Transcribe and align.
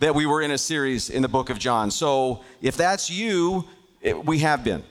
that 0.00 0.14
we 0.14 0.26
were 0.26 0.42
in 0.42 0.50
a 0.50 0.58
series 0.58 1.08
in 1.08 1.22
the 1.22 1.28
book 1.28 1.48
of 1.48 1.58
John. 1.58 1.90
So 1.90 2.44
if 2.60 2.76
that's 2.76 3.08
you, 3.08 3.64
it, 4.02 4.26
we 4.26 4.40
have 4.40 4.62
been 4.62 4.84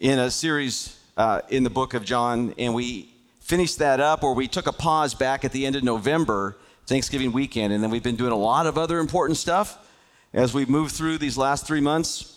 in 0.00 0.18
a 0.18 0.28
series 0.28 0.95
uh, 1.16 1.40
in 1.48 1.64
the 1.64 1.70
book 1.70 1.94
of 1.94 2.04
John, 2.04 2.54
and 2.58 2.74
we 2.74 3.08
finished 3.40 3.78
that 3.78 4.00
up, 4.00 4.22
or 4.22 4.34
we 4.34 4.48
took 4.48 4.66
a 4.66 4.72
pause 4.72 5.14
back 5.14 5.44
at 5.44 5.52
the 5.52 5.66
end 5.66 5.76
of 5.76 5.82
November, 5.82 6.56
Thanksgiving 6.86 7.32
weekend, 7.32 7.72
and 7.72 7.82
then 7.82 7.90
we've 7.90 8.02
been 8.02 8.16
doing 8.16 8.32
a 8.32 8.36
lot 8.36 8.66
of 8.66 8.76
other 8.76 8.98
important 8.98 9.36
stuff 9.36 9.78
as 10.32 10.52
we 10.52 10.66
move 10.66 10.92
through 10.92 11.18
these 11.18 11.38
last 11.38 11.66
three 11.66 11.80
months. 11.80 12.32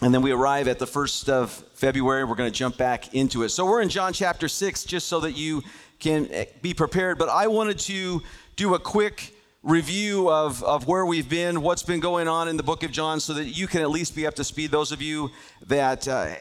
And 0.00 0.14
then 0.14 0.22
we 0.22 0.30
arrive 0.30 0.68
at 0.68 0.78
the 0.78 0.86
first 0.86 1.28
of 1.28 1.50
February. 1.74 2.24
We're 2.24 2.36
going 2.36 2.50
to 2.50 2.56
jump 2.56 2.76
back 2.76 3.14
into 3.14 3.42
it. 3.42 3.48
So 3.48 3.66
we're 3.66 3.82
in 3.82 3.88
John 3.88 4.12
chapter 4.12 4.46
6, 4.46 4.84
just 4.84 5.08
so 5.08 5.20
that 5.20 5.32
you 5.32 5.62
can 5.98 6.28
eh, 6.30 6.44
be 6.62 6.72
prepared. 6.72 7.18
But 7.18 7.28
I 7.28 7.48
wanted 7.48 7.80
to 7.80 8.22
do 8.54 8.74
a 8.74 8.78
quick 8.78 9.34
review 9.64 10.30
of, 10.30 10.62
of 10.62 10.86
where 10.86 11.04
we've 11.04 11.28
been, 11.28 11.62
what's 11.62 11.82
been 11.82 11.98
going 11.98 12.28
on 12.28 12.46
in 12.46 12.56
the 12.56 12.62
book 12.62 12.84
of 12.84 12.92
John, 12.92 13.18
so 13.18 13.34
that 13.34 13.46
you 13.46 13.66
can 13.66 13.82
at 13.82 13.90
least 13.90 14.14
be 14.14 14.24
up 14.24 14.34
to 14.36 14.44
speed. 14.44 14.70
Those 14.70 14.92
of 14.92 15.02
you 15.02 15.30
that 15.66 16.06
uh, 16.06 16.36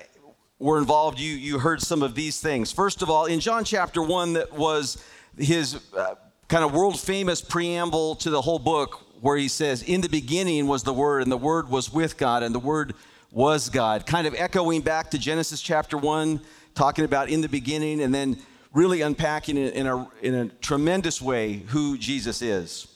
were 0.60 0.78
involved, 0.78 1.20
you, 1.20 1.34
you 1.34 1.60
heard 1.60 1.82
some 1.82 2.02
of 2.02 2.16
these 2.16 2.40
things. 2.40 2.72
First 2.72 3.02
of 3.02 3.10
all, 3.10 3.26
in 3.26 3.40
John 3.40 3.64
chapter 3.64 4.02
1, 4.02 4.34
that 4.34 4.54
was 4.54 5.04
his 5.38 5.80
uh, 5.96 6.16
kind 6.48 6.64
of 6.64 6.74
world 6.74 7.00
famous 7.00 7.42
preamble 7.42 8.16
to 8.16 8.30
the 8.30 8.42
whole 8.42 8.60
book, 8.60 9.06
where 9.22 9.38
he 9.38 9.48
says, 9.48 9.84
In 9.84 10.02
the 10.02 10.10
beginning 10.10 10.68
was 10.68 10.84
the 10.84 10.94
Word, 10.94 11.22
and 11.22 11.32
the 11.32 11.38
Word 11.38 11.70
was 11.70 11.94
with 11.94 12.18
God, 12.18 12.44
and 12.44 12.54
the 12.54 12.60
Word 12.60 12.96
was 13.32 13.70
God. 13.70 14.06
Kind 14.06 14.26
of 14.26 14.34
echoing 14.36 14.82
back 14.82 15.12
to 15.12 15.20
Genesis 15.20 15.62
chapter 15.62 15.98
1, 15.98 16.42
talking 16.74 17.06
about 17.06 17.30
in 17.30 17.42
the 17.42 17.50
beginning, 17.50 18.02
and 18.02 18.14
then 18.14 18.38
really 18.74 19.02
unpacking 19.02 19.58
in 19.58 19.88
a, 19.88 20.08
in 20.22 20.36
a 20.36 20.48
tremendous 20.62 21.22
way 21.22 21.64
who 21.68 21.98
Jesus 21.98 22.42
is. 22.42 22.88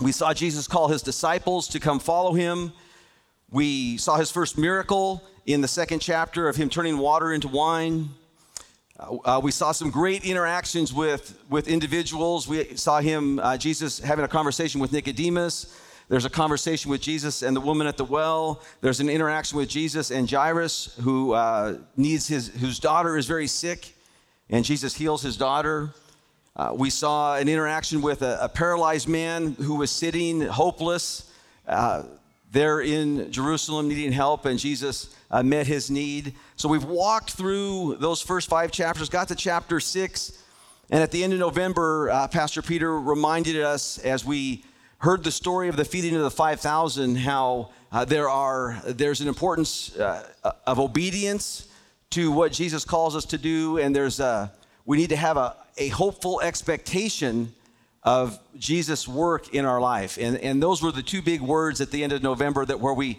We 0.00 0.12
saw 0.12 0.34
Jesus 0.34 0.68
call 0.68 0.88
his 0.88 1.02
disciples 1.02 1.68
to 1.68 1.80
come 1.80 1.98
follow 1.98 2.32
him. 2.32 2.72
We 3.56 3.96
saw 3.96 4.18
his 4.18 4.30
first 4.30 4.58
miracle 4.58 5.24
in 5.46 5.62
the 5.62 5.68
second 5.68 6.00
chapter 6.00 6.46
of 6.46 6.56
him 6.56 6.68
turning 6.68 6.98
water 6.98 7.32
into 7.32 7.48
wine. 7.48 8.10
Uh, 9.00 9.16
uh, 9.24 9.40
we 9.42 9.50
saw 9.50 9.72
some 9.72 9.88
great 9.88 10.26
interactions 10.26 10.92
with, 10.92 11.42
with 11.48 11.66
individuals. 11.66 12.46
We 12.46 12.76
saw 12.76 13.00
him, 13.00 13.38
uh, 13.38 13.56
Jesus, 13.56 13.98
having 13.98 14.26
a 14.26 14.28
conversation 14.28 14.78
with 14.78 14.92
Nicodemus. 14.92 15.74
There's 16.10 16.26
a 16.26 16.28
conversation 16.28 16.90
with 16.90 17.00
Jesus 17.00 17.40
and 17.40 17.56
the 17.56 17.62
woman 17.62 17.86
at 17.86 17.96
the 17.96 18.04
well. 18.04 18.60
There's 18.82 19.00
an 19.00 19.08
interaction 19.08 19.56
with 19.56 19.70
Jesus 19.70 20.10
and 20.10 20.30
Jairus, 20.30 20.94
who 21.00 21.32
uh, 21.32 21.78
needs 21.96 22.28
his, 22.28 22.48
whose 22.48 22.78
daughter 22.78 23.16
is 23.16 23.24
very 23.24 23.46
sick, 23.46 23.94
and 24.50 24.66
Jesus 24.66 24.94
heals 24.94 25.22
his 25.22 25.38
daughter. 25.38 25.94
Uh, 26.56 26.74
we 26.74 26.90
saw 26.90 27.36
an 27.38 27.48
interaction 27.48 28.02
with 28.02 28.20
a, 28.20 28.38
a, 28.38 28.50
paralyzed 28.50 29.08
man 29.08 29.54
who 29.54 29.76
was 29.76 29.90
sitting 29.90 30.42
hopeless 30.42 31.32
uh, 32.46 32.52
there 32.52 32.80
in 32.80 33.30
Jerusalem 33.30 33.88
needing 33.88 34.12
help, 34.12 34.46
and 34.46 34.58
Jesus 34.58 35.14
uh, 35.30 35.42
met 35.42 35.66
his 35.66 35.90
need. 35.90 36.34
So 36.56 36.68
we've 36.68 36.84
walked 36.84 37.32
through 37.32 37.96
those 38.00 38.22
first 38.22 38.48
five 38.48 38.70
chapters, 38.70 39.08
got 39.08 39.28
to 39.28 39.34
chapter 39.34 39.80
six, 39.80 40.42
and 40.90 41.02
at 41.02 41.10
the 41.10 41.24
end 41.24 41.32
of 41.32 41.38
November, 41.40 42.10
uh, 42.10 42.28
Pastor 42.28 42.62
Peter 42.62 43.00
reminded 43.00 43.60
us 43.60 43.98
as 43.98 44.24
we 44.24 44.64
heard 44.98 45.24
the 45.24 45.32
story 45.32 45.68
of 45.68 45.76
the 45.76 45.84
feeding 45.84 46.14
of 46.14 46.22
the 46.22 46.30
5,000 46.30 47.16
how 47.16 47.70
uh, 47.92 48.04
there 48.04 48.28
are 48.28 48.80
there's 48.86 49.20
an 49.20 49.28
importance 49.28 49.96
uh, 49.96 50.28
of 50.66 50.78
obedience 50.78 51.68
to 52.10 52.30
what 52.30 52.52
Jesus 52.52 52.84
calls 52.84 53.16
us 53.16 53.24
to 53.26 53.38
do, 53.38 53.78
and 53.78 53.94
there's 53.94 54.20
a 54.20 54.52
we 54.84 54.96
need 54.96 55.10
to 55.10 55.16
have 55.16 55.36
a, 55.36 55.56
a 55.78 55.88
hopeful 55.88 56.40
expectation 56.40 57.52
of 58.06 58.38
Jesus' 58.56 59.08
work 59.08 59.52
in 59.52 59.64
our 59.64 59.80
life. 59.80 60.16
And, 60.18 60.38
and 60.38 60.62
those 60.62 60.80
were 60.80 60.92
the 60.92 61.02
two 61.02 61.20
big 61.20 61.40
words 61.40 61.80
at 61.80 61.90
the 61.90 62.04
end 62.04 62.12
of 62.12 62.22
November 62.22 62.64
that 62.64 62.78
where 62.78 62.94
we 62.94 63.18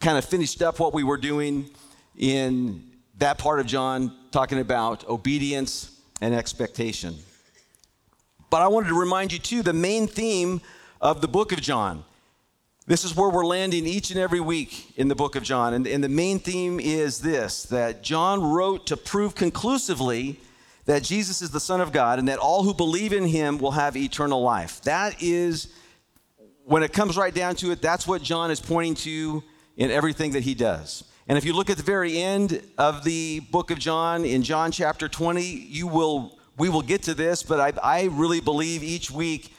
kind 0.00 0.16
of 0.16 0.24
finished 0.24 0.62
up 0.62 0.80
what 0.80 0.94
we 0.94 1.04
were 1.04 1.18
doing 1.18 1.68
in 2.16 2.82
that 3.18 3.36
part 3.36 3.60
of 3.60 3.66
John, 3.66 4.16
talking 4.30 4.58
about 4.58 5.06
obedience 5.06 6.00
and 6.22 6.34
expectation. 6.34 7.14
But 8.48 8.62
I 8.62 8.68
wanted 8.68 8.88
to 8.88 8.98
remind 8.98 9.32
you, 9.32 9.38
too, 9.38 9.62
the 9.62 9.74
main 9.74 10.06
theme 10.06 10.62
of 11.02 11.20
the 11.20 11.28
book 11.28 11.52
of 11.52 11.60
John. 11.60 12.02
This 12.86 13.04
is 13.04 13.14
where 13.14 13.28
we're 13.28 13.44
landing 13.44 13.86
each 13.86 14.10
and 14.10 14.18
every 14.18 14.40
week 14.40 14.94
in 14.96 15.08
the 15.08 15.14
book 15.14 15.36
of 15.36 15.42
John. 15.42 15.74
And, 15.74 15.86
and 15.86 16.02
the 16.02 16.08
main 16.08 16.38
theme 16.38 16.80
is 16.80 17.20
this 17.20 17.64
that 17.64 18.02
John 18.02 18.42
wrote 18.42 18.86
to 18.86 18.96
prove 18.96 19.34
conclusively 19.34 20.40
that 20.90 21.04
Jesus 21.04 21.40
is 21.40 21.50
the 21.50 21.60
Son 21.60 21.80
of 21.80 21.92
God 21.92 22.18
and 22.18 22.26
that 22.26 22.40
all 22.40 22.64
who 22.64 22.74
believe 22.74 23.12
in 23.12 23.24
him 23.24 23.58
will 23.58 23.70
have 23.70 23.96
eternal 23.96 24.42
life. 24.42 24.80
That 24.82 25.22
is, 25.22 25.72
when 26.64 26.82
it 26.82 26.92
comes 26.92 27.16
right 27.16 27.32
down 27.32 27.54
to 27.56 27.70
it, 27.70 27.80
that's 27.80 28.08
what 28.08 28.24
John 28.24 28.50
is 28.50 28.58
pointing 28.58 28.96
to 28.96 29.44
in 29.76 29.92
everything 29.92 30.32
that 30.32 30.42
he 30.42 30.52
does. 30.52 31.04
And 31.28 31.38
if 31.38 31.44
you 31.44 31.52
look 31.52 31.70
at 31.70 31.76
the 31.76 31.84
very 31.84 32.18
end 32.18 32.60
of 32.76 33.04
the 33.04 33.38
book 33.38 33.70
of 33.70 33.78
John, 33.78 34.24
in 34.24 34.42
John 34.42 34.72
chapter 34.72 35.08
20, 35.08 35.44
you 35.44 35.86
will 35.86 36.36
we 36.58 36.68
will 36.68 36.82
get 36.82 37.04
to 37.04 37.14
this, 37.14 37.44
but 37.44 37.60
I, 37.60 37.72
I 37.82 38.04
really 38.06 38.40
believe 38.40 38.82
each 38.82 39.12
week, 39.12 39.54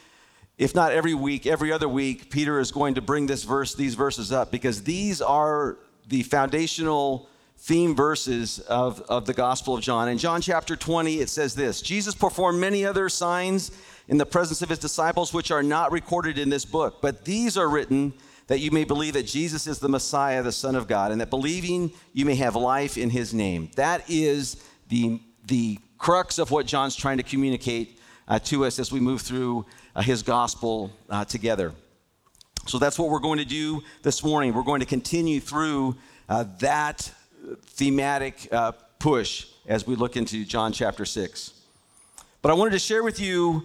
if 0.58 0.76
not 0.76 0.92
every 0.92 1.14
week, 1.14 1.48
every 1.48 1.72
other 1.72 1.88
week, 1.88 2.30
Peter 2.30 2.60
is 2.60 2.74
going 2.74 2.96
to 2.96 3.02
bring 3.02 3.26
this 3.26 3.46
verse, 3.46 3.74
these 3.74 3.96
verses 3.96 4.34
up, 4.34 4.52
because 4.52 4.84
these 4.84 5.22
are 5.22 5.78
the 6.08 6.24
foundational 6.24 7.30
theme 7.62 7.96
verses 7.96 8.58
of, 8.62 9.02
of 9.02 9.26
the 9.28 9.34
Gospel 9.34 9.76
of 9.76 9.82
John. 9.82 10.10
In 10.10 10.18
John 10.18 10.42
chapter 10.42 10.76
20, 10.76 11.20
it 11.20 11.30
says 11.30 11.54
this 11.54 11.80
Jesus 11.80 12.16
performed 12.16 12.60
many 12.60 12.86
other 12.86 13.08
signs 13.08 13.72
in 14.08 14.18
the 14.18 14.26
presence 14.26 14.64
of 14.64 14.70
his 14.70 14.80
disciples, 14.80 15.32
which 15.32 15.52
are 15.52 15.62
not 15.62 15.92
recorded 15.92 16.40
in 16.40 16.50
this 16.50 16.66
book, 16.66 17.02
but 17.02 17.24
these 17.24 17.58
are 17.58 17.70
written 17.70 18.14
that 18.48 18.60
you 18.60 18.72
may 18.72 18.84
believe 18.84 19.14
that 19.14 19.28
Jesus 19.28 19.68
is 19.68 19.78
the 19.78 19.88
Messiah, 19.88 20.42
the 20.42 20.52
Son 20.52 20.76
of 20.76 20.88
God, 20.88 21.12
and 21.12 21.22
that 21.22 21.30
believing 21.30 21.92
you 22.14 22.26
may 22.26 22.36
have 22.36 22.56
life 22.56 22.98
in 22.98 23.12
his 23.12 23.32
name. 23.34 23.70
That 23.76 24.10
is 24.10 24.62
the, 24.90 25.22
the 25.46 25.78
crux 26.00 26.40
of 26.40 26.50
what 26.50 26.66
John's 26.66 26.96
trying 26.96 27.18
to 27.18 27.24
communicate 27.24 28.00
uh, 28.28 28.40
to 28.40 28.66
us 28.66 28.80
as 28.80 28.92
we 28.92 29.00
move 29.00 29.22
through 29.22 29.68
uh, 29.96 30.02
his 30.02 30.24
gospel 30.24 30.92
uh, 31.10 31.26
together. 31.26 31.74
So 32.66 32.80
that's 32.80 32.98
what 32.98 33.10
we're 33.10 33.20
going 33.20 33.40
to 33.40 33.46
do 33.46 33.84
this 34.02 34.24
morning. 34.24 34.54
We're 34.54 34.64
going 34.64 34.82
to 34.82 34.86
continue 34.86 35.40
through 35.40 35.96
uh, 36.28 36.46
that 36.60 37.12
thematic 37.66 38.48
uh, 38.52 38.72
push 39.00 39.48
as 39.68 39.86
we 39.86 39.96
look 39.96 40.18
into 40.18 40.46
John 40.46 40.72
chapter 40.72 41.06
6. 41.06 41.54
But 42.42 42.52
I 42.52 42.54
wanted 42.56 42.72
to 42.72 42.80
share 42.80 43.04
with 43.04 43.20
you 43.20 43.64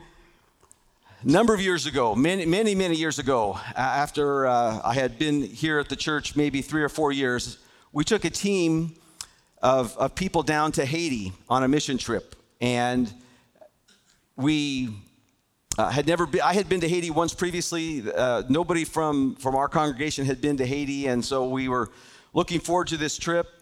a 1.22 1.28
number 1.28 1.54
of 1.54 1.60
years 1.60 1.86
ago, 1.86 2.14
many, 2.14 2.46
many, 2.46 2.74
many 2.74 2.94
years 2.94 3.18
ago, 3.18 3.58
after 3.74 4.46
uh, 4.46 4.80
I 4.84 4.94
had 4.94 5.18
been 5.18 5.42
here 5.42 5.78
at 5.78 5.88
the 5.88 5.96
church 5.96 6.36
maybe 6.36 6.62
three 6.62 6.82
or 6.82 6.88
four 6.88 7.12
years, 7.12 7.58
we 7.92 8.04
took 8.04 8.24
a 8.24 8.30
team 8.30 8.94
of, 9.62 9.96
of 9.96 10.14
people 10.14 10.42
down 10.42 10.72
to 10.72 10.84
Haiti 10.84 11.32
on 11.48 11.62
a 11.62 11.68
mission 11.68 11.98
trip. 11.98 12.36
And 12.60 13.12
we 14.36 14.90
uh, 15.78 15.90
had 15.90 16.06
never 16.06 16.26
been, 16.26 16.42
I 16.42 16.52
had 16.52 16.68
been 16.68 16.80
to 16.80 16.88
Haiti 16.88 17.10
once 17.10 17.34
previously. 17.34 18.04
Uh, 18.10 18.42
nobody 18.48 18.84
from, 18.84 19.34
from 19.36 19.56
our 19.56 19.68
congregation 19.68 20.26
had 20.26 20.40
been 20.40 20.58
to 20.58 20.66
Haiti. 20.66 21.06
And 21.06 21.24
so 21.24 21.48
we 21.48 21.68
were 21.68 21.90
looking 22.34 22.60
forward 22.60 22.88
to 22.88 22.96
this 22.96 23.16
trip. 23.16 23.55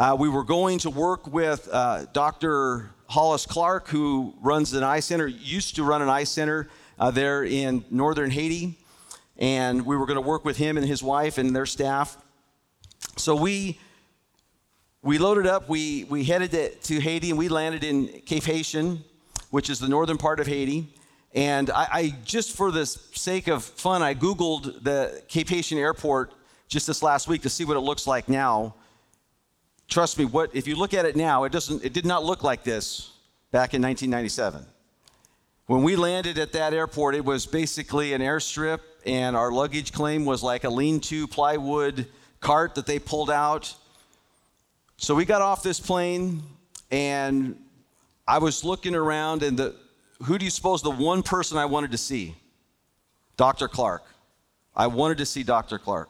Uh, 0.00 0.16
we 0.18 0.30
were 0.30 0.44
going 0.44 0.78
to 0.78 0.88
work 0.88 1.26
with 1.26 1.68
uh, 1.70 2.06
Dr. 2.14 2.88
Hollis 3.06 3.44
Clark, 3.44 3.86
who 3.88 4.32
runs 4.40 4.72
an 4.72 4.82
eye 4.82 5.00
center, 5.00 5.26
used 5.26 5.76
to 5.76 5.84
run 5.84 6.00
an 6.00 6.08
eye 6.08 6.24
center 6.24 6.70
uh, 6.98 7.10
there 7.10 7.44
in 7.44 7.84
northern 7.90 8.30
Haiti. 8.30 8.78
And 9.36 9.84
we 9.84 9.98
were 9.98 10.06
going 10.06 10.16
to 10.16 10.26
work 10.26 10.42
with 10.42 10.56
him 10.56 10.78
and 10.78 10.86
his 10.86 11.02
wife 11.02 11.36
and 11.36 11.54
their 11.54 11.66
staff. 11.66 12.16
So 13.18 13.36
we 13.36 13.78
we 15.02 15.18
loaded 15.18 15.46
up, 15.46 15.68
we, 15.68 16.04
we 16.04 16.24
headed 16.24 16.52
to, 16.52 16.70
to 16.70 16.98
Haiti, 16.98 17.28
and 17.28 17.38
we 17.38 17.50
landed 17.50 17.84
in 17.84 18.06
Cap 18.22 18.44
Haitien, 18.44 19.00
which 19.50 19.68
is 19.68 19.80
the 19.80 19.88
northern 19.88 20.16
part 20.16 20.40
of 20.40 20.46
Haiti. 20.46 20.94
And 21.34 21.68
I, 21.68 21.88
I, 21.92 22.14
just 22.24 22.56
for 22.56 22.70
the 22.70 22.86
sake 22.86 23.48
of 23.48 23.62
fun, 23.62 24.02
I 24.02 24.14
Googled 24.14 24.82
the 24.82 25.22
Cap 25.28 25.48
Haitien 25.48 25.76
airport 25.76 26.32
just 26.68 26.86
this 26.86 27.02
last 27.02 27.28
week 27.28 27.42
to 27.42 27.50
see 27.50 27.66
what 27.66 27.76
it 27.76 27.80
looks 27.80 28.06
like 28.06 28.30
now. 28.30 28.76
Trust 29.90 30.20
me, 30.20 30.24
what 30.24 30.54
if 30.54 30.68
you 30.68 30.76
look 30.76 30.94
at 30.94 31.04
it 31.04 31.16
now, 31.16 31.42
it 31.42 31.50
doesn't 31.50 31.84
it 31.84 31.92
did 31.92 32.06
not 32.06 32.24
look 32.24 32.44
like 32.44 32.62
this 32.62 33.10
back 33.50 33.74
in 33.74 33.82
1997. 33.82 34.64
When 35.66 35.82
we 35.82 35.96
landed 35.96 36.38
at 36.38 36.52
that 36.52 36.72
airport, 36.72 37.16
it 37.16 37.24
was 37.24 37.44
basically 37.44 38.12
an 38.12 38.22
airstrip, 38.22 38.78
and 39.04 39.36
our 39.36 39.50
luggage 39.50 39.92
claim 39.92 40.24
was 40.24 40.44
like 40.44 40.62
a 40.62 40.70
lean 40.70 41.00
to 41.00 41.26
plywood 41.26 42.06
cart 42.38 42.76
that 42.76 42.86
they 42.86 43.00
pulled 43.00 43.30
out. 43.30 43.74
So 44.96 45.16
we 45.16 45.24
got 45.24 45.42
off 45.42 45.64
this 45.64 45.80
plane, 45.80 46.44
and 46.92 47.60
I 48.28 48.38
was 48.38 48.62
looking 48.64 48.94
around, 48.94 49.42
and 49.42 49.58
the 49.58 49.74
who 50.22 50.38
do 50.38 50.44
you 50.44 50.52
suppose 50.52 50.82
the 50.82 50.90
one 50.90 51.24
person 51.24 51.58
I 51.58 51.64
wanted 51.64 51.90
to 51.90 51.98
see? 51.98 52.36
Dr. 53.36 53.66
Clark. 53.66 54.04
I 54.76 54.86
wanted 54.86 55.18
to 55.18 55.26
see 55.26 55.42
Dr. 55.42 55.80
Clark. 55.80 56.09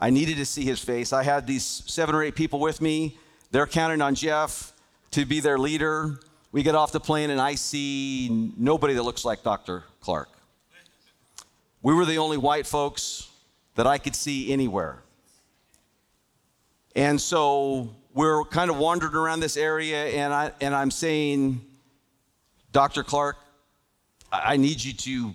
I 0.00 0.10
needed 0.10 0.36
to 0.36 0.46
see 0.46 0.64
his 0.64 0.80
face. 0.80 1.12
I 1.12 1.22
had 1.22 1.46
these 1.46 1.64
seven 1.64 2.14
or 2.14 2.22
eight 2.22 2.36
people 2.36 2.60
with 2.60 2.80
me. 2.80 3.18
They're 3.50 3.66
counting 3.66 4.00
on 4.00 4.14
Jeff 4.14 4.72
to 5.12 5.24
be 5.24 5.40
their 5.40 5.58
leader. 5.58 6.20
We 6.52 6.62
get 6.62 6.74
off 6.74 6.92
the 6.92 7.00
plane, 7.00 7.30
and 7.30 7.40
I 7.40 7.56
see 7.56 8.52
nobody 8.56 8.94
that 8.94 9.02
looks 9.02 9.24
like 9.24 9.42
Dr. 9.42 9.84
Clark. 10.00 10.28
We 11.82 11.94
were 11.94 12.04
the 12.04 12.18
only 12.18 12.36
white 12.36 12.66
folks 12.66 13.28
that 13.74 13.86
I 13.86 13.98
could 13.98 14.14
see 14.14 14.52
anywhere. 14.52 15.02
And 16.96 17.20
so 17.20 17.94
we're 18.14 18.44
kind 18.44 18.70
of 18.70 18.78
wandering 18.78 19.14
around 19.14 19.40
this 19.40 19.56
area, 19.56 20.06
and, 20.06 20.32
I, 20.32 20.52
and 20.60 20.74
I'm 20.74 20.90
saying, 20.90 21.60
Dr. 22.72 23.02
Clark, 23.02 23.36
I 24.32 24.56
need 24.56 24.82
you 24.82 24.92
to, 24.92 25.34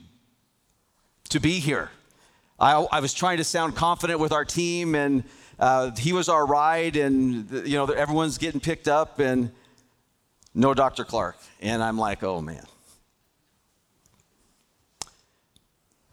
to 1.30 1.40
be 1.40 1.60
here. 1.60 1.90
I, 2.64 2.88
I 2.94 3.00
was 3.02 3.14
trying 3.14 3.38
to 3.40 3.44
sound 3.44 3.76
confident 3.76 4.22
with 4.22 4.32
our 4.32 4.46
team, 4.46 4.96
and 4.96 5.26
uh, 5.60 5.92
he 5.96 6.14
was 6.14 6.30
our 6.30 6.46
ride, 6.46 6.96
and 6.96 7.52
you 7.68 7.76
know 7.76 7.86
everyone's 7.88 8.38
getting 8.38 8.62
picked 8.62 8.88
up, 8.88 9.20
and 9.20 9.52
no 10.54 10.74
Dr. 10.74 11.04
Clark. 11.04 11.36
And 11.62 11.84
I'm 11.84 11.98
like, 11.98 12.24
oh 12.24 12.40
man. 12.40 12.64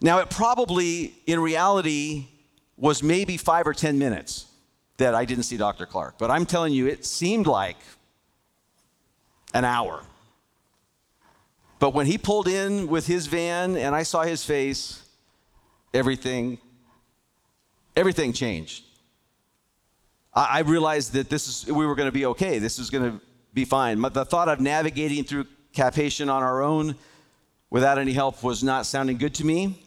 Now, 0.01 0.17
it 0.17 0.29
probably, 0.29 1.13
in 1.27 1.39
reality, 1.39 2.25
was 2.75 3.03
maybe 3.03 3.37
five 3.37 3.67
or 3.67 3.73
10 3.73 3.99
minutes 3.99 4.47
that 4.97 5.13
I 5.13 5.25
didn't 5.25 5.43
see 5.43 5.57
Dr. 5.57 5.85
Clark. 5.85 6.15
But 6.17 6.31
I'm 6.31 6.47
telling 6.47 6.73
you, 6.73 6.87
it 6.87 7.05
seemed 7.05 7.45
like 7.45 7.77
an 9.53 9.63
hour. 9.63 10.03
But 11.77 11.93
when 11.93 12.07
he 12.07 12.17
pulled 12.17 12.47
in 12.47 12.87
with 12.87 13.05
his 13.05 13.27
van 13.27 13.77
and 13.77 13.93
I 13.93 14.01
saw 14.01 14.23
his 14.23 14.43
face, 14.43 15.00
everything, 15.93 16.57
everything 17.95 18.33
changed. 18.33 18.83
I, 20.33 20.45
I 20.45 20.59
realized 20.59 21.13
that 21.13 21.29
this 21.29 21.47
is, 21.47 21.71
we 21.71 21.85
were 21.85 21.95
going 21.95 22.07
to 22.07 22.13
be 22.13 22.25
okay. 22.27 22.59
This 22.59 22.79
is 22.79 22.89
going 22.89 23.11
to 23.11 23.21
be 23.53 23.65
fine. 23.65 24.01
But 24.01 24.13
the 24.13 24.25
thought 24.25 24.49
of 24.49 24.59
navigating 24.59 25.23
through 25.23 25.45
Cap 25.73 25.95
Haitien 25.95 26.31
on 26.31 26.43
our 26.43 26.61
own 26.61 26.95
without 27.69 27.97
any 27.97 28.13
help 28.13 28.43
was 28.43 28.63
not 28.63 28.85
sounding 28.85 29.17
good 29.17 29.33
to 29.35 29.45
me. 29.45 29.81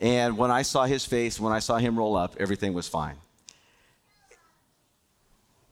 And 0.00 0.38
when 0.38 0.50
I 0.50 0.62
saw 0.62 0.84
his 0.84 1.04
face, 1.04 1.38
when 1.38 1.52
I 1.52 1.58
saw 1.58 1.76
him 1.76 1.98
roll 1.98 2.16
up, 2.16 2.36
everything 2.38 2.72
was 2.72 2.88
fine. 2.88 3.16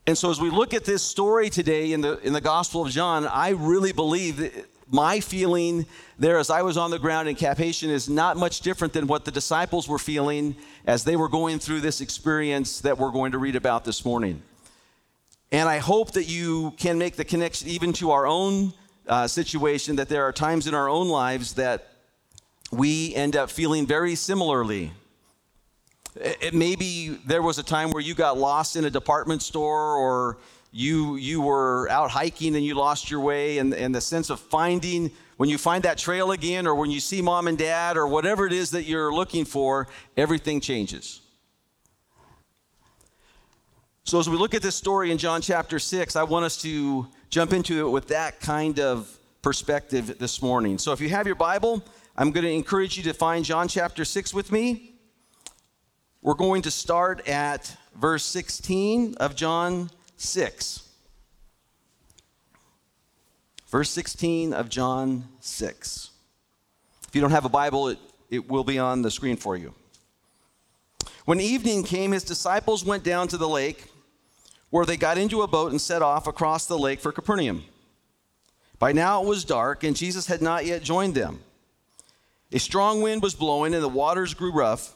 And 0.06 0.17
so, 0.17 0.31
as 0.31 0.40
we 0.40 0.49
look 0.49 0.73
at 0.73 0.87
this 0.87 1.02
story 1.02 1.50
today 1.50 1.93
in 1.93 2.00
the, 2.00 2.19
in 2.20 2.32
the 2.32 2.40
Gospel 2.40 2.87
of 2.87 2.90
John, 2.90 3.26
I 3.26 3.50
really 3.50 3.93
believe 3.93 4.67
my 4.90 5.20
feeling 5.20 5.87
there 6.19 6.38
as 6.38 6.50
I 6.50 6.62
was 6.62 6.76
on 6.76 6.90
the 6.90 6.99
ground 6.99 7.29
in 7.29 7.35
Cap 7.35 7.58
Haitien 7.58 7.88
is 7.88 8.08
not 8.08 8.37
much 8.37 8.61
different 8.61 8.93
than 8.93 9.06
what 9.06 9.25
the 9.25 9.31
disciples 9.31 9.88
were 9.88 9.99
feeling 9.99 10.56
as 10.87 11.05
they 11.05 11.17
were 11.17 11.29
going 11.29 11.58
through 11.58 11.81
this 11.81 12.00
experience 12.00 12.81
that 12.81 12.99
we're 12.99 13.11
going 13.11 13.32
to 13.32 13.38
read 13.38 13.56
about 13.56 13.85
this 13.85 14.05
morning. 14.05 14.43
And 15.50 15.69
I 15.69 15.79
hope 15.79 16.12
that 16.12 16.29
you 16.29 16.73
can 16.76 16.99
make 16.99 17.17
the 17.17 17.25
connection 17.25 17.69
even 17.69 17.93
to 17.94 18.11
our 18.11 18.26
own 18.26 18.73
uh, 19.06 19.26
situation, 19.26 19.96
that 19.96 20.08
there 20.08 20.25
are 20.25 20.32
times 20.32 20.67
in 20.67 20.75
our 20.75 20.88
own 20.88 21.08
lives 21.08 21.55
that 21.55 21.93
we 22.70 23.14
end 23.14 23.37
up 23.37 23.50
feeling 23.50 23.87
very 23.87 24.14
similarly. 24.14 24.93
It, 26.17 26.52
maybe 26.52 27.19
there 27.26 27.43
was 27.43 27.58
a 27.58 27.62
time 27.62 27.90
where 27.90 28.02
you 28.02 28.14
got 28.14 28.37
lost 28.37 28.76
in 28.76 28.85
a 28.85 28.90
department 28.90 29.40
store 29.40 29.96
or 29.96 30.37
you, 30.78 31.16
you 31.16 31.40
were 31.40 31.90
out 31.90 32.12
hiking 32.12 32.54
and 32.54 32.64
you 32.64 32.76
lost 32.76 33.10
your 33.10 33.19
way, 33.19 33.58
and, 33.58 33.75
and 33.75 33.92
the 33.92 34.00
sense 34.00 34.30
of 34.30 34.38
finding, 34.38 35.10
when 35.36 35.48
you 35.48 35.58
find 35.58 35.82
that 35.82 35.98
trail 35.98 36.30
again, 36.30 36.69
or 36.69 36.76
when 36.76 36.88
you 36.88 37.00
see 37.00 37.20
mom 37.20 37.48
and 37.48 37.58
dad, 37.58 37.96
or 37.96 38.06
whatever 38.06 38.46
it 38.46 38.52
is 38.52 38.70
that 38.70 38.84
you're 38.84 39.12
looking 39.12 39.44
for, 39.44 39.88
everything 40.16 40.60
changes. 40.60 41.20
So, 44.04 44.20
as 44.20 44.30
we 44.30 44.36
look 44.36 44.54
at 44.54 44.62
this 44.62 44.76
story 44.76 45.10
in 45.10 45.19
John 45.19 45.42
chapter 45.42 45.80
6, 45.80 46.14
I 46.14 46.22
want 46.22 46.44
us 46.44 46.56
to 46.62 47.08
jump 47.28 47.52
into 47.52 47.84
it 47.84 47.90
with 47.90 48.06
that 48.08 48.38
kind 48.38 48.78
of 48.78 49.19
perspective 49.42 50.16
this 50.20 50.40
morning. 50.40 50.78
So, 50.78 50.92
if 50.92 51.00
you 51.00 51.08
have 51.08 51.26
your 51.26 51.34
Bible, 51.34 51.82
I'm 52.16 52.30
going 52.30 52.44
to 52.44 52.52
encourage 52.52 52.96
you 52.96 53.02
to 53.02 53.14
find 53.14 53.44
John 53.44 53.66
chapter 53.66 54.04
6 54.04 54.32
with 54.32 54.52
me. 54.52 54.94
We're 56.22 56.34
going 56.34 56.62
to 56.62 56.70
start 56.70 57.26
at 57.28 57.76
verse 57.96 58.25
16 58.25 59.16
of 59.16 59.34
John 59.34 59.90
6. 60.18 60.82
Verse 63.68 63.90
16 63.90 64.52
of 64.52 64.68
John 64.68 65.24
6. 65.40 66.10
If 67.06 67.14
you 67.14 67.20
don't 67.20 67.30
have 67.30 67.44
a 67.44 67.50
Bible, 67.50 67.88
it, 67.88 67.98
it 68.28 68.50
will 68.50 68.64
be 68.64 68.78
on 68.78 69.02
the 69.02 69.10
screen 69.10 69.36
for 69.36 69.56
you. 69.56 69.74
When 71.24 71.40
evening 71.40 71.84
came, 71.84 72.12
his 72.12 72.24
disciples 72.24 72.84
went 72.84 73.04
down 73.04 73.28
to 73.28 73.36
the 73.36 73.48
lake, 73.48 73.90
where 74.70 74.84
they 74.84 74.96
got 74.96 75.18
into 75.18 75.42
a 75.42 75.46
boat 75.46 75.70
and 75.70 75.80
set 75.80 76.02
off 76.02 76.26
across 76.26 76.66
the 76.66 76.78
lake 76.78 77.00
for 77.00 77.12
Capernaum. 77.12 77.64
By 78.78 78.92
now 78.92 79.22
it 79.22 79.26
was 79.26 79.44
dark, 79.44 79.84
and 79.84 79.96
Jesus 79.96 80.26
had 80.26 80.42
not 80.42 80.66
yet 80.66 80.82
joined 80.82 81.14
them. 81.14 81.40
A 82.52 82.58
strong 82.58 83.02
wind 83.02 83.22
was 83.22 83.34
blowing, 83.34 83.74
and 83.74 83.82
the 83.82 83.88
waters 83.88 84.34
grew 84.34 84.52
rough. 84.52 84.94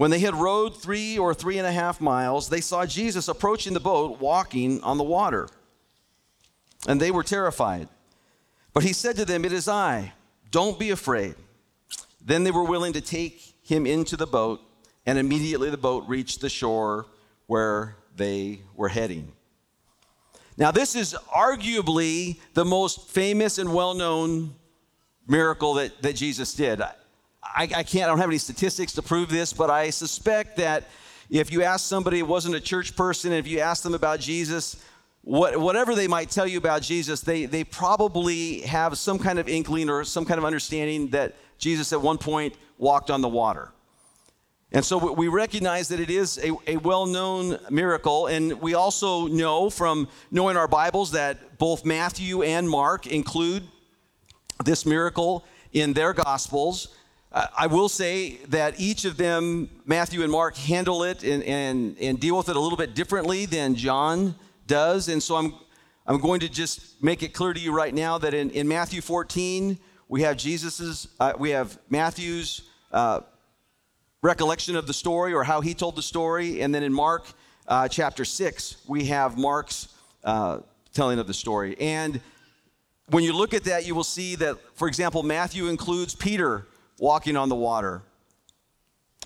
When 0.00 0.10
they 0.10 0.20
had 0.20 0.34
rowed 0.34 0.80
three 0.80 1.18
or 1.18 1.34
three 1.34 1.58
and 1.58 1.66
a 1.66 1.72
half 1.72 2.00
miles, 2.00 2.48
they 2.48 2.62
saw 2.62 2.86
Jesus 2.86 3.28
approaching 3.28 3.74
the 3.74 3.80
boat, 3.80 4.18
walking 4.18 4.82
on 4.82 4.96
the 4.96 5.04
water. 5.04 5.46
And 6.88 6.98
they 6.98 7.10
were 7.10 7.22
terrified. 7.22 7.86
But 8.72 8.82
he 8.82 8.94
said 8.94 9.16
to 9.16 9.26
them, 9.26 9.44
It 9.44 9.52
is 9.52 9.68
I. 9.68 10.14
Don't 10.50 10.78
be 10.78 10.88
afraid. 10.88 11.34
Then 12.18 12.44
they 12.44 12.50
were 12.50 12.64
willing 12.64 12.94
to 12.94 13.02
take 13.02 13.42
him 13.62 13.84
into 13.84 14.16
the 14.16 14.26
boat, 14.26 14.62
and 15.04 15.18
immediately 15.18 15.68
the 15.68 15.76
boat 15.76 16.08
reached 16.08 16.40
the 16.40 16.48
shore 16.48 17.04
where 17.46 17.94
they 18.16 18.62
were 18.74 18.88
heading. 18.88 19.30
Now, 20.56 20.70
this 20.70 20.94
is 20.94 21.14
arguably 21.28 22.40
the 22.54 22.64
most 22.64 23.10
famous 23.10 23.58
and 23.58 23.74
well 23.74 23.92
known 23.92 24.54
miracle 25.28 25.74
that, 25.74 26.00
that 26.00 26.16
Jesus 26.16 26.54
did. 26.54 26.80
I, 27.42 27.62
I 27.62 27.82
can't, 27.82 28.04
I 28.04 28.06
don't 28.06 28.18
have 28.18 28.28
any 28.28 28.38
statistics 28.38 28.92
to 28.94 29.02
prove 29.02 29.30
this, 29.30 29.52
but 29.52 29.70
I 29.70 29.90
suspect 29.90 30.56
that 30.58 30.88
if 31.30 31.52
you 31.52 31.62
ask 31.62 31.86
somebody 31.86 32.20
who 32.20 32.26
wasn't 32.26 32.54
a 32.54 32.60
church 32.60 32.96
person, 32.96 33.32
if 33.32 33.46
you 33.46 33.60
ask 33.60 33.82
them 33.82 33.94
about 33.94 34.20
Jesus, 34.20 34.82
what, 35.22 35.56
whatever 35.58 35.94
they 35.94 36.08
might 36.08 36.30
tell 36.30 36.46
you 36.46 36.58
about 36.58 36.82
Jesus, 36.82 37.20
they, 37.20 37.46
they 37.46 37.64
probably 37.64 38.60
have 38.62 38.98
some 38.98 39.18
kind 39.18 39.38
of 39.38 39.48
inkling 39.48 39.88
or 39.88 40.04
some 40.04 40.24
kind 40.24 40.38
of 40.38 40.44
understanding 40.44 41.08
that 41.08 41.36
Jesus 41.58 41.92
at 41.92 42.00
one 42.00 42.18
point 42.18 42.54
walked 42.78 43.10
on 43.10 43.20
the 43.20 43.28
water. 43.28 43.70
And 44.72 44.84
so 44.84 45.12
we 45.12 45.26
recognize 45.28 45.88
that 45.88 45.98
it 45.98 46.10
is 46.10 46.38
a, 46.38 46.52
a 46.66 46.76
well 46.76 47.04
known 47.04 47.58
miracle. 47.70 48.28
And 48.28 48.60
we 48.60 48.74
also 48.74 49.26
know 49.26 49.68
from 49.68 50.08
knowing 50.30 50.56
our 50.56 50.68
Bibles 50.68 51.10
that 51.12 51.58
both 51.58 51.84
Matthew 51.84 52.42
and 52.42 52.70
Mark 52.70 53.06
include 53.06 53.64
this 54.64 54.86
miracle 54.86 55.44
in 55.72 55.92
their 55.92 56.12
gospels. 56.12 56.94
I 57.32 57.68
will 57.68 57.88
say 57.88 58.38
that 58.48 58.80
each 58.80 59.04
of 59.04 59.16
them, 59.16 59.70
Matthew 59.86 60.24
and 60.24 60.32
Mark, 60.32 60.56
handle 60.56 61.04
it 61.04 61.22
and, 61.22 61.44
and, 61.44 61.96
and 62.00 62.18
deal 62.18 62.36
with 62.36 62.48
it 62.48 62.56
a 62.56 62.60
little 62.60 62.76
bit 62.76 62.96
differently 62.96 63.46
than 63.46 63.76
John 63.76 64.34
does. 64.66 65.08
And 65.08 65.22
so 65.22 65.36
I'm, 65.36 65.54
I'm 66.08 66.18
going 66.18 66.40
to 66.40 66.48
just 66.48 67.00
make 67.00 67.22
it 67.22 67.32
clear 67.32 67.52
to 67.52 67.60
you 67.60 67.72
right 67.72 67.94
now 67.94 68.18
that 68.18 68.34
in, 68.34 68.50
in 68.50 68.66
Matthew 68.66 69.00
14, 69.00 69.78
we 70.08 70.22
have 70.22 70.38
Jesus's, 70.38 71.06
uh, 71.20 71.34
we 71.38 71.50
have 71.50 71.78
Matthew's 71.88 72.62
uh, 72.90 73.20
recollection 74.22 74.74
of 74.74 74.88
the 74.88 74.92
story 74.92 75.32
or 75.32 75.44
how 75.44 75.60
he 75.60 75.72
told 75.72 75.94
the 75.94 76.02
story. 76.02 76.62
And 76.62 76.74
then 76.74 76.82
in 76.82 76.92
Mark 76.92 77.26
uh, 77.68 77.86
chapter 77.86 78.24
6, 78.24 78.78
we 78.88 79.04
have 79.04 79.38
Mark's 79.38 79.86
uh, 80.24 80.58
telling 80.92 81.20
of 81.20 81.28
the 81.28 81.34
story. 81.34 81.76
And 81.78 82.20
when 83.06 83.22
you 83.22 83.32
look 83.32 83.54
at 83.54 83.62
that, 83.64 83.86
you 83.86 83.94
will 83.94 84.02
see 84.02 84.34
that, 84.34 84.58
for 84.74 84.88
example, 84.88 85.22
Matthew 85.22 85.68
includes 85.68 86.16
Peter 86.16 86.66
walking 87.00 87.36
on 87.36 87.48
the 87.48 87.56
water. 87.56 88.02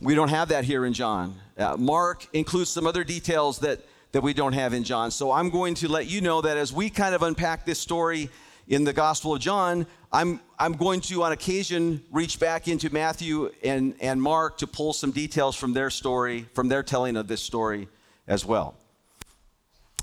We 0.01 0.15
don't 0.15 0.29
have 0.29 0.49
that 0.49 0.65
here 0.65 0.87
in 0.87 0.93
John. 0.93 1.35
Uh, 1.59 1.77
Mark 1.77 2.27
includes 2.33 2.71
some 2.71 2.87
other 2.87 3.05
details 3.05 3.59
that, 3.59 3.81
that 4.13 4.23
we 4.23 4.33
don't 4.33 4.53
have 4.53 4.73
in 4.73 4.85
John. 4.85 5.11
So 5.11 5.33
I'm 5.33 5.51
going 5.51 5.75
to 5.77 5.89
let 5.89 6.07
you 6.07 6.21
know 6.21 6.41
that 6.41 6.57
as 6.57 6.73
we 6.73 6.89
kind 6.89 7.15
of 7.15 7.23
unpack 7.23 7.67
this 7.67 7.79
story 7.79 8.31
in 8.69 8.85
the 8.85 8.93
Gospel 8.93 9.35
of 9.35 9.41
John, 9.41 9.87
I'm, 10.13 10.41
I'm 10.59 10.75
going 10.75 11.01
to, 11.03 11.25
on 11.25 11.33
occasion, 11.33 12.03
reach 12.11 12.39
back 12.39 12.69
into 12.69 12.91
Matthew 12.91 13.51
and, 13.63 13.95
and 14.01 14.23
Mark 14.23 14.59
to 14.59 14.67
pull 14.67 14.93
some 14.93 15.11
details 15.11 15.57
from 15.57 15.73
their 15.73 15.91
story, 15.91 16.47
from 16.55 16.69
their 16.69 16.83
telling 16.83 17.17
of 17.17 17.27
this 17.27 17.43
story 17.43 17.89
as 18.29 18.45
well. 18.45 18.77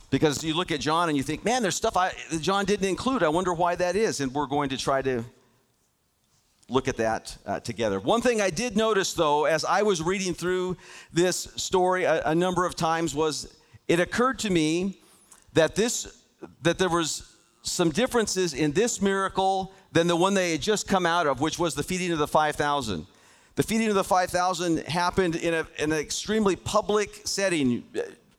Because 0.10 0.44
you 0.44 0.56
look 0.56 0.72
at 0.72 0.82
John 0.82 1.08
and 1.08 1.18
you 1.18 1.24
think, 1.24 1.46
man, 1.46 1.62
there's 1.62 1.76
stuff 1.76 1.96
I, 1.96 2.12
John 2.42 2.66
didn't 2.66 2.88
include. 2.88 3.24
I 3.24 3.30
wonder 3.30 3.54
why 3.54 3.76
that 3.76 3.96
is. 3.96 4.20
And 4.20 4.34
we're 4.34 4.48
going 4.48 4.70
to 4.70 4.78
try 4.78 5.02
to 5.02 5.24
look 6.72 6.88
at 6.88 6.98
that 6.98 7.38
uh, 7.46 7.60
together. 7.60 8.00
One 8.00 8.22
thing 8.22 8.42
I 8.42 8.50
did 8.50 8.78
notice, 8.78 9.14
though, 9.14 9.46
as 9.46 9.66
I 9.66 9.82
was 9.82 10.02
reading 10.02 10.34
through 10.34 10.78
this 11.12 11.50
story 11.58 12.06
a, 12.06 12.24
a 12.24 12.36
number 12.36 12.66
of 12.66 12.76
times, 12.76 13.14
was 13.14 13.56
it 13.88 14.00
occurred 14.00 14.40
to 14.40 14.50
me 14.50 15.00
that 15.54 15.76
this 15.76 16.18
that 16.64 16.80
there 16.80 16.90
was 16.90 17.36
some 17.62 17.92
differences 17.92 18.54
in 18.54 18.72
this 18.72 19.02
miracle 19.02 19.74
than 19.92 20.08
the 20.08 20.16
one 20.16 20.34
they 20.34 20.54
had 20.54 20.62
just 20.62 20.88
come 20.88 21.06
out 21.06 21.28
of, 21.28 21.42
which 21.42 21.60
was 21.60 21.76
the 21.76 21.84
feeding 21.84 22.12
of 22.12 22.18
the 22.18 22.28
5,000. 22.28 23.06
The 23.56 23.64
feeding 23.64 23.90
of 23.90 23.96
the 23.96 24.04
5,000 24.04 24.80
happened 24.88 25.36
in, 25.36 25.54
a, 25.54 25.68
in 25.78 25.92
an 25.92 26.00
extremely 26.00 26.56
public 26.56 27.22
setting 27.26 27.84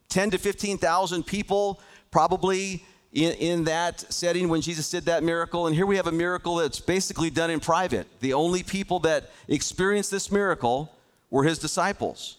10 0.08 0.30
to 0.30 0.38
15,000 0.38 1.24
people 1.24 1.80
probably 2.10 2.84
in, 3.12 3.32
in 3.34 3.64
that 3.64 4.00
setting 4.12 4.48
when 4.48 4.60
Jesus 4.60 4.90
did 4.90 5.04
that 5.04 5.22
miracle. 5.22 5.66
And 5.66 5.76
here 5.76 5.86
we 5.86 5.96
have 5.96 6.06
a 6.06 6.12
miracle 6.12 6.56
that's 6.56 6.80
basically 6.80 7.30
done 7.30 7.50
in 7.50 7.60
private. 7.60 8.06
The 8.20 8.34
only 8.34 8.62
people 8.62 9.00
that 9.00 9.30
experienced 9.48 10.10
this 10.10 10.32
miracle 10.32 10.94
were 11.30 11.44
his 11.44 11.58
disciples. 11.58 12.38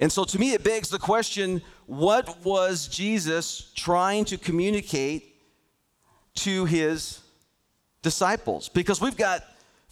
And 0.00 0.10
so 0.10 0.24
to 0.24 0.38
me, 0.38 0.52
it 0.52 0.64
begs 0.64 0.88
the 0.88 0.98
question 0.98 1.62
what 1.86 2.42
was 2.44 2.88
Jesus 2.88 3.72
trying 3.74 4.24
to 4.26 4.38
communicate 4.38 5.34
to 6.36 6.64
his 6.64 7.20
disciples? 8.02 8.68
Because 8.68 9.00
we've 9.00 9.16
got 9.16 9.44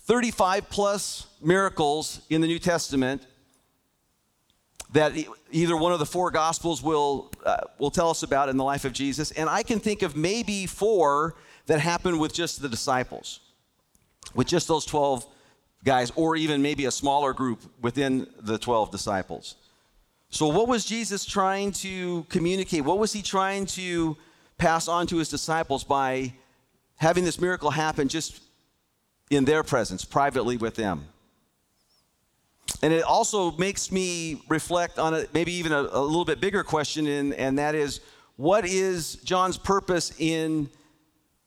35 0.02 0.70
plus 0.70 1.26
miracles 1.42 2.22
in 2.30 2.40
the 2.40 2.46
New 2.46 2.58
Testament 2.58 3.26
that 4.92 5.12
either 5.50 5.76
one 5.76 5.92
of 5.92 5.98
the 5.98 6.06
four 6.06 6.30
gospels 6.30 6.82
will 6.82 7.30
uh, 7.44 7.58
will 7.78 7.90
tell 7.90 8.10
us 8.10 8.22
about 8.22 8.48
in 8.48 8.56
the 8.56 8.64
life 8.64 8.84
of 8.84 8.92
Jesus. 8.92 9.30
And 9.32 9.48
I 9.48 9.62
can 9.62 9.80
think 9.80 10.02
of 10.02 10.16
maybe 10.16 10.66
four 10.66 11.34
that 11.66 11.80
happened 11.80 12.18
with 12.18 12.32
just 12.32 12.62
the 12.62 12.68
disciples 12.68 13.40
with 14.34 14.46
just 14.46 14.68
those 14.68 14.84
12 14.84 15.26
guys 15.84 16.12
or 16.16 16.36
even 16.36 16.62
maybe 16.62 16.84
a 16.86 16.90
smaller 16.90 17.32
group 17.32 17.60
within 17.80 18.26
the 18.40 18.58
12 18.58 18.90
disciples. 18.90 19.56
So 20.30 20.48
what 20.48 20.68
was 20.68 20.84
Jesus 20.84 21.24
trying 21.24 21.72
to 21.72 22.24
communicate? 22.28 22.84
What 22.84 22.98
was 22.98 23.12
he 23.12 23.22
trying 23.22 23.66
to 23.66 24.16
pass 24.58 24.88
on 24.88 25.06
to 25.06 25.16
his 25.16 25.28
disciples 25.28 25.84
by 25.84 26.34
having 26.96 27.24
this 27.24 27.40
miracle 27.40 27.70
happen 27.70 28.08
just 28.08 28.42
in 29.30 29.44
their 29.44 29.62
presence 29.62 30.04
privately 30.04 30.56
with 30.56 30.74
them 30.74 31.06
and 32.82 32.92
it 32.92 33.02
also 33.02 33.52
makes 33.52 33.90
me 33.90 34.42
reflect 34.48 34.98
on 34.98 35.14
a, 35.14 35.26
maybe 35.32 35.52
even 35.52 35.72
a, 35.72 35.80
a 35.80 36.00
little 36.00 36.24
bit 36.24 36.40
bigger 36.40 36.62
question, 36.62 37.06
and, 37.06 37.34
and 37.34 37.58
that 37.58 37.74
is 37.74 38.00
what 38.36 38.64
is 38.64 39.16
John's 39.16 39.58
purpose 39.58 40.12
in 40.18 40.70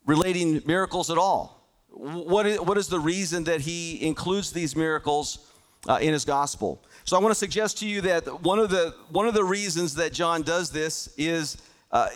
relating 0.06 0.62
miracles 0.66 1.10
at 1.10 1.18
all? 1.18 1.70
What 1.90 2.46
is, 2.46 2.60
what 2.60 2.78
is 2.78 2.88
the 2.88 3.00
reason 3.00 3.46
that 3.46 3.62
he 3.62 4.06
includes 4.06 4.52
these 4.52 4.76
miracles 4.76 5.52
uh, 5.88 6.00
in 6.02 6.12
his 6.12 6.26
gospel? 6.26 6.84
So 7.06 7.18
I 7.18 7.20
want 7.20 7.32
to 7.32 7.40
suggest 7.40 7.78
to 7.80 7.88
you 7.88 8.02
that 8.02 8.42
one 8.42 8.60
of 8.60 8.70
the, 8.70 8.94
one 9.10 9.28
of 9.28 9.34
the 9.34 9.44
reasons 9.44 9.96
that 9.96 10.12
John 10.14 10.42
does 10.42 10.70
this 10.70 11.14
is 11.18 11.58
uh, 11.92 12.10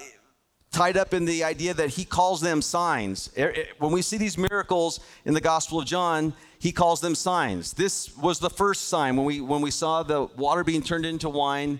tied 0.75 0.97
up 0.97 1.13
in 1.13 1.23
the 1.23 1.41
idea 1.41 1.73
that 1.73 1.91
he 1.91 2.03
calls 2.03 2.41
them 2.41 2.61
signs. 2.61 3.31
When 3.79 3.93
we 3.93 4.01
see 4.01 4.17
these 4.17 4.37
miracles 4.37 4.99
in 5.23 5.33
the 5.33 5.39
Gospel 5.39 5.79
of 5.79 5.85
John, 5.85 6.33
he 6.59 6.73
calls 6.73 6.99
them 6.99 7.15
signs. 7.15 7.71
This 7.71 8.15
was 8.17 8.39
the 8.39 8.49
first 8.49 8.89
sign 8.89 9.15
when 9.15 9.25
we 9.25 9.39
when 9.39 9.61
we 9.61 9.71
saw 9.71 10.03
the 10.03 10.23
water 10.35 10.65
being 10.65 10.83
turned 10.83 11.05
into 11.05 11.29
wine. 11.29 11.79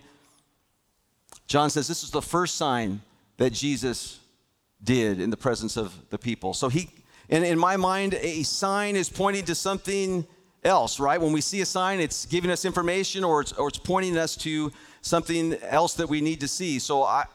John 1.46 1.70
says 1.70 1.90
this 1.90 2.04
is 2.04 2.12
the 2.12 2.22
first 2.22 2.56
sign 2.56 3.02
that 3.36 3.52
Jesus 3.52 4.20
did 4.82 5.20
in 5.20 5.30
the 5.30 5.38
presence 5.38 5.76
of 5.76 5.94
the 6.10 6.18
people. 6.18 6.54
So 6.54 6.70
he 6.70 6.90
and 7.30 7.44
in 7.44 7.60
my 7.60 7.76
mind 7.76 8.14
a 8.14 8.44
sign 8.44 8.96
is 8.96 9.10
pointing 9.10 9.44
to 9.46 9.56
something 9.56 10.26
else, 10.64 11.02
right? 11.02 11.20
When 11.20 11.34
we 11.34 11.42
see 11.42 11.60
a 11.60 11.66
sign, 11.66 12.00
it's 12.00 12.26
giving 12.26 12.50
us 12.50 12.64
information 12.64 13.26
or 13.26 13.42
it's, 13.42 13.52
or 13.52 13.68
it's 13.68 13.78
pointing 13.78 14.18
us 14.18 14.38
to 14.38 14.72
something 15.02 15.54
else 15.64 15.96
that 15.96 16.08
we 16.08 16.22
need 16.22 16.40
to 16.40 16.48
see. 16.48 16.80
So 16.80 17.04
I, 17.04 17.26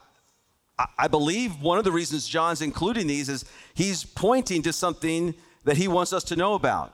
I 0.97 1.07
believe 1.07 1.61
one 1.61 1.77
of 1.77 1.83
the 1.83 1.91
reasons 1.91 2.27
John's 2.27 2.61
including 2.61 3.07
these 3.07 3.29
is 3.29 3.45
he's 3.73 4.03
pointing 4.03 4.61
to 4.63 4.73
something 4.73 5.33
that 5.63 5.77
he 5.77 5.87
wants 5.87 6.13
us 6.13 6.23
to 6.25 6.35
know 6.35 6.53
about. 6.53 6.93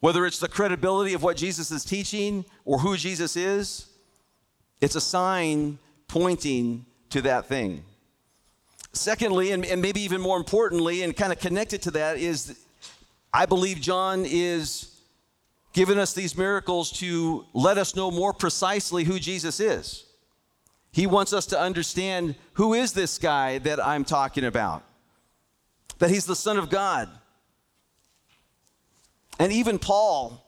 Whether 0.00 0.26
it's 0.26 0.38
the 0.38 0.48
credibility 0.48 1.14
of 1.14 1.22
what 1.22 1.36
Jesus 1.36 1.70
is 1.70 1.84
teaching 1.84 2.44
or 2.64 2.78
who 2.78 2.96
Jesus 2.96 3.36
is, 3.36 3.86
it's 4.80 4.94
a 4.94 5.00
sign 5.00 5.78
pointing 6.08 6.86
to 7.10 7.22
that 7.22 7.46
thing. 7.46 7.82
Secondly, 8.92 9.52
and, 9.52 9.64
and 9.64 9.82
maybe 9.82 10.00
even 10.00 10.20
more 10.20 10.36
importantly, 10.36 11.02
and 11.02 11.16
kind 11.16 11.32
of 11.32 11.38
connected 11.38 11.82
to 11.82 11.90
that, 11.92 12.18
is 12.18 12.58
I 13.32 13.46
believe 13.46 13.80
John 13.80 14.24
is 14.26 14.96
giving 15.72 15.98
us 15.98 16.14
these 16.14 16.36
miracles 16.38 16.90
to 16.90 17.44
let 17.52 17.76
us 17.76 17.94
know 17.94 18.10
more 18.10 18.32
precisely 18.32 19.04
who 19.04 19.18
Jesus 19.18 19.60
is. 19.60 20.05
He 20.96 21.06
wants 21.06 21.32
us 21.32 21.46
to 21.46 21.60
understand 21.60 22.34
who 22.54 22.74
is 22.74 22.92
this 22.92 23.18
guy 23.18 23.58
that 23.58 23.84
I'm 23.84 24.04
talking 24.04 24.44
about? 24.44 24.82
That 25.98 26.10
he's 26.10 26.26
the 26.26 26.34
Son 26.34 26.56
of 26.56 26.70
God 26.70 27.08
and 29.38 29.52
even 29.52 29.78
Paul, 29.78 30.42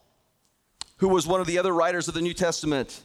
who 0.97 1.09
was 1.09 1.27
one 1.27 1.41
of 1.41 1.47
the 1.47 1.59
other 1.59 1.73
writers 1.73 2.09
of 2.09 2.15
the 2.15 2.21
New 2.21 2.35
Testament, 2.35 3.03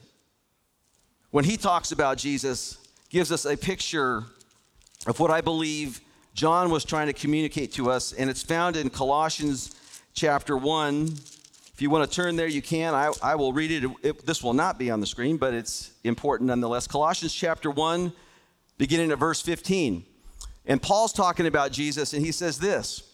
when 1.32 1.46
he 1.46 1.58
talks 1.58 1.92
about 1.92 2.18
Jesus, 2.18 2.78
gives 3.10 3.32
us 3.32 3.46
a 3.46 3.58
picture 3.58 4.24
of 5.06 5.20
what 5.20 5.32
I 5.32 5.42
believe 5.42 6.00
John 6.34 6.70
was 6.72 6.86
trying 6.86 7.08
to 7.08 7.14
communicate 7.14 7.74
to 7.74 7.92
us, 7.92 8.14
and 8.14 8.30
it's 8.30 8.42
found 8.42 8.76
in 8.76 8.90
Colossians 8.90 9.76
chapter 10.14 10.58
1. 10.58 11.16
If 11.74 11.82
you 11.82 11.89
want 11.89 12.10
to 12.10 12.15
turn 12.15 12.36
there, 12.36 12.48
you 12.48 12.62
can. 12.62 12.94
I, 12.94 13.12
I 13.22 13.36
will 13.36 13.51
read 13.51 13.72
it. 13.72 13.92
it. 14.03 14.25
This 14.25 14.44
will 14.44 14.53
not 14.53 14.77
be 14.77 14.92
on 14.92 15.00
the 15.00 15.08
screen, 15.08 15.38
but 15.38 15.53
it's 15.53 15.92
important 16.03 16.48
nonetheless. 16.48 16.86
Colossians 16.88 17.34
chapter 17.34 17.72
1, 17.72 18.13
beginning 18.77 19.12
at 19.12 19.18
verse 19.18 19.42
15. 19.42 20.06
And 20.65 20.82
Paul's 20.82 21.13
talking 21.13 21.48
about 21.48 21.72
Jesus, 21.72 22.13
and 22.13 22.24
he 22.24 22.32
says 22.32 22.60
this 22.60 23.13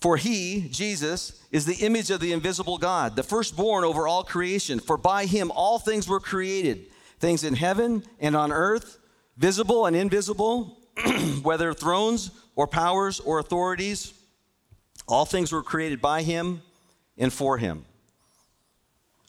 for 0.00 0.16
he, 0.16 0.68
Jesus, 0.70 1.44
is 1.50 1.66
the 1.66 1.84
image 1.84 2.10
of 2.10 2.20
the 2.20 2.32
invisible 2.32 2.78
God, 2.78 3.16
the 3.16 3.22
firstborn 3.22 3.84
over 3.84 4.06
all 4.06 4.22
creation. 4.22 4.78
For 4.78 4.96
by 4.96 5.26
him 5.26 5.50
all 5.50 5.78
things 5.78 6.08
were 6.08 6.20
created, 6.20 6.86
things 7.18 7.42
in 7.42 7.54
heaven 7.54 8.04
and 8.20 8.36
on 8.36 8.52
earth, 8.52 8.98
visible 9.36 9.86
and 9.86 9.96
invisible, 9.96 10.78
whether 11.42 11.74
thrones 11.74 12.30
or 12.54 12.68
powers 12.68 13.18
or 13.18 13.40
authorities. 13.40 14.14
All 15.08 15.24
things 15.24 15.50
were 15.50 15.62
created 15.62 16.00
by 16.00 16.22
him 16.22 16.62
and 17.18 17.32
for 17.32 17.58
him. 17.58 17.84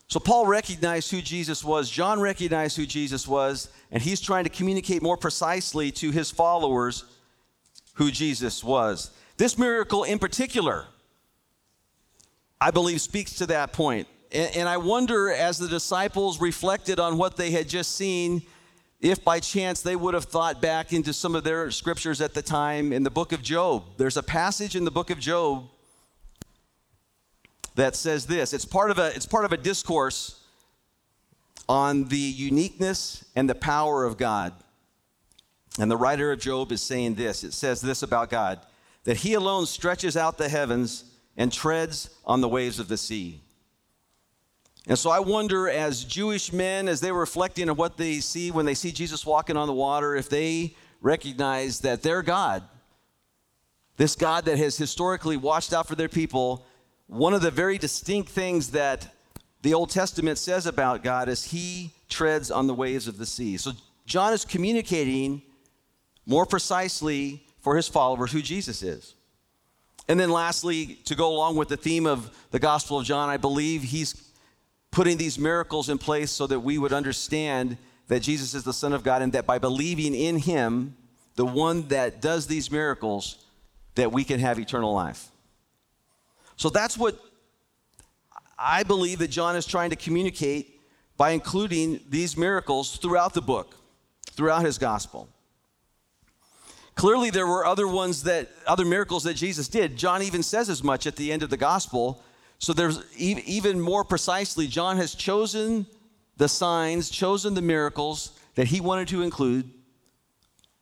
So 0.07 0.19
Paul 0.19 0.47
recognized 0.47 1.11
who 1.11 1.21
Jesus 1.21 1.63
was, 1.63 1.89
John 1.89 2.19
recognized 2.19 2.75
who 2.77 2.85
Jesus 2.85 3.27
was, 3.27 3.69
and 3.91 4.01
he's 4.01 4.19
trying 4.19 4.43
to 4.43 4.49
communicate 4.49 5.03
more 5.03 5.17
precisely 5.17 5.91
to 5.93 6.11
his 6.11 6.31
followers 6.31 7.03
who 7.93 8.09
Jesus 8.09 8.63
was. 8.63 9.11
This 9.37 9.57
miracle 9.57 10.03
in 10.03 10.17
particular, 10.17 10.85
I 12.59 12.71
believe, 12.71 13.01
speaks 13.01 13.35
to 13.35 13.45
that 13.47 13.71
point. 13.71 14.07
And, 14.31 14.55
and 14.55 14.69
I 14.69 14.77
wonder, 14.77 15.29
as 15.31 15.59
the 15.59 15.67
disciples 15.67 16.41
reflected 16.41 16.99
on 16.99 17.17
what 17.17 17.37
they 17.37 17.51
had 17.51 17.69
just 17.69 17.95
seen, 17.95 18.41
if 18.99 19.23
by 19.23 19.39
chance 19.39 19.81
they 19.81 19.95
would 19.95 20.13
have 20.13 20.25
thought 20.25 20.61
back 20.61 20.91
into 20.91 21.13
some 21.13 21.35
of 21.35 21.43
their 21.43 21.71
scriptures 21.71 22.19
at 22.19 22.33
the 22.33 22.41
time 22.41 22.91
in 22.91 23.03
the 23.03 23.11
book 23.11 23.31
of 23.31 23.41
Job. 23.41 23.83
There's 23.97 24.17
a 24.17 24.23
passage 24.23 24.75
in 24.75 24.85
the 24.85 24.91
book 24.91 25.09
of 25.09 25.19
Job 25.19 25.69
that 27.75 27.95
says 27.95 28.25
this. 28.25 28.53
It's 28.53 28.65
part 28.65 28.91
of 28.91 28.99
a, 28.99 29.15
it's 29.15 29.25
part 29.25 29.45
of 29.45 29.53
a 29.53 29.57
discourse 29.57 30.41
on 31.67 32.05
the 32.05 32.17
uniqueness 32.17 33.23
and 33.35 33.49
the 33.49 33.55
power 33.55 34.05
of 34.05 34.17
God. 34.17 34.53
And 35.79 35.89
the 35.89 35.97
writer 35.97 36.31
of 36.31 36.39
Job 36.39 36.71
is 36.71 36.81
saying 36.81 37.15
this. 37.15 37.43
It 37.43 37.53
says 37.53 37.79
this 37.81 38.03
about 38.03 38.29
God 38.29 38.59
that 39.05 39.17
he 39.17 39.33
alone 39.33 39.65
stretches 39.65 40.17
out 40.17 40.37
the 40.37 40.49
heavens 40.49 41.05
and 41.37 41.53
treads 41.53 42.09
on 42.25 42.41
the 42.41 42.49
waves 42.49 42.79
of 42.79 42.89
the 42.89 42.97
sea. 42.97 43.39
And 44.87 44.97
so 44.97 45.09
I 45.09 45.19
wonder, 45.19 45.69
as 45.69 46.03
Jewish 46.03 46.51
men, 46.51 46.87
as 46.87 46.99
they 46.99 47.11
were 47.11 47.19
reflecting 47.19 47.69
on 47.69 47.75
what 47.75 47.97
they 47.97 48.19
see 48.19 48.51
when 48.51 48.65
they 48.65 48.73
see 48.73 48.91
Jesus 48.91 49.25
walking 49.25 49.55
on 49.55 49.67
the 49.67 49.73
water, 49.73 50.15
if 50.15 50.29
they 50.29 50.75
recognize 51.01 51.79
that 51.81 52.01
their 52.01 52.21
God, 52.21 52.63
this 53.97 54.15
God 54.15 54.45
that 54.45 54.57
has 54.57 54.77
historically 54.77 55.37
watched 55.37 55.73
out 55.73 55.87
for 55.87 55.95
their 55.95 56.09
people, 56.09 56.65
one 57.09 57.33
of 57.33 57.41
the 57.41 57.49
very 57.49 57.79
distinct 57.79 58.29
things 58.29 58.69
that 58.71 59.07
the 59.63 59.73
Old 59.73 59.89
Testament 59.89 60.37
says 60.37 60.67
about 60.67 61.03
God 61.03 61.27
is 61.27 61.43
he 61.43 61.91
treads 62.07 62.51
on 62.51 62.67
the 62.67 62.73
waves 62.73 63.07
of 63.07 63.17
the 63.17 63.25
sea. 63.25 63.57
So 63.57 63.71
John 64.05 64.31
is 64.31 64.45
communicating 64.45 65.41
more 66.27 66.45
precisely 66.45 67.43
for 67.61 67.75
his 67.75 67.87
followers 67.87 68.31
who 68.31 68.43
Jesus 68.43 68.83
is. 68.83 69.15
And 70.07 70.19
then, 70.19 70.29
lastly, 70.29 70.99
to 71.05 71.15
go 71.15 71.31
along 71.31 71.55
with 71.55 71.67
the 71.67 71.77
theme 71.77 72.05
of 72.05 72.29
the 72.51 72.59
Gospel 72.59 72.99
of 72.99 73.05
John, 73.05 73.27
I 73.27 73.37
believe 73.37 73.81
he's 73.81 74.31
putting 74.91 75.17
these 75.17 75.39
miracles 75.39 75.89
in 75.89 75.97
place 75.97 76.29
so 76.29 76.45
that 76.47 76.59
we 76.59 76.77
would 76.77 76.93
understand 76.93 77.77
that 78.07 78.21
Jesus 78.21 78.53
is 78.53 78.63
the 78.63 78.73
Son 78.73 78.93
of 78.93 79.03
God 79.03 79.23
and 79.23 79.33
that 79.33 79.47
by 79.47 79.57
believing 79.57 80.13
in 80.13 80.37
him, 80.37 80.95
the 81.35 81.45
one 81.45 81.87
that 81.87 82.21
does 82.21 82.45
these 82.45 82.71
miracles, 82.71 83.45
that 83.95 84.11
we 84.11 84.23
can 84.23 84.39
have 84.39 84.59
eternal 84.59 84.93
life. 84.93 85.31
So 86.59 86.69
that's 86.69 86.97
what 86.97 87.17
I 88.57 88.83
believe 88.83 89.19
that 89.19 89.29
John 89.29 89.55
is 89.55 89.65
trying 89.65 89.91
to 89.91 89.95
communicate 89.95 90.81
by 91.15 91.29
including 91.29 92.01
these 92.09 92.35
miracles 92.35 92.97
throughout 92.97 93.33
the 93.33 93.41
book, 93.41 93.77
throughout 94.31 94.65
his 94.65 94.77
gospel. 94.77 95.29
Clearly, 96.95 97.29
there 97.29 97.47
were 97.47 97.65
other 97.65 97.87
ones 97.87 98.23
that, 98.23 98.49
other 98.67 98.83
miracles 98.83 99.23
that 99.23 99.35
Jesus 99.35 99.69
did. 99.69 99.95
John 99.95 100.21
even 100.21 100.43
says 100.43 100.69
as 100.69 100.83
much 100.83 101.07
at 101.07 101.15
the 101.15 101.31
end 101.31 101.43
of 101.43 101.49
the 101.49 101.55
gospel. 101.55 102.21
So 102.57 102.73
there's 102.73 102.99
even 103.15 103.79
more 103.79 104.03
precisely, 104.03 104.67
John 104.67 104.97
has 104.97 105.15
chosen 105.15 105.87
the 106.35 106.49
signs, 106.49 107.09
chosen 107.09 107.53
the 107.53 107.61
miracles 107.61 108.37
that 108.55 108.67
he 108.67 108.81
wanted 108.81 109.07
to 109.09 109.21
include, 109.21 109.71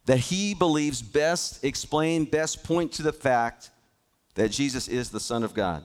that 0.08 0.18
he 0.18 0.56
believes 0.56 1.04
best 1.04 1.64
explain, 1.64 2.26
best 2.26 2.64
point 2.64 2.94
to 2.94 3.04
the 3.04 3.14
fact 3.14 3.70
that 4.38 4.52
Jesus 4.52 4.88
is 4.88 5.10
the 5.10 5.20
Son 5.20 5.44
of 5.44 5.56
God. 5.56 5.84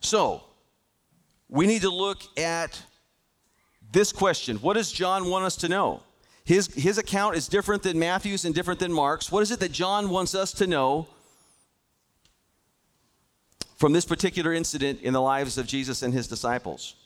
So, 0.00 0.42
we 1.50 1.66
need 1.66 1.82
to 1.82 1.90
look 1.90 2.22
at 2.38 2.82
this 3.92 4.10
question 4.10 4.56
What 4.56 4.74
does 4.74 4.90
John 4.90 5.28
want 5.28 5.44
us 5.44 5.56
to 5.56 5.68
know? 5.68 6.02
His, 6.44 6.66
his 6.74 6.98
account 6.98 7.36
is 7.36 7.46
different 7.46 7.82
than 7.82 7.98
Matthew's 7.98 8.44
and 8.44 8.54
different 8.54 8.80
than 8.80 8.92
Mark's. 8.92 9.30
What 9.30 9.42
is 9.42 9.50
it 9.50 9.60
that 9.60 9.72
John 9.72 10.10
wants 10.10 10.34
us 10.34 10.52
to 10.54 10.66
know 10.66 11.06
from 13.76 13.92
this 13.92 14.04
particular 14.04 14.52
incident 14.52 15.00
in 15.00 15.14
the 15.14 15.22
lives 15.22 15.56
of 15.56 15.66
Jesus 15.66 16.02
and 16.02 16.12
his 16.12 16.26
disciples? 16.26 16.96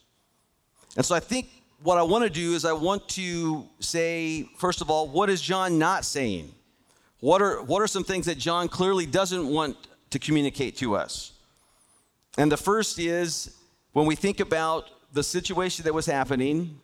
And 0.96 1.04
so 1.04 1.14
I 1.14 1.20
think 1.20 1.48
what 1.82 1.98
I 1.98 2.02
want 2.02 2.24
to 2.24 2.30
do 2.30 2.54
is 2.54 2.64
I 2.64 2.72
want 2.72 3.08
to 3.10 3.64
say, 3.78 4.48
first 4.58 4.80
of 4.80 4.90
all, 4.90 5.08
what 5.08 5.28
is 5.28 5.40
John 5.40 5.78
not 5.78 6.04
saying? 6.04 6.52
What 7.20 7.42
are, 7.42 7.62
what 7.62 7.82
are 7.82 7.86
some 7.86 8.04
things 8.04 8.26
that 8.26 8.38
John 8.38 8.68
clearly 8.68 9.06
doesn't 9.06 9.48
want 9.48 9.76
to 10.10 10.18
communicate 10.18 10.76
to 10.78 10.96
us? 10.96 11.32
And 12.36 12.50
the 12.52 12.56
first 12.56 12.98
is 12.98 13.56
when 13.92 14.06
we 14.06 14.14
think 14.14 14.40
about 14.40 14.88
the 15.12 15.22
situation 15.22 15.84
that 15.84 15.94
was 15.94 16.06
happening, 16.06 16.80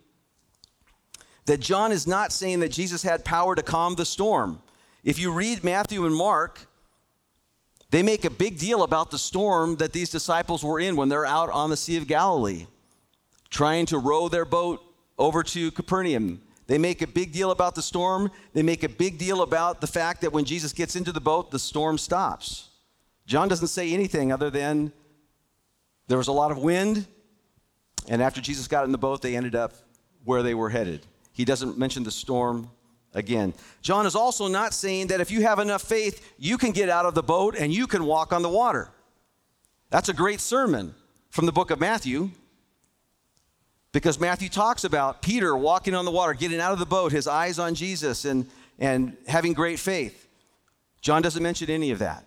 that 1.46 1.60
John 1.60 1.92
is 1.92 2.06
not 2.06 2.32
saying 2.32 2.60
that 2.60 2.72
Jesus 2.72 3.02
had 3.02 3.24
power 3.24 3.54
to 3.54 3.62
calm 3.62 3.94
the 3.94 4.04
storm. 4.04 4.60
If 5.04 5.18
you 5.18 5.32
read 5.32 5.62
Matthew 5.62 6.06
and 6.06 6.14
Mark, 6.14 6.66
they 7.90 8.02
make 8.02 8.24
a 8.24 8.30
big 8.30 8.58
deal 8.58 8.82
about 8.82 9.10
the 9.10 9.18
storm 9.18 9.76
that 9.76 9.92
these 9.92 10.10
disciples 10.10 10.64
were 10.64 10.80
in 10.80 10.96
when 10.96 11.08
they're 11.08 11.26
out 11.26 11.50
on 11.50 11.70
the 11.70 11.76
Sea 11.76 11.96
of 11.96 12.08
Galilee, 12.08 12.66
trying 13.50 13.86
to 13.86 13.98
row 13.98 14.28
their 14.28 14.44
boat 14.44 14.82
over 15.18 15.44
to 15.44 15.70
Capernaum. 15.70 16.40
They 16.66 16.78
make 16.78 17.02
a 17.02 17.06
big 17.06 17.32
deal 17.32 17.50
about 17.50 17.74
the 17.74 17.82
storm. 17.82 18.30
They 18.52 18.62
make 18.62 18.82
a 18.82 18.88
big 18.88 19.18
deal 19.18 19.42
about 19.42 19.80
the 19.80 19.86
fact 19.86 20.22
that 20.22 20.32
when 20.32 20.44
Jesus 20.44 20.72
gets 20.72 20.96
into 20.96 21.12
the 21.12 21.20
boat, 21.20 21.50
the 21.50 21.58
storm 21.58 21.98
stops. 21.98 22.68
John 23.26 23.48
doesn't 23.48 23.68
say 23.68 23.92
anything 23.92 24.32
other 24.32 24.50
than 24.50 24.92
there 26.08 26.18
was 26.18 26.28
a 26.28 26.32
lot 26.32 26.50
of 26.50 26.58
wind, 26.58 27.06
and 28.08 28.22
after 28.22 28.40
Jesus 28.40 28.68
got 28.68 28.84
in 28.84 28.92
the 28.92 28.98
boat, 28.98 29.22
they 29.22 29.36
ended 29.36 29.54
up 29.54 29.72
where 30.24 30.42
they 30.42 30.54
were 30.54 30.68
headed. 30.68 31.06
He 31.32 31.44
doesn't 31.44 31.78
mention 31.78 32.02
the 32.02 32.10
storm 32.10 32.70
again. 33.14 33.54
John 33.80 34.06
is 34.06 34.14
also 34.14 34.48
not 34.48 34.74
saying 34.74 35.06
that 35.08 35.20
if 35.20 35.30
you 35.30 35.42
have 35.42 35.58
enough 35.58 35.82
faith, 35.82 36.34
you 36.38 36.58
can 36.58 36.72
get 36.72 36.88
out 36.88 37.06
of 37.06 37.14
the 37.14 37.22
boat 37.22 37.54
and 37.56 37.72
you 37.72 37.86
can 37.86 38.04
walk 38.04 38.32
on 38.32 38.42
the 38.42 38.48
water. 38.48 38.90
That's 39.90 40.08
a 40.08 40.14
great 40.14 40.40
sermon 40.40 40.94
from 41.30 41.46
the 41.46 41.52
book 41.52 41.70
of 41.70 41.80
Matthew 41.80 42.30
because 43.94 44.18
Matthew 44.18 44.48
talks 44.48 44.82
about 44.82 45.22
Peter 45.22 45.56
walking 45.56 45.94
on 45.94 46.04
the 46.04 46.10
water, 46.10 46.34
getting 46.34 46.58
out 46.58 46.72
of 46.72 46.80
the 46.80 46.84
boat, 46.84 47.12
his 47.12 47.28
eyes 47.28 47.60
on 47.60 47.76
Jesus, 47.76 48.24
and, 48.24 48.44
and 48.80 49.16
having 49.28 49.52
great 49.52 49.78
faith. 49.78 50.26
John 51.00 51.22
doesn't 51.22 51.42
mention 51.42 51.70
any 51.70 51.92
of 51.92 52.00
that. 52.00 52.26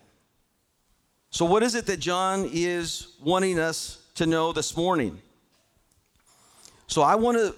So, 1.30 1.44
what 1.44 1.62
is 1.62 1.74
it 1.74 1.84
that 1.84 2.00
John 2.00 2.48
is 2.50 3.08
wanting 3.22 3.58
us 3.58 4.02
to 4.14 4.24
know 4.24 4.54
this 4.54 4.78
morning? 4.78 5.20
So, 6.86 7.02
I 7.02 7.16
want 7.16 7.36
to 7.36 7.54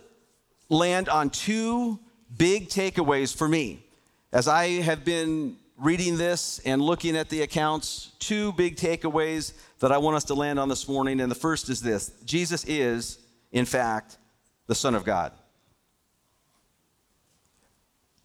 land 0.69 1.09
on 1.09 1.31
two 1.31 2.00
big 2.37 2.69
takeaways 2.69 3.35
for 3.35 3.47
me. 3.47 3.87
As 4.33 4.49
I 4.49 4.81
have 4.81 5.05
been 5.05 5.57
reading 5.79 6.19
this 6.19 6.59
and 6.67 6.83
looking 6.83 7.17
at 7.17 7.29
the 7.29 7.43
accounts, 7.43 8.11
two 8.19 8.52
big 8.55 8.75
takeaways 8.75 9.52
that 9.79 9.93
I 9.93 9.99
want 9.99 10.17
us 10.17 10.25
to 10.25 10.35
land 10.35 10.58
on 10.58 10.69
this 10.69 10.89
morning. 10.89 11.21
And 11.21 11.30
the 11.30 11.37
first 11.37 11.69
is 11.69 11.80
this 11.80 12.11
Jesus 12.25 12.65
is, 12.65 13.21
in 13.52 13.65
fact, 13.65 14.19
the 14.67 14.75
Son 14.75 14.95
of 14.95 15.04
God. 15.04 15.32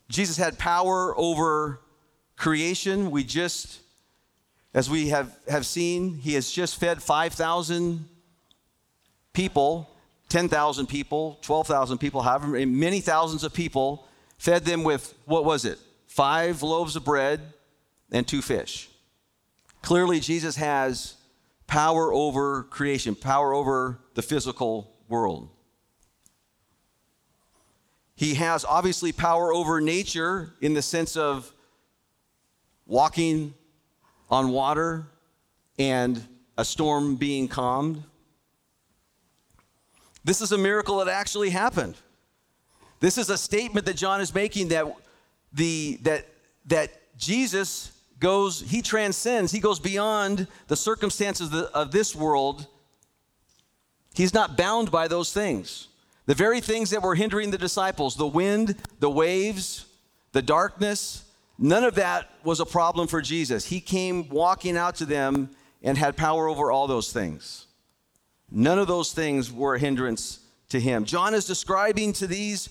Jesus 0.09 0.37
had 0.37 0.59
power 0.59 1.17
over 1.17 1.79
creation. 2.37 3.09
We 3.09 3.23
just, 3.23 3.79
as 4.73 4.89
we 4.89 5.09
have, 5.09 5.35
have 5.47 5.65
seen, 5.65 6.17
he 6.17 6.33
has 6.33 6.51
just 6.51 6.79
fed 6.79 7.01
5,000 7.01 8.05
people 9.33 9.89
10,000 10.29 10.87
people, 10.87 11.37
12,000 11.41 11.97
people, 11.97 12.21
however 12.21 12.47
many 12.65 12.99
thousands 12.99 13.43
of 13.43 13.53
people, 13.53 14.07
fed 14.37 14.65
them 14.65 14.83
with 14.83 15.13
what 15.25 15.45
was 15.45 15.65
it? 15.65 15.79
Five 16.07 16.63
loaves 16.63 16.95
of 16.95 17.05
bread 17.05 17.41
and 18.11 18.27
two 18.27 18.41
fish. 18.41 18.89
Clearly, 19.81 20.19
Jesus 20.19 20.55
has 20.55 21.15
power 21.67 22.11
over 22.11 22.63
creation, 22.63 23.15
power 23.15 23.53
over 23.53 23.99
the 24.15 24.21
physical 24.21 24.94
world. 25.07 25.49
He 28.15 28.35
has 28.35 28.63
obviously 28.63 29.11
power 29.11 29.53
over 29.53 29.81
nature 29.81 30.53
in 30.61 30.73
the 30.73 30.81
sense 30.81 31.17
of 31.17 31.51
walking 32.85 33.53
on 34.29 34.49
water 34.49 35.07
and 35.77 36.21
a 36.57 36.63
storm 36.63 37.15
being 37.17 37.47
calmed. 37.47 38.03
This 40.23 40.41
is 40.41 40.51
a 40.51 40.57
miracle 40.57 40.97
that 40.97 41.07
actually 41.07 41.49
happened. 41.49 41.95
This 42.99 43.17
is 43.17 43.29
a 43.29 43.37
statement 43.37 43.85
that 43.85 43.97
John 43.97 44.21
is 44.21 44.33
making 44.33 44.69
that 44.69 44.85
the 45.53 45.99
that 46.03 46.25
that 46.67 47.17
Jesus 47.17 47.91
goes 48.19 48.61
he 48.61 48.81
transcends, 48.81 49.51
he 49.51 49.59
goes 49.59 49.79
beyond 49.79 50.47
the 50.67 50.75
circumstances 50.75 51.53
of 51.53 51.91
this 51.91 52.15
world. 52.15 52.67
He's 54.15 54.33
not 54.33 54.57
bound 54.57 54.91
by 54.91 55.07
those 55.07 55.33
things. 55.33 55.89
The 56.25 56.33
very 56.33 56.61
things 56.61 56.89
that 56.89 57.03
were 57.03 57.15
hindering 57.15 57.51
the 57.51 57.57
disciples, 57.57 58.15
the 58.15 58.25
wind, 58.25 58.75
the 58.99 59.09
waves, 59.09 59.85
the 60.31 60.41
darkness, 60.41 61.25
none 61.59 61.83
of 61.83 61.95
that 61.95 62.29
was 62.43 62.59
a 62.59 62.65
problem 62.65 63.07
for 63.07 63.21
Jesus. 63.21 63.65
He 63.65 63.79
came 63.79 64.29
walking 64.29 64.77
out 64.77 64.95
to 64.95 65.05
them 65.05 65.49
and 65.83 65.97
had 65.97 66.17
power 66.17 66.47
over 66.47 66.71
all 66.71 66.87
those 66.87 67.11
things. 67.11 67.67
None 68.49 68.79
of 68.79 68.87
those 68.87 69.13
things 69.13 69.51
were 69.51 69.75
a 69.75 69.79
hindrance 69.79 70.39
to 70.69 70.79
him. 70.79 71.05
John 71.05 71.33
is 71.33 71.45
describing 71.45 72.13
to 72.13 72.27
these 72.27 72.69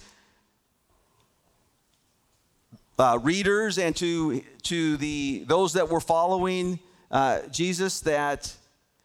uh, 2.99 3.19
readers 3.23 3.79
and 3.79 3.95
to, 3.97 4.43
to 4.63 4.97
the, 4.97 5.45
those 5.47 5.75
that 5.75 5.89
were 5.89 6.01
following 6.01 6.79
uh, 7.11 7.41
Jesus 7.51 8.01
that, 8.01 8.53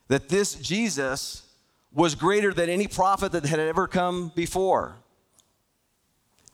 that 0.08 0.30
this 0.30 0.56
Jesus 0.56 1.44
was 1.94 2.16
greater 2.16 2.54
than 2.54 2.70
any 2.70 2.88
prophet 2.88 3.32
that 3.32 3.46
had 3.46 3.60
ever 3.60 3.88
come 3.88 4.32
before. 4.36 4.96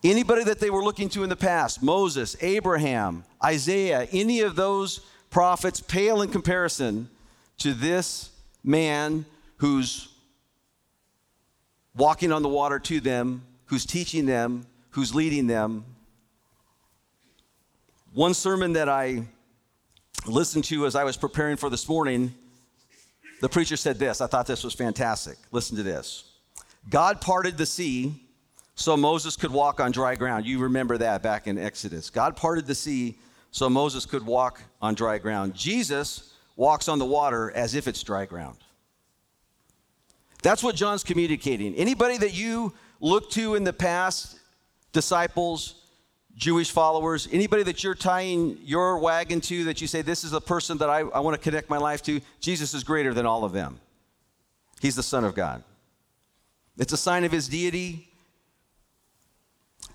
Anybody 0.03 0.43
that 0.43 0.59
they 0.59 0.69
were 0.69 0.83
looking 0.83 1.09
to 1.09 1.23
in 1.23 1.29
the 1.29 1.35
past, 1.35 1.81
Moses, 1.81 2.35
Abraham, 2.41 3.23
Isaiah, 3.43 4.07
any 4.11 4.41
of 4.41 4.55
those 4.55 4.99
prophets 5.29 5.81
pale 5.81 6.21
in 6.21 6.29
comparison 6.29 7.09
to 7.57 7.73
this 7.73 8.29
man 8.63 9.25
who's 9.57 10.09
walking 11.95 12.31
on 12.31 12.43
the 12.43 12.49
water 12.49 12.77
to 12.79 12.99
them, 12.99 13.41
who's 13.65 13.85
teaching 13.85 14.25
them, 14.25 14.65
who's 14.91 15.15
leading 15.15 15.47
them. 15.47 15.83
One 18.13 18.33
sermon 18.33 18.73
that 18.73 18.87
I 18.87 19.23
listened 20.25 20.63
to 20.65 20.85
as 20.85 20.95
I 20.95 21.03
was 21.03 21.17
preparing 21.17 21.57
for 21.57 21.69
this 21.69 21.89
morning, 21.89 22.33
the 23.45 23.49
preacher 23.49 23.77
said 23.77 23.99
this. 23.99 24.21
I 24.21 24.25
thought 24.25 24.47
this 24.47 24.63
was 24.63 24.73
fantastic. 24.73 25.37
Listen 25.51 25.77
to 25.77 25.83
this 25.83 26.23
God 26.89 27.21
parted 27.21 27.59
the 27.59 27.65
sea 27.67 28.19
so 28.73 28.97
Moses 28.97 29.35
could 29.35 29.51
walk 29.51 29.79
on 29.79 29.91
dry 29.91 30.15
ground. 30.15 30.47
You 30.47 30.57
remember 30.57 30.97
that 30.97 31.21
back 31.21 31.45
in 31.45 31.59
Exodus. 31.59 32.09
God 32.09 32.35
parted 32.35 32.65
the 32.65 32.73
sea 32.73 33.19
so 33.51 33.69
Moses 33.69 34.07
could 34.07 34.25
walk 34.25 34.63
on 34.81 34.95
dry 34.95 35.19
ground. 35.19 35.53
Jesus 35.53 36.33
walks 36.55 36.87
on 36.87 36.97
the 36.97 37.05
water 37.05 37.51
as 37.51 37.75
if 37.75 37.87
it's 37.87 38.01
dry 38.01 38.25
ground. 38.25 38.57
That's 40.41 40.63
what 40.63 40.73
John's 40.73 41.03
communicating. 41.03 41.75
Anybody 41.75 42.17
that 42.17 42.33
you 42.33 42.73
look 42.99 43.29
to 43.33 43.53
in 43.53 43.63
the 43.63 43.73
past, 43.73 44.39
disciples, 44.91 45.84
Jewish 46.35 46.71
followers, 46.71 47.29
anybody 47.31 47.63
that 47.63 47.83
you're 47.83 47.95
tying 47.95 48.57
your 48.61 48.99
wagon 48.99 49.39
to 49.41 49.63
that 49.65 49.79
you 49.79 49.87
say, 49.87 50.01
this 50.01 50.23
is 50.23 50.33
a 50.33 50.41
person 50.41 50.77
that 50.79 50.89
I, 50.89 50.99
I 50.99 51.19
want 51.19 51.35
to 51.35 51.41
connect 51.41 51.69
my 51.69 51.77
life 51.77 52.01
to, 52.03 52.19
Jesus 52.41 52.73
is 52.73 52.83
greater 52.83 53.13
than 53.13 53.25
all 53.25 53.45
of 53.45 53.53
them. 53.53 53.79
He's 54.81 54.95
the 54.95 55.03
Son 55.03 55.23
of 55.23 55.33
God. 55.33 55.63
It's 56.77 56.91
a 56.91 56.97
sign 56.97 57.23
of 57.23 57.31
his 57.31 57.47
deity. 57.47 58.09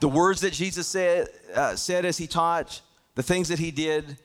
The 0.00 0.08
words 0.08 0.40
that 0.40 0.54
Jesus 0.54 0.86
said, 0.86 1.28
uh, 1.54 1.76
said 1.76 2.06
as 2.06 2.16
he 2.16 2.26
taught, 2.26 2.80
the 3.16 3.22
things 3.22 3.48
that 3.48 3.58
he 3.58 3.70
did, 3.70 4.16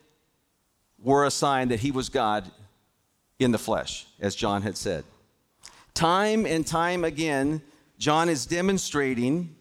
were 1.03 1.25
a 1.25 1.31
sign 1.31 1.67
that 1.67 1.81
he 1.81 1.91
was 1.91 2.07
God 2.07 2.49
in 3.39 3.51
the 3.51 3.57
flesh, 3.57 4.07
as 4.21 4.35
John 4.35 4.61
had 4.61 4.77
said. 4.77 5.03
Time 5.93 6.45
and 6.45 6.65
time 6.65 7.03
again, 7.03 7.61
John 7.97 8.29
is 8.29 8.45
demonstrating 8.45 9.53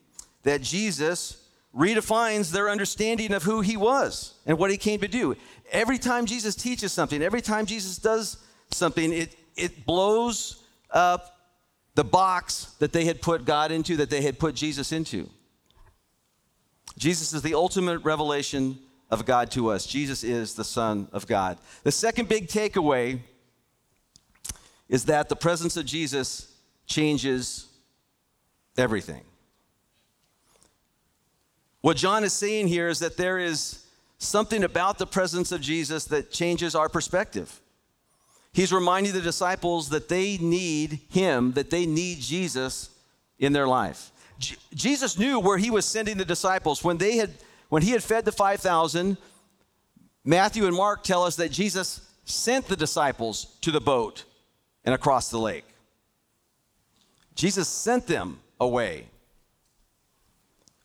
that 0.44 0.62
Jesus 0.62 1.43
redefines 1.76 2.52
their 2.52 2.70
understanding 2.70 3.32
of 3.32 3.42
who 3.42 3.60
he 3.60 3.76
was 3.76 4.34
and 4.46 4.58
what 4.58 4.70
he 4.70 4.76
came 4.76 5.00
to 5.00 5.08
do. 5.08 5.36
Every 5.72 5.98
time 5.98 6.26
Jesus 6.26 6.54
teaches 6.54 6.92
something, 6.92 7.22
every 7.22 7.40
time 7.40 7.66
Jesus 7.66 7.98
does 7.98 8.36
something, 8.70 9.12
it, 9.12 9.36
it 9.56 9.84
blows 9.84 10.62
up 10.90 11.36
the 11.94 12.04
box 12.04 12.74
that 12.78 12.92
they 12.92 13.04
had 13.04 13.20
put 13.20 13.44
God 13.44 13.72
into, 13.72 13.96
that 13.96 14.10
they 14.10 14.22
had 14.22 14.38
put 14.38 14.54
Jesus 14.54 14.92
into. 14.92 15.28
Jesus 16.96 17.32
is 17.32 17.42
the 17.42 17.54
ultimate 17.54 17.98
revelation 17.98 18.78
of 19.10 19.24
God 19.24 19.50
to 19.52 19.70
us. 19.70 19.86
Jesus 19.86 20.22
is 20.22 20.54
the 20.54 20.64
Son 20.64 21.08
of 21.12 21.26
God. 21.26 21.58
The 21.82 21.92
second 21.92 22.28
big 22.28 22.48
takeaway 22.48 23.20
is 24.88 25.06
that 25.06 25.28
the 25.28 25.36
presence 25.36 25.76
of 25.76 25.86
Jesus 25.86 26.52
changes 26.86 27.66
everything. 28.76 29.22
What 31.84 31.98
John 31.98 32.24
is 32.24 32.32
saying 32.32 32.68
here 32.68 32.88
is 32.88 33.00
that 33.00 33.18
there 33.18 33.38
is 33.38 33.84
something 34.16 34.64
about 34.64 34.96
the 34.96 35.06
presence 35.06 35.52
of 35.52 35.60
Jesus 35.60 36.06
that 36.06 36.30
changes 36.30 36.74
our 36.74 36.88
perspective. 36.88 37.60
He's 38.54 38.72
reminding 38.72 39.12
the 39.12 39.20
disciples 39.20 39.90
that 39.90 40.08
they 40.08 40.38
need 40.38 41.00
him, 41.10 41.52
that 41.52 41.68
they 41.68 41.84
need 41.84 42.20
Jesus 42.20 42.88
in 43.38 43.52
their 43.52 43.66
life. 43.66 44.12
J- 44.38 44.56
Jesus 44.72 45.18
knew 45.18 45.38
where 45.38 45.58
he 45.58 45.70
was 45.70 45.84
sending 45.84 46.16
the 46.16 46.24
disciples. 46.24 46.82
When 46.82 46.96
they 46.96 47.18
had 47.18 47.32
when 47.68 47.82
he 47.82 47.90
had 47.90 48.02
fed 48.02 48.24
the 48.24 48.32
5000, 48.32 49.18
Matthew 50.24 50.66
and 50.66 50.74
Mark 50.74 51.04
tell 51.04 51.22
us 51.22 51.36
that 51.36 51.50
Jesus 51.50 52.00
sent 52.24 52.66
the 52.66 52.76
disciples 52.76 53.58
to 53.60 53.70
the 53.70 53.82
boat 53.82 54.24
and 54.86 54.94
across 54.94 55.28
the 55.28 55.38
lake. 55.38 55.66
Jesus 57.34 57.68
sent 57.68 58.06
them 58.06 58.40
away. 58.58 59.08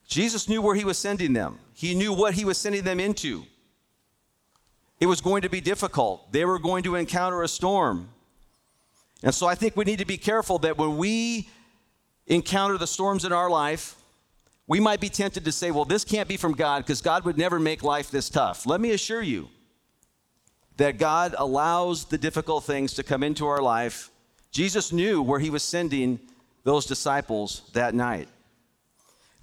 Jesus 0.10 0.50
knew 0.50 0.62
where 0.62 0.76
he 0.76 0.84
was 0.84 0.98
sending 0.98 1.34
them. 1.34 1.60
He 1.74 1.94
knew 1.94 2.12
what 2.12 2.34
he 2.34 2.44
was 2.44 2.58
sending 2.58 2.84
them 2.84 3.00
into. 3.00 3.46
It 5.00 5.06
was 5.06 5.22
going 5.22 5.44
to 5.44 5.50
be 5.50 5.62
difficult. 5.62 6.32
They 6.34 6.44
were 6.44 6.60
going 6.60 6.84
to 6.84 6.96
encounter 6.96 7.44
a 7.44 7.48
storm. 7.48 8.10
And 9.24 9.34
so 9.34 9.48
I 9.48 9.56
think 9.56 9.78
we 9.78 9.86
need 9.86 10.00
to 10.00 10.06
be 10.06 10.18
careful 10.18 10.58
that 10.60 10.78
when 10.78 10.98
we 10.98 11.48
encounter 12.28 12.78
the 12.78 12.88
storms 12.88 13.24
in 13.24 13.32
our 13.32 13.50
life, 13.50 13.96
we 14.68 14.80
might 14.80 15.00
be 15.00 15.10
tempted 15.10 15.46
to 15.46 15.52
say, 15.52 15.72
well, 15.72 15.86
this 15.86 16.04
can't 16.04 16.28
be 16.28 16.38
from 16.38 16.54
God 16.54 16.84
because 16.84 17.02
God 17.02 17.24
would 17.26 17.38
never 17.38 17.60
make 17.60 17.84
life 17.84 18.10
this 18.10 18.30
tough. 18.30 18.66
Let 18.66 18.82
me 18.82 18.92
assure 18.92 19.22
you 19.22 19.48
that 20.78 20.98
God 20.98 21.36
allows 21.38 22.06
the 22.06 22.18
difficult 22.18 22.64
things 22.64 22.94
to 22.96 23.04
come 23.04 23.22
into 23.22 23.46
our 23.46 23.62
life. 23.62 24.10
Jesus 24.52 24.92
knew 24.92 25.22
where 25.22 25.40
he 25.40 25.50
was 25.50 25.62
sending 25.62 26.20
those 26.64 26.86
disciples 26.86 27.70
that 27.74 27.94
night. 27.94 28.28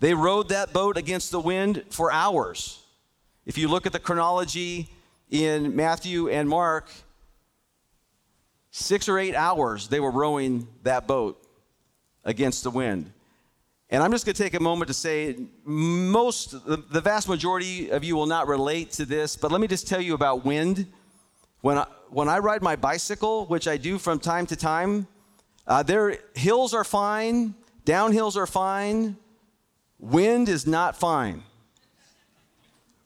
They 0.00 0.14
rowed 0.14 0.50
that 0.50 0.72
boat 0.72 0.96
against 0.96 1.30
the 1.30 1.40
wind 1.40 1.84
for 1.90 2.12
hours. 2.12 2.82
If 3.46 3.56
you 3.56 3.68
look 3.68 3.86
at 3.86 3.92
the 3.92 3.98
chronology 3.98 4.90
in 5.30 5.74
Matthew 5.74 6.28
and 6.28 6.48
Mark, 6.48 6.90
six 8.70 9.08
or 9.08 9.18
eight 9.18 9.34
hours 9.34 9.88
they 9.88 10.00
were 10.00 10.10
rowing 10.10 10.68
that 10.82 11.06
boat 11.06 11.42
against 12.24 12.62
the 12.62 12.70
wind. 12.70 13.10
And 13.88 14.02
I'm 14.02 14.10
just 14.10 14.26
going 14.26 14.34
to 14.34 14.42
take 14.42 14.54
a 14.54 14.60
moment 14.60 14.88
to 14.88 14.94
say 14.94 15.36
most, 15.64 16.50
the 16.66 17.00
vast 17.00 17.28
majority 17.28 17.90
of 17.90 18.02
you 18.02 18.16
will 18.16 18.26
not 18.26 18.48
relate 18.48 18.90
to 18.92 19.04
this, 19.04 19.36
but 19.36 19.52
let 19.52 19.60
me 19.60 19.68
just 19.68 19.86
tell 19.86 20.00
you 20.00 20.14
about 20.14 20.44
wind. 20.44 20.86
When 21.60 21.78
I, 21.78 21.86
when 22.10 22.28
I 22.28 22.38
ride 22.38 22.62
my 22.62 22.74
bicycle, 22.74 23.46
which 23.46 23.68
I 23.68 23.76
do 23.76 23.98
from 23.98 24.18
time 24.18 24.44
to 24.46 24.56
time, 24.56 25.06
uh, 25.68 25.84
there 25.84 26.18
hills 26.34 26.74
are 26.74 26.84
fine, 26.84 27.54
downhills 27.84 28.36
are 28.36 28.46
fine. 28.46 29.16
Wind 29.98 30.48
is 30.48 30.66
not 30.66 30.96
fine. 30.96 31.42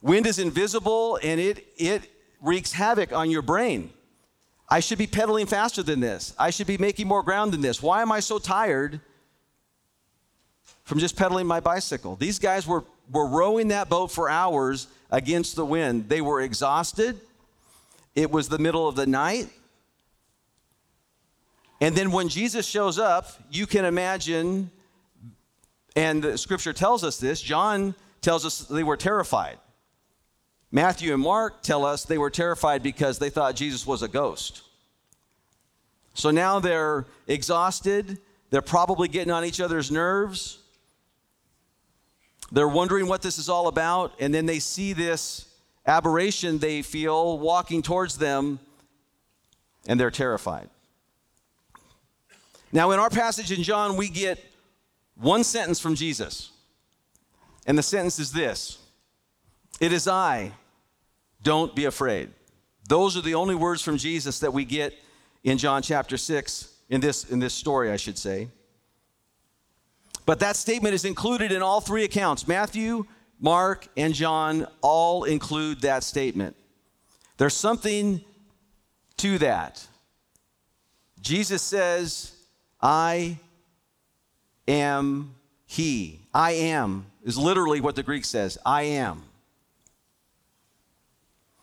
Wind 0.02 0.26
is 0.26 0.38
invisible 0.38 1.18
and 1.22 1.40
it, 1.40 1.66
it 1.76 2.10
wreaks 2.40 2.72
havoc 2.72 3.12
on 3.12 3.30
your 3.30 3.42
brain. 3.42 3.90
I 4.68 4.80
should 4.80 4.98
be 4.98 5.06
pedaling 5.06 5.46
faster 5.46 5.82
than 5.82 6.00
this. 6.00 6.34
I 6.38 6.50
should 6.50 6.66
be 6.66 6.78
making 6.78 7.08
more 7.08 7.22
ground 7.22 7.52
than 7.52 7.60
this. 7.60 7.82
Why 7.82 8.02
am 8.02 8.12
I 8.12 8.20
so 8.20 8.38
tired 8.38 9.00
from 10.84 11.00
just 11.00 11.16
pedaling 11.16 11.46
my 11.46 11.60
bicycle? 11.60 12.16
These 12.16 12.38
guys 12.38 12.66
were, 12.66 12.84
were 13.10 13.26
rowing 13.26 13.68
that 13.68 13.88
boat 13.88 14.12
for 14.12 14.30
hours 14.30 14.86
against 15.10 15.56
the 15.56 15.66
wind. 15.66 16.08
They 16.08 16.20
were 16.20 16.40
exhausted. 16.40 17.20
It 18.14 18.30
was 18.30 18.48
the 18.48 18.58
middle 18.58 18.88
of 18.88 18.94
the 18.94 19.06
night. 19.06 19.48
And 21.80 21.96
then 21.96 22.12
when 22.12 22.28
Jesus 22.28 22.66
shows 22.66 22.98
up, 22.98 23.26
you 23.50 23.66
can 23.66 23.84
imagine, 23.84 24.70
and 25.96 26.22
the 26.22 26.38
scripture 26.38 26.72
tells 26.72 27.04
us 27.04 27.18
this, 27.18 27.40
John 27.40 27.94
tells 28.20 28.44
us 28.44 28.60
they 28.60 28.82
were 28.82 28.96
terrified. 28.96 29.58
Matthew 30.72 31.12
and 31.12 31.22
Mark 31.22 31.62
tell 31.62 31.84
us 31.84 32.04
they 32.04 32.18
were 32.18 32.30
terrified 32.30 32.82
because 32.82 33.18
they 33.18 33.30
thought 33.30 33.56
Jesus 33.56 33.86
was 33.86 34.02
a 34.02 34.08
ghost. 34.08 34.62
So 36.14 36.30
now 36.30 36.60
they're 36.60 37.06
exhausted. 37.26 38.18
They're 38.50 38.62
probably 38.62 39.08
getting 39.08 39.32
on 39.32 39.44
each 39.44 39.60
other's 39.60 39.90
nerves. 39.90 40.58
They're 42.52 42.68
wondering 42.68 43.06
what 43.06 43.22
this 43.22 43.38
is 43.38 43.48
all 43.48 43.68
about. 43.68 44.12
And 44.20 44.32
then 44.32 44.46
they 44.46 44.58
see 44.58 44.92
this 44.92 45.48
aberration 45.86 46.58
they 46.58 46.82
feel 46.82 47.38
walking 47.38 47.82
towards 47.82 48.18
them, 48.18 48.60
and 49.86 49.98
they're 49.98 50.10
terrified. 50.10 50.68
Now, 52.72 52.92
in 52.92 53.00
our 53.00 53.10
passage 53.10 53.50
in 53.50 53.62
John, 53.64 53.96
we 53.96 54.08
get 54.08 54.38
one 55.20 55.44
sentence 55.44 55.78
from 55.78 55.94
Jesus. 55.94 56.50
And 57.66 57.76
the 57.76 57.82
sentence 57.82 58.18
is 58.18 58.32
this 58.32 58.78
It 59.80 59.92
is 59.92 60.08
I, 60.08 60.52
don't 61.42 61.74
be 61.74 61.84
afraid. 61.84 62.30
Those 62.88 63.16
are 63.16 63.22
the 63.22 63.34
only 63.34 63.54
words 63.54 63.82
from 63.82 63.98
Jesus 63.98 64.40
that 64.40 64.52
we 64.52 64.64
get 64.64 64.94
in 65.44 65.58
John 65.58 65.82
chapter 65.82 66.16
6, 66.16 66.74
in 66.88 67.00
this, 67.00 67.24
in 67.30 67.38
this 67.38 67.54
story, 67.54 67.90
I 67.90 67.96
should 67.96 68.18
say. 68.18 68.48
But 70.26 70.40
that 70.40 70.56
statement 70.56 70.94
is 70.94 71.04
included 71.04 71.52
in 71.52 71.62
all 71.62 71.80
three 71.80 72.04
accounts. 72.04 72.48
Matthew, 72.48 73.06
Mark, 73.38 73.88
and 73.96 74.12
John 74.12 74.66
all 74.80 75.24
include 75.24 75.82
that 75.82 76.02
statement. 76.02 76.56
There's 77.36 77.54
something 77.54 78.22
to 79.18 79.38
that. 79.38 79.86
Jesus 81.20 81.62
says, 81.62 82.32
I 82.82 83.38
am 84.70 85.34
He. 85.66 86.20
I 86.32 86.52
am 86.52 87.06
is 87.24 87.36
literally 87.36 87.80
what 87.80 87.96
the 87.96 88.02
Greek 88.02 88.24
says. 88.24 88.58
I 88.64 88.82
am. 88.82 89.24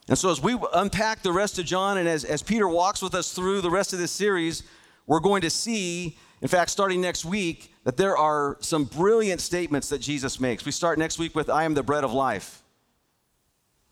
And 0.08 0.18
so, 0.18 0.32
as 0.32 0.42
we 0.42 0.58
unpack 0.74 1.22
the 1.22 1.34
rest 1.34 1.60
of 1.60 1.66
John 1.66 1.98
and 1.98 2.08
as, 2.08 2.24
as 2.24 2.42
Peter 2.42 2.68
walks 2.68 3.02
with 3.02 3.14
us 3.14 3.34
through 3.34 3.62
the 3.62 3.70
rest 3.70 3.92
of 3.92 4.00
this 4.00 4.12
series, 4.12 4.64
we're 5.06 5.20
going 5.20 5.42
to 5.42 5.50
see, 5.50 6.18
in 6.42 6.48
fact, 6.48 6.70
starting 6.70 7.02
next 7.02 7.26
week, 7.26 7.74
that 7.84 7.98
there 7.98 8.16
are 8.16 8.58
some 8.62 8.86
brilliant 8.86 9.42
statements 9.42 9.90
that 9.90 10.00
Jesus 10.00 10.40
makes. 10.40 10.66
We 10.66 10.72
start 10.72 10.98
next 10.98 11.20
week 11.20 11.36
with, 11.36 11.50
I 11.50 11.64
am 11.64 11.74
the 11.74 11.84
bread 11.84 12.04
of 12.04 12.14
life. 12.14 12.62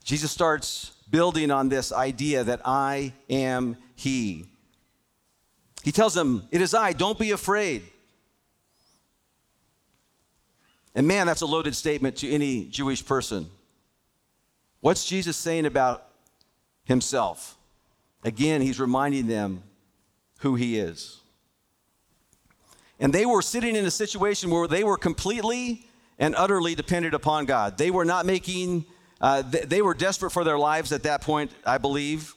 Jesus 0.04 0.32
starts 0.32 0.92
building 1.10 1.52
on 1.52 1.68
this 1.68 1.92
idea 1.92 2.44
that 2.44 2.62
I 2.64 3.14
am 3.30 3.76
He. 3.96 4.46
He 5.84 5.92
tells 5.92 6.14
them, 6.14 6.48
It 6.52 6.62
is 6.62 6.74
I, 6.74 6.94
don't 6.94 7.20
be 7.20 7.32
afraid. 7.32 7.84
And 10.96 11.08
man, 11.08 11.28
that's 11.28 11.42
a 11.42 11.46
loaded 11.46 11.76
statement 11.76 12.16
to 12.18 12.32
any 12.32 12.66
Jewish 12.66 13.06
person. 13.06 13.48
What's 14.80 15.06
Jesus 15.06 15.36
saying 15.36 15.66
about 15.66 16.08
himself? 16.86 17.58
Again, 18.24 18.62
he's 18.62 18.80
reminding 18.80 19.28
them 19.28 19.62
who 20.40 20.56
he 20.56 20.80
is. 20.80 21.20
And 23.00 23.14
they 23.14 23.26
were 23.26 23.42
sitting 23.42 23.76
in 23.76 23.86
a 23.86 23.92
situation 23.92 24.50
where 24.50 24.68
they 24.68 24.84
were 24.84 24.98
completely 24.98 25.86
and 26.18 26.34
utterly 26.36 26.76
dependent 26.76 27.14
upon 27.14 27.46
God. 27.46 27.78
They 27.78 27.92
were 27.92 28.06
not 28.06 28.26
making, 28.26 28.86
uh, 29.20 29.44
th- 29.44 29.66
they 29.66 29.82
were 29.82 29.94
desperate 29.94 30.32
for 30.32 30.46
their 30.46 30.58
lives 30.58 30.94
at 30.94 31.04
that 31.04 31.22
point, 31.22 31.52
I 31.66 31.78
believe. 31.78 32.34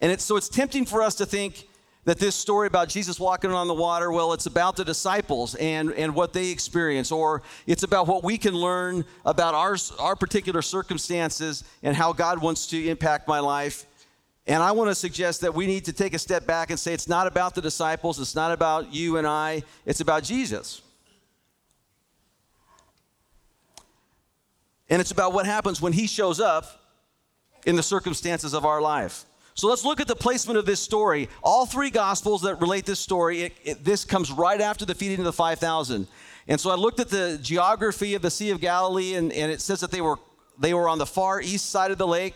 And 0.00 0.10
it's, 0.10 0.24
so 0.24 0.36
it's 0.36 0.48
tempting 0.48 0.86
for 0.86 1.02
us 1.02 1.14
to 1.16 1.26
think 1.26 1.68
that 2.06 2.20
this 2.20 2.36
story 2.36 2.68
about 2.68 2.88
Jesus 2.88 3.18
walking 3.18 3.50
on 3.50 3.66
the 3.66 3.74
water, 3.74 4.12
well, 4.12 4.32
it's 4.32 4.46
about 4.46 4.76
the 4.76 4.84
disciples 4.84 5.56
and, 5.56 5.92
and 5.92 6.14
what 6.14 6.32
they 6.32 6.50
experience, 6.50 7.10
or 7.10 7.42
it's 7.66 7.82
about 7.82 8.06
what 8.06 8.22
we 8.22 8.38
can 8.38 8.54
learn 8.54 9.04
about 9.24 9.54
our, 9.54 9.76
our 9.98 10.14
particular 10.14 10.62
circumstances 10.62 11.64
and 11.82 11.96
how 11.96 12.12
God 12.12 12.40
wants 12.40 12.68
to 12.68 12.88
impact 12.88 13.26
my 13.26 13.40
life. 13.40 13.86
And 14.46 14.62
I 14.62 14.70
want 14.70 14.88
to 14.88 14.94
suggest 14.94 15.40
that 15.40 15.52
we 15.52 15.66
need 15.66 15.84
to 15.86 15.92
take 15.92 16.14
a 16.14 16.18
step 16.20 16.46
back 16.46 16.70
and 16.70 16.78
say 16.78 16.94
it's 16.94 17.08
not 17.08 17.26
about 17.26 17.56
the 17.56 17.60
disciples, 17.60 18.20
it's 18.20 18.36
not 18.36 18.52
about 18.52 18.94
you 18.94 19.16
and 19.16 19.26
I, 19.26 19.64
it's 19.84 20.00
about 20.00 20.22
Jesus. 20.22 20.82
And 24.88 25.00
it's 25.00 25.10
about 25.10 25.32
what 25.32 25.44
happens 25.44 25.82
when 25.82 25.92
he 25.92 26.06
shows 26.06 26.38
up 26.38 26.80
in 27.66 27.74
the 27.74 27.82
circumstances 27.82 28.54
of 28.54 28.64
our 28.64 28.80
life. 28.80 29.24
So 29.56 29.68
let's 29.68 29.86
look 29.86 30.00
at 30.00 30.06
the 30.06 30.14
placement 30.14 30.58
of 30.58 30.66
this 30.66 30.80
story. 30.80 31.30
All 31.42 31.64
three 31.64 31.88
gospels 31.88 32.42
that 32.42 32.60
relate 32.60 32.84
this 32.84 33.00
story, 33.00 33.40
it, 33.40 33.52
it, 33.64 33.84
this 33.84 34.04
comes 34.04 34.30
right 34.30 34.60
after 34.60 34.84
the 34.84 34.94
feeding 34.94 35.18
of 35.18 35.24
the 35.24 35.32
5,000. 35.32 36.06
And 36.46 36.60
so 36.60 36.70
I 36.70 36.74
looked 36.74 37.00
at 37.00 37.08
the 37.08 37.38
geography 37.40 38.14
of 38.14 38.20
the 38.20 38.30
Sea 38.30 38.50
of 38.50 38.60
Galilee, 38.60 39.14
and, 39.14 39.32
and 39.32 39.50
it 39.50 39.62
says 39.62 39.80
that 39.80 39.90
they 39.90 40.02
were, 40.02 40.18
they 40.58 40.74
were 40.74 40.90
on 40.90 40.98
the 40.98 41.06
far 41.06 41.40
east 41.40 41.70
side 41.70 41.90
of 41.90 41.96
the 41.96 42.06
lake. 42.06 42.34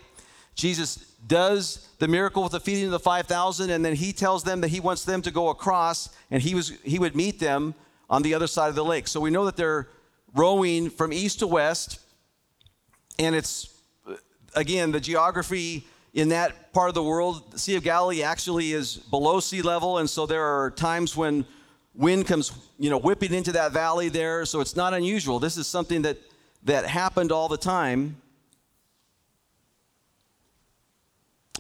Jesus 0.55 0.97
does 1.27 1.91
the 1.99 2.09
miracle 2.09 2.43
with 2.43 2.53
the 2.53 2.61
feeding 2.61 2.87
of 2.87 2.91
the 2.91 2.99
5,000, 2.99 3.69
and 3.69 3.85
then 3.85 3.97
he 3.97 4.15
tells 4.15 4.43
them 4.43 4.63
that 4.63 4.69
he 4.69 4.81
wants 4.81 5.05
them 5.05 5.21
to 5.21 5.31
go 5.31 5.51
across, 5.51 6.09
and 6.31 6.43
he, 6.43 6.55
was, 6.55 6.71
he 6.83 6.99
would 6.99 7.15
meet 7.15 7.39
them 7.39 7.75
on 8.09 8.23
the 8.23 8.33
other 8.33 8.47
side 8.47 8.71
of 8.71 8.75
the 8.75 8.85
lake. 8.85 9.07
So 9.07 9.21
we 9.21 9.29
know 9.29 9.45
that 9.45 9.57
they're 9.57 9.89
rowing 10.35 10.89
from 10.89 11.13
east 11.13 11.41
to 11.41 11.47
west, 11.47 12.01
and 13.19 13.35
it's, 13.37 13.69
again, 14.57 14.91
the 14.91 15.01
geography 15.01 15.85
in 16.13 16.31
that 16.31 16.73
part 16.73 16.89
of 16.89 16.95
the 16.95 17.03
world, 17.03 17.53
the 17.53 17.59
Sea 17.59 17.77
of 17.77 17.85
Galilee 17.85 18.23
actually 18.23 18.73
is 18.73 18.97
below 18.97 19.41
sea 19.41 19.63
level, 19.63 19.99
and 19.99 20.11
so 20.11 20.27
there 20.27 20.45
are 20.45 20.71
times 20.71 21.17
when 21.17 21.45
wind 21.95 22.27
comes, 22.27 22.53
you 22.79 22.91
know, 22.91 22.99
whipping 22.99 23.33
into 23.33 23.53
that 23.53 23.73
valley 23.73 24.09
there. 24.09 24.45
So 24.45 24.61
it's 24.61 24.77
not 24.77 24.95
unusual. 24.95 25.39
This 25.39 25.57
is 25.57 25.67
something 25.67 26.03
that 26.03 26.19
that 26.65 26.87
happened 26.87 27.33
all 27.33 27.49
the 27.49 27.57
time. 27.57 28.17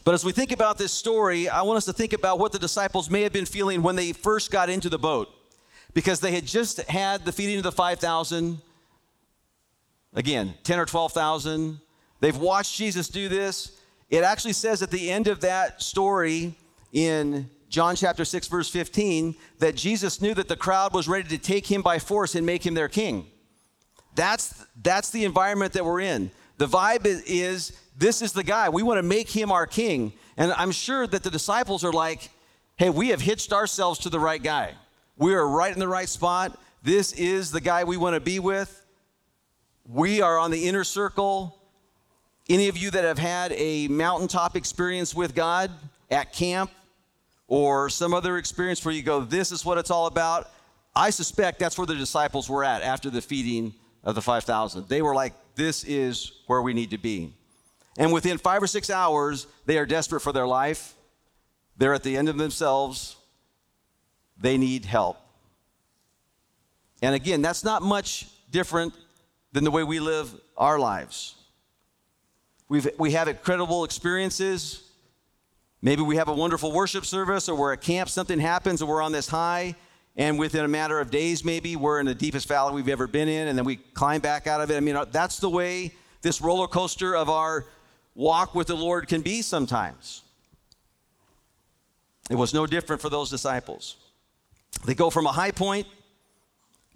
But 0.04 0.14
as 0.14 0.24
we 0.24 0.32
think 0.32 0.50
about 0.50 0.78
this 0.78 0.92
story, 0.92 1.48
I 1.48 1.62
want 1.62 1.76
us 1.76 1.84
to 1.84 1.92
think 1.92 2.12
about 2.12 2.38
what 2.38 2.52
the 2.52 2.58
disciples 2.58 3.10
may 3.10 3.22
have 3.22 3.32
been 3.32 3.46
feeling 3.46 3.82
when 3.82 3.96
they 3.96 4.12
first 4.12 4.50
got 4.50 4.70
into 4.70 4.88
the 4.88 4.98
boat. 4.98 5.28
Because 5.92 6.20
they 6.20 6.32
had 6.32 6.46
just 6.46 6.80
had 6.82 7.24
the 7.24 7.32
feeding 7.32 7.56
of 7.58 7.64
the 7.64 7.72
5,000, 7.72 8.58
again, 10.14 10.54
10 10.62 10.78
or 10.78 10.86
12,000. 10.86 11.80
They've 12.20 12.36
watched 12.36 12.76
Jesus 12.76 13.08
do 13.08 13.28
this. 13.28 13.79
It 14.10 14.24
actually 14.24 14.54
says 14.54 14.82
at 14.82 14.90
the 14.90 15.10
end 15.10 15.28
of 15.28 15.40
that 15.40 15.80
story 15.80 16.54
in 16.92 17.48
John 17.68 17.94
chapter 17.94 18.24
6, 18.24 18.48
verse 18.48 18.68
15, 18.68 19.36
that 19.60 19.76
Jesus 19.76 20.20
knew 20.20 20.34
that 20.34 20.48
the 20.48 20.56
crowd 20.56 20.92
was 20.92 21.06
ready 21.06 21.28
to 21.28 21.38
take 21.38 21.70
him 21.70 21.80
by 21.80 22.00
force 22.00 22.34
and 22.34 22.44
make 22.44 22.66
him 22.66 22.74
their 22.74 22.88
king. 22.88 23.26
That's, 24.16 24.66
that's 24.82 25.10
the 25.10 25.24
environment 25.24 25.72
that 25.74 25.84
we're 25.84 26.00
in. 26.00 26.32
The 26.58 26.66
vibe 26.66 27.06
is, 27.06 27.22
is 27.22 27.80
this 27.96 28.20
is 28.20 28.32
the 28.32 28.42
guy. 28.42 28.68
We 28.68 28.82
want 28.82 28.98
to 28.98 29.02
make 29.04 29.30
him 29.30 29.52
our 29.52 29.66
king. 29.66 30.12
And 30.36 30.52
I'm 30.52 30.72
sure 30.72 31.06
that 31.06 31.22
the 31.22 31.30
disciples 31.30 31.84
are 31.84 31.92
like, 31.92 32.30
hey, 32.76 32.90
we 32.90 33.10
have 33.10 33.20
hitched 33.20 33.52
ourselves 33.52 34.00
to 34.00 34.10
the 34.10 34.18
right 34.18 34.42
guy. 34.42 34.74
We 35.16 35.34
are 35.34 35.46
right 35.46 35.72
in 35.72 35.78
the 35.78 35.88
right 35.88 36.08
spot. 36.08 36.58
This 36.82 37.12
is 37.12 37.52
the 37.52 37.60
guy 37.60 37.84
we 37.84 37.96
want 37.96 38.14
to 38.14 38.20
be 38.20 38.40
with. 38.40 38.84
We 39.86 40.20
are 40.20 40.36
on 40.38 40.50
the 40.50 40.66
inner 40.66 40.82
circle. 40.82 41.59
Any 42.50 42.66
of 42.66 42.76
you 42.76 42.90
that 42.90 43.04
have 43.04 43.18
had 43.18 43.52
a 43.52 43.86
mountaintop 43.86 44.56
experience 44.56 45.14
with 45.14 45.36
God 45.36 45.70
at 46.10 46.32
camp 46.32 46.72
or 47.46 47.88
some 47.88 48.12
other 48.12 48.38
experience 48.38 48.84
where 48.84 48.92
you 48.92 49.04
go, 49.04 49.20
this 49.20 49.52
is 49.52 49.64
what 49.64 49.78
it's 49.78 49.88
all 49.88 50.06
about, 50.06 50.50
I 50.92 51.10
suspect 51.10 51.60
that's 51.60 51.78
where 51.78 51.86
the 51.86 51.94
disciples 51.94 52.50
were 52.50 52.64
at 52.64 52.82
after 52.82 53.08
the 53.08 53.22
feeding 53.22 53.72
of 54.02 54.16
the 54.16 54.20
5,000. 54.20 54.88
They 54.88 55.00
were 55.00 55.14
like, 55.14 55.32
this 55.54 55.84
is 55.84 56.32
where 56.48 56.60
we 56.60 56.74
need 56.74 56.90
to 56.90 56.98
be. 56.98 57.32
And 57.96 58.12
within 58.12 58.36
five 58.36 58.60
or 58.60 58.66
six 58.66 58.90
hours, 58.90 59.46
they 59.66 59.78
are 59.78 59.86
desperate 59.86 60.18
for 60.18 60.32
their 60.32 60.48
life. 60.48 60.96
They're 61.76 61.94
at 61.94 62.02
the 62.02 62.16
end 62.16 62.28
of 62.28 62.36
themselves. 62.36 63.14
They 64.36 64.58
need 64.58 64.86
help. 64.86 65.18
And 67.00 67.14
again, 67.14 67.42
that's 67.42 67.62
not 67.62 67.80
much 67.80 68.26
different 68.50 68.92
than 69.52 69.62
the 69.62 69.70
way 69.70 69.84
we 69.84 70.00
live 70.00 70.34
our 70.56 70.80
lives. 70.80 71.36
We've, 72.70 72.88
we 72.98 73.10
have 73.10 73.26
incredible 73.26 73.82
experiences. 73.82 74.84
Maybe 75.82 76.02
we 76.02 76.14
have 76.16 76.28
a 76.28 76.32
wonderful 76.32 76.70
worship 76.70 77.04
service 77.04 77.48
or 77.48 77.56
we're 77.56 77.72
at 77.72 77.80
camp, 77.80 78.08
something 78.08 78.38
happens 78.38 78.80
and 78.80 78.88
we're 78.88 79.02
on 79.02 79.10
this 79.10 79.28
high. 79.28 79.74
And 80.16 80.38
within 80.38 80.64
a 80.64 80.68
matter 80.68 81.00
of 81.00 81.10
days, 81.10 81.44
maybe 81.44 81.74
we're 81.74 81.98
in 81.98 82.06
the 82.06 82.14
deepest 82.14 82.46
valley 82.46 82.72
we've 82.74 82.88
ever 82.88 83.08
been 83.08 83.26
in, 83.28 83.48
and 83.48 83.58
then 83.58 83.64
we 83.64 83.76
climb 83.76 84.20
back 84.20 84.46
out 84.46 84.60
of 84.60 84.70
it. 84.70 84.76
I 84.76 84.80
mean, 84.80 84.94
uh, 84.94 85.04
that's 85.04 85.38
the 85.38 85.50
way 85.50 85.92
this 86.22 86.40
roller 86.40 86.68
coaster 86.68 87.16
of 87.16 87.28
our 87.28 87.66
walk 88.14 88.54
with 88.54 88.68
the 88.68 88.76
Lord 88.76 89.08
can 89.08 89.22
be 89.22 89.42
sometimes. 89.42 90.22
It 92.30 92.36
was 92.36 92.54
no 92.54 92.66
different 92.66 93.02
for 93.02 93.08
those 93.08 93.30
disciples. 93.30 93.96
They 94.86 94.94
go 94.94 95.10
from 95.10 95.26
a 95.26 95.32
high 95.32 95.50
point 95.50 95.88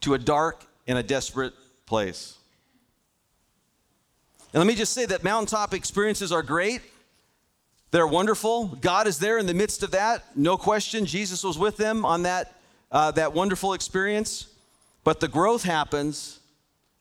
to 0.02 0.14
a 0.14 0.18
dark 0.18 0.66
and 0.86 0.98
a 0.98 1.02
desperate 1.02 1.54
place. 1.84 2.36
And 4.54 4.60
let 4.60 4.68
me 4.68 4.76
just 4.76 4.92
say 4.92 5.04
that 5.06 5.24
mountaintop 5.24 5.74
experiences 5.74 6.30
are 6.30 6.44
great. 6.44 6.80
They're 7.90 8.06
wonderful. 8.06 8.68
God 8.68 9.08
is 9.08 9.18
there 9.18 9.36
in 9.36 9.46
the 9.46 9.54
midst 9.54 9.82
of 9.82 9.90
that. 9.90 10.22
No 10.36 10.56
question. 10.56 11.06
Jesus 11.06 11.42
was 11.42 11.58
with 11.58 11.76
them 11.76 12.04
on 12.04 12.22
that, 12.22 12.54
uh, 12.92 13.10
that 13.10 13.32
wonderful 13.32 13.72
experience. 13.72 14.46
But 15.02 15.18
the 15.18 15.26
growth 15.26 15.64
happens, 15.64 16.38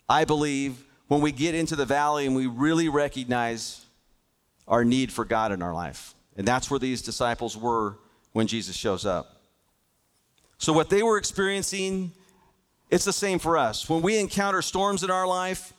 I 0.10 0.26
believe, 0.26 0.84
when 1.10 1.22
we 1.22 1.32
get 1.32 1.54
into 1.54 1.76
the 1.76 1.86
valley 1.86 2.26
and 2.26 2.36
we 2.36 2.48
really 2.48 2.90
recognize 2.90 3.86
our 4.68 4.84
need 4.84 5.12
for 5.12 5.24
God 5.24 5.52
in 5.52 5.62
our 5.62 5.76
life. 5.76 6.16
And 6.36 6.48
that's 6.48 6.72
where 6.72 6.80
these 6.80 7.04
disciples 7.04 7.56
were 7.56 8.00
when 8.32 8.48
Jesus 8.48 8.76
shows 8.76 9.06
up. 9.06 9.44
So, 10.58 10.74
what 10.74 10.90
they 10.90 11.04
were 11.04 11.20
experiencing, 11.20 12.14
it's 12.90 13.06
the 13.06 13.14
same 13.14 13.38
for 13.38 13.60
us. 13.60 13.88
When 13.88 14.02
we 14.02 14.18
encounter 14.18 14.64
storms 14.64 15.04
in 15.04 15.12
our 15.12 15.28
life, 15.28 15.73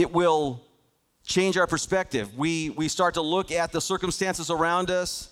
it 0.00 0.14
will 0.14 0.64
change 1.24 1.58
our 1.58 1.66
perspective. 1.66 2.34
We, 2.34 2.70
we 2.70 2.88
start 2.88 3.14
to 3.14 3.20
look 3.20 3.52
at 3.52 3.70
the 3.70 3.82
circumstances 3.82 4.50
around 4.50 4.90
us. 4.90 5.28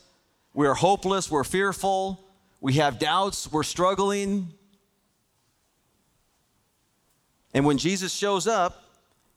We're 0.52 0.74
hopeless, 0.74 1.30
we're 1.30 1.44
fearful, 1.44 2.22
we 2.60 2.74
have 2.74 2.98
doubts, 2.98 3.50
we're 3.50 3.62
struggling. 3.62 4.52
And 7.54 7.64
when 7.64 7.78
Jesus 7.78 8.12
shows 8.12 8.46
up, 8.46 8.84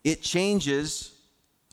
it 0.03 0.21
changes 0.21 1.13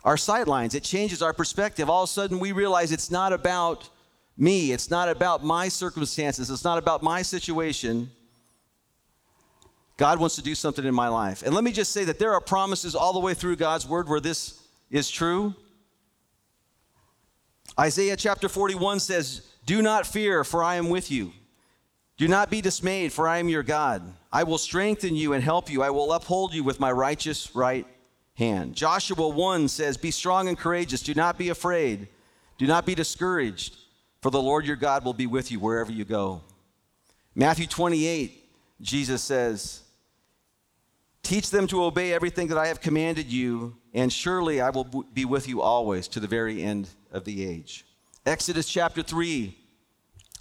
our 0.04 0.16
sightlines, 0.16 0.76
it 0.76 0.84
changes 0.84 1.20
our 1.20 1.32
perspective. 1.32 1.90
All 1.90 2.04
of 2.04 2.10
a 2.10 2.12
sudden, 2.12 2.38
we 2.38 2.52
realize 2.52 2.92
it's 2.92 3.10
not 3.10 3.32
about 3.32 3.90
me, 4.36 4.70
it's 4.70 4.88
not 4.88 5.08
about 5.08 5.42
my 5.42 5.66
circumstances, 5.68 6.48
it's 6.48 6.62
not 6.62 6.78
about 6.78 7.02
my 7.02 7.22
situation. 7.22 8.08
God 9.98 10.20
wants 10.20 10.36
to 10.36 10.42
do 10.42 10.54
something 10.54 10.84
in 10.84 10.94
my 10.94 11.08
life. 11.08 11.42
And 11.42 11.52
let 11.52 11.64
me 11.64 11.72
just 11.72 11.92
say 11.92 12.04
that 12.04 12.20
there 12.20 12.32
are 12.32 12.40
promises 12.40 12.94
all 12.94 13.12
the 13.12 13.18
way 13.18 13.34
through 13.34 13.56
God's 13.56 13.86
word 13.86 14.08
where 14.08 14.20
this 14.20 14.62
is 14.90 15.10
true. 15.10 15.54
Isaiah 17.78 18.16
chapter 18.16 18.48
41 18.48 19.00
says, 19.00 19.42
Do 19.66 19.82
not 19.82 20.06
fear, 20.06 20.44
for 20.44 20.62
I 20.62 20.76
am 20.76 20.88
with 20.88 21.10
you. 21.10 21.32
Do 22.16 22.28
not 22.28 22.48
be 22.48 22.60
dismayed, 22.60 23.12
for 23.12 23.26
I 23.26 23.38
am 23.38 23.48
your 23.48 23.64
God. 23.64 24.14
I 24.32 24.44
will 24.44 24.58
strengthen 24.58 25.16
you 25.16 25.32
and 25.32 25.42
help 25.42 25.68
you. 25.68 25.82
I 25.82 25.90
will 25.90 26.12
uphold 26.12 26.54
you 26.54 26.62
with 26.62 26.78
my 26.78 26.92
righteous 26.92 27.54
right 27.56 27.86
hand. 28.34 28.76
Joshua 28.76 29.28
1 29.28 29.66
says, 29.66 29.96
Be 29.96 30.12
strong 30.12 30.46
and 30.46 30.56
courageous. 30.56 31.02
Do 31.02 31.14
not 31.14 31.36
be 31.38 31.48
afraid. 31.48 32.06
Do 32.56 32.68
not 32.68 32.86
be 32.86 32.94
discouraged, 32.94 33.76
for 34.22 34.30
the 34.30 34.42
Lord 34.42 34.64
your 34.64 34.76
God 34.76 35.04
will 35.04 35.12
be 35.12 35.26
with 35.26 35.50
you 35.50 35.58
wherever 35.58 35.90
you 35.90 36.04
go. 36.04 36.42
Matthew 37.34 37.66
28, 37.66 38.44
Jesus 38.80 39.22
says, 39.22 39.82
Teach 41.28 41.50
them 41.50 41.66
to 41.66 41.84
obey 41.84 42.14
everything 42.14 42.48
that 42.48 42.56
I 42.56 42.68
have 42.68 42.80
commanded 42.80 43.26
you, 43.26 43.76
and 43.92 44.10
surely 44.10 44.62
I 44.62 44.70
will 44.70 45.04
be 45.12 45.26
with 45.26 45.46
you 45.46 45.60
always 45.60 46.08
to 46.08 46.20
the 46.20 46.26
very 46.26 46.62
end 46.62 46.88
of 47.12 47.26
the 47.26 47.46
age. 47.46 47.84
Exodus 48.24 48.66
chapter 48.66 49.02
3, 49.02 49.54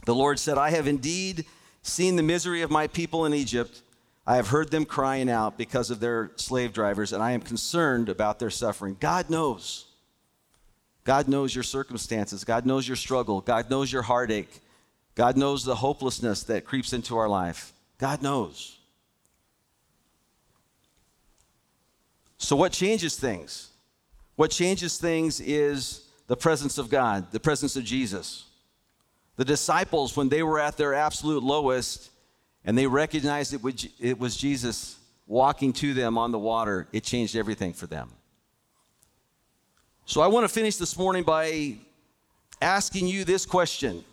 the 0.06 0.15
Lord 0.15 0.39
said, 0.39 0.58
I 0.58 0.69
have 0.69 0.88
indeed 0.88 1.45
seen 1.82 2.15
the 2.15 2.23
misery 2.23 2.62
of 2.62 2.71
my 2.71 2.88
people 2.88 3.26
in 3.26 3.34
Egypt. 3.34 3.82
I 4.26 4.38
have 4.38 4.47
heard 4.47 4.71
them 4.71 4.86
crying 4.86 5.30
out 5.30 5.58
because 5.58 5.91
of 5.91 6.00
their 6.00 6.32
slave 6.38 6.71
drivers, 6.71 7.12
and 7.12 7.21
I 7.21 7.32
am 7.32 7.41
concerned 7.41 8.08
about 8.08 8.39
their 8.39 8.50
suffering. 8.50 8.95
God 8.97 9.30
knows. 9.30 9.88
God 11.04 11.28
knows 11.28 11.54
your 11.54 11.65
circumstances. 11.65 12.45
God 12.45 12.65
knows 12.65 12.88
your 12.88 12.95
struggle. 12.95 13.41
God 13.41 13.69
knows 13.69 13.91
your 13.91 14.04
heartache. 14.04 14.62
God 15.15 15.36
knows 15.36 15.65
the 15.65 15.76
hopelessness 15.76 16.43
that 16.43 16.63
creeps 16.63 16.93
into 16.93 17.17
our 17.17 17.28
life. 17.28 17.73
God 17.97 18.21
knows. 18.21 18.77
So, 22.38 22.56
what 22.56 22.71
changes 22.71 23.15
things? 23.17 23.69
What 24.36 24.52
changes 24.52 24.97
things 24.97 25.39
is 25.39 26.08
the 26.28 26.38
presence 26.38 26.78
of 26.78 26.89
God, 26.89 27.32
the 27.32 27.39
presence 27.39 27.76
of 27.76 27.84
Jesus. 27.84 28.45
The 29.36 29.45
disciples, 29.45 30.15
when 30.15 30.30
they 30.30 30.43
were 30.43 30.60
at 30.60 30.78
their 30.78 30.93
absolute 30.93 31.43
lowest 31.43 32.10
and 32.65 32.78
they 32.78 32.88
recognized 32.88 33.54
it 33.54 34.19
was 34.19 34.36
Jesus 34.36 34.97
walking 35.26 35.73
to 35.73 35.93
them 35.93 36.17
on 36.17 36.32
the 36.32 36.39
water, 36.39 36.88
it 36.91 37.04
changed 37.04 37.36
everything 37.36 37.73
for 37.73 37.88
them. 37.88 38.10
So, 40.06 40.21
I 40.21 40.28
want 40.28 40.43
to 40.43 40.50
finish 40.50 40.78
this 40.78 40.97
morning 40.97 41.23
by 41.23 41.76
asking 42.62 43.08
you 43.08 43.23
this 43.23 43.45
question, 43.45 44.04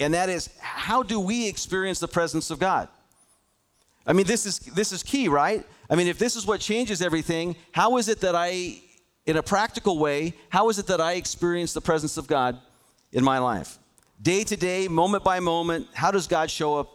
and 0.00 0.14
that 0.14 0.28
is 0.28 0.50
how 0.58 1.02
do 1.04 1.20
we 1.20 1.48
experience 1.48 2.00
the 2.00 2.08
presence 2.08 2.50
of 2.50 2.58
God? 2.58 2.88
I 4.06 4.12
mean, 4.12 4.26
this 4.26 4.44
is, 4.44 4.58
this 4.58 4.92
is 4.92 5.02
key, 5.02 5.28
right? 5.28 5.64
I 5.88 5.96
mean, 5.96 6.06
if 6.06 6.18
this 6.18 6.36
is 6.36 6.46
what 6.46 6.60
changes 6.60 7.02
everything, 7.02 7.56
how 7.72 7.96
is 7.98 8.08
it 8.08 8.20
that 8.20 8.34
I, 8.34 8.80
in 9.26 9.36
a 9.36 9.42
practical 9.42 9.98
way, 9.98 10.34
how 10.48 10.68
is 10.68 10.78
it 10.78 10.86
that 10.86 11.00
I 11.00 11.14
experience 11.14 11.72
the 11.72 11.80
presence 11.80 12.16
of 12.16 12.26
God 12.26 12.58
in 13.12 13.22
my 13.22 13.38
life? 13.38 13.78
Day 14.20 14.44
to 14.44 14.56
day, 14.56 14.88
moment 14.88 15.24
by 15.24 15.40
moment, 15.40 15.88
how 15.92 16.10
does 16.10 16.26
God 16.26 16.50
show 16.50 16.78
up 16.78 16.94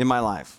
in 0.00 0.06
my 0.06 0.18
life. 0.18 0.58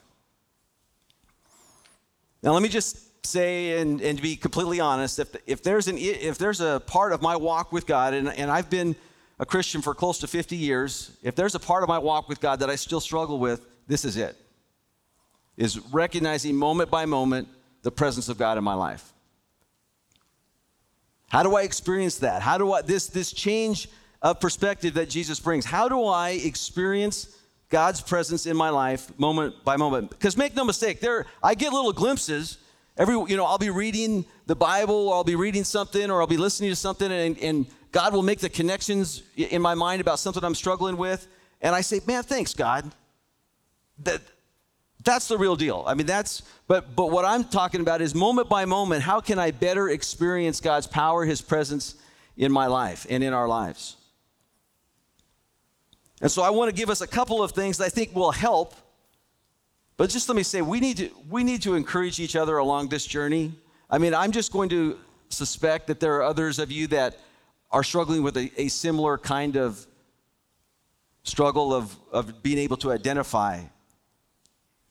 Now, 2.44 2.52
let 2.52 2.62
me 2.62 2.70
just 2.70 3.26
say 3.26 3.80
and, 3.80 4.00
and 4.00 4.20
to 4.20 4.22
be 4.22 4.36
completely 4.36 4.80
honest, 4.80 5.18
if, 5.18 5.36
if, 5.48 5.64
there's 5.64 5.88
an, 5.88 5.98
if 5.98 6.38
there's 6.38 6.62
a 6.62 6.80
part 6.86 7.12
of 7.12 7.24
my 7.24 7.36
walk 7.36 7.72
with 7.72 7.88
God, 7.88 8.14
and, 8.14 8.30
and 8.30 8.52
I've 8.52 8.70
been 8.70 8.96
a 9.40 9.46
Christian 9.46 9.82
for 9.82 9.96
close 9.96 10.20
to 10.20 10.28
50 10.28 10.56
years, 10.56 11.18
if 11.24 11.36
there's 11.36 11.56
a 11.56 11.60
part 11.60 11.82
of 11.82 11.90
my 11.90 11.98
walk 11.98 12.30
with 12.30 12.40
God 12.40 12.60
that 12.60 12.70
I 12.70 12.76
still 12.76 13.00
struggle 13.00 13.40
with, 13.40 13.66
this 13.88 14.06
is 14.06 14.16
it. 14.16 14.38
Is 15.62 15.78
recognizing 15.94 16.56
moment 16.56 16.90
by 16.90 17.06
moment 17.06 17.48
the 17.84 17.92
presence 17.92 18.30
of 18.30 18.40
God 18.40 18.58
in 18.58 18.64
my 18.64 18.74
life. 18.74 19.14
How 21.30 21.44
do 21.44 21.56
I 21.56 21.62
experience 21.62 22.18
that? 22.18 22.42
How 22.42 22.58
do 22.58 22.74
I 22.74 22.82
this 22.82 23.06
this 23.06 23.32
change 23.32 23.88
of 24.24 24.40
perspective 24.40 24.96
that 24.96 25.08
Jesus 25.08 25.40
brings? 25.40 25.64
How 25.64 25.88
do 25.88 26.04
I 26.06 26.32
experience 26.32 27.38
God's 27.70 28.02
presence 28.02 28.48
in 28.48 28.58
my 28.58 28.72
life 28.72 29.12
moment 29.20 29.64
by 29.64 29.78
moment? 29.78 30.10
Because 30.10 30.36
make 30.36 30.56
no 30.56 30.66
mistake, 30.66 31.00
there 31.00 31.28
I 31.44 31.54
get 31.54 31.72
little 31.72 31.94
glimpses. 31.94 32.58
Every 32.98 33.14
you 33.14 33.38
know, 33.38 33.46
I'll 33.46 33.60
be 33.60 33.70
reading 33.70 34.26
the 34.48 34.56
Bible, 34.56 35.10
or 35.10 35.14
I'll 35.14 35.24
be 35.24 35.36
reading 35.36 35.64
something, 35.64 36.10
or 36.10 36.22
I'll 36.22 36.28
be 36.28 36.38
listening 36.38 36.72
to 36.72 36.76
something, 36.76 37.12
and, 37.12 37.38
and 37.38 37.68
God 37.92 38.14
will 38.16 38.24
make 38.24 38.40
the 38.40 38.50
connections 38.50 39.22
in 39.36 39.62
my 39.62 39.76
mind 39.76 40.02
about 40.02 40.18
something 40.18 40.44
I'm 40.44 40.56
struggling 40.56 40.98
with, 40.98 41.28
and 41.62 41.76
I 41.76 41.82
say, 41.82 42.02
"Man, 42.08 42.24
thanks, 42.24 42.56
God." 42.56 42.92
That 44.00 44.22
that's 45.04 45.28
the 45.28 45.38
real 45.38 45.56
deal. 45.56 45.84
I 45.88 45.94
mean, 45.94 46.06
that's, 46.06 46.44
but, 46.68 46.96
but 46.96 47.12
what 47.12 47.26
I'm 47.26 47.44
talking 47.44 47.82
about 47.82 48.02
is 48.02 48.14
moment 48.14 48.50
by 48.50 48.66
moment, 48.66 49.04
how 49.04 49.20
can 49.20 49.40
I 49.40 49.52
better 49.52 49.90
experience 49.90 50.60
God's 50.60 50.88
power, 50.88 51.26
His 51.26 51.42
presence 51.42 51.96
in 52.38 52.52
my 52.52 52.68
life 52.68 53.06
and 53.10 53.24
in 53.24 53.34
our 53.34 53.48
lives? 53.48 53.96
And 56.22 56.30
so 56.30 56.44
I 56.44 56.52
want 56.52 56.70
to 56.70 56.76
give 56.76 56.90
us 56.90 57.02
a 57.02 57.08
couple 57.08 57.42
of 57.42 57.52
things 57.52 57.78
that 57.78 57.86
I 57.86 57.90
think 57.90 58.16
will 58.16 58.32
help. 58.32 58.76
But 59.98 60.10
just 60.10 60.30
let 60.30 60.36
me 60.36 60.44
say, 60.44 60.62
we 60.62 60.80
need 60.80 60.98
to, 60.98 61.10
we 61.30 61.44
need 61.44 61.64
to 61.64 61.76
encourage 61.76 62.20
each 62.20 62.36
other 62.36 62.58
along 62.58 62.90
this 62.90 63.06
journey. 63.06 63.54
I 63.90 63.98
mean, 63.98 64.14
I'm 64.14 64.32
just 64.32 64.52
going 64.52 64.70
to 64.70 65.00
suspect 65.30 65.88
that 65.88 66.00
there 66.00 66.16
are 66.18 66.24
others 66.24 66.60
of 66.60 66.72
you 66.72 66.88
that 66.88 67.20
are 67.72 67.84
struggling 67.84 68.22
with 68.22 68.38
a, 68.38 68.52
a 68.58 68.68
similar 68.68 69.18
kind 69.18 69.56
of 69.56 69.88
struggle 71.24 71.74
of, 71.74 71.96
of 72.12 72.44
being 72.44 72.58
able 72.58 72.78
to 72.78 72.92
identify 72.92 73.62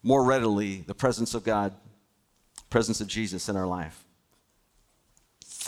more 0.03 0.25
readily 0.25 0.83
the 0.87 0.95
presence 0.95 1.35
of 1.35 1.45
God, 1.45 1.75
presence 2.71 3.01
of 3.01 3.07
Jesus 3.07 3.49
in 3.49 3.57
our 3.57 3.67
life. 3.67 4.05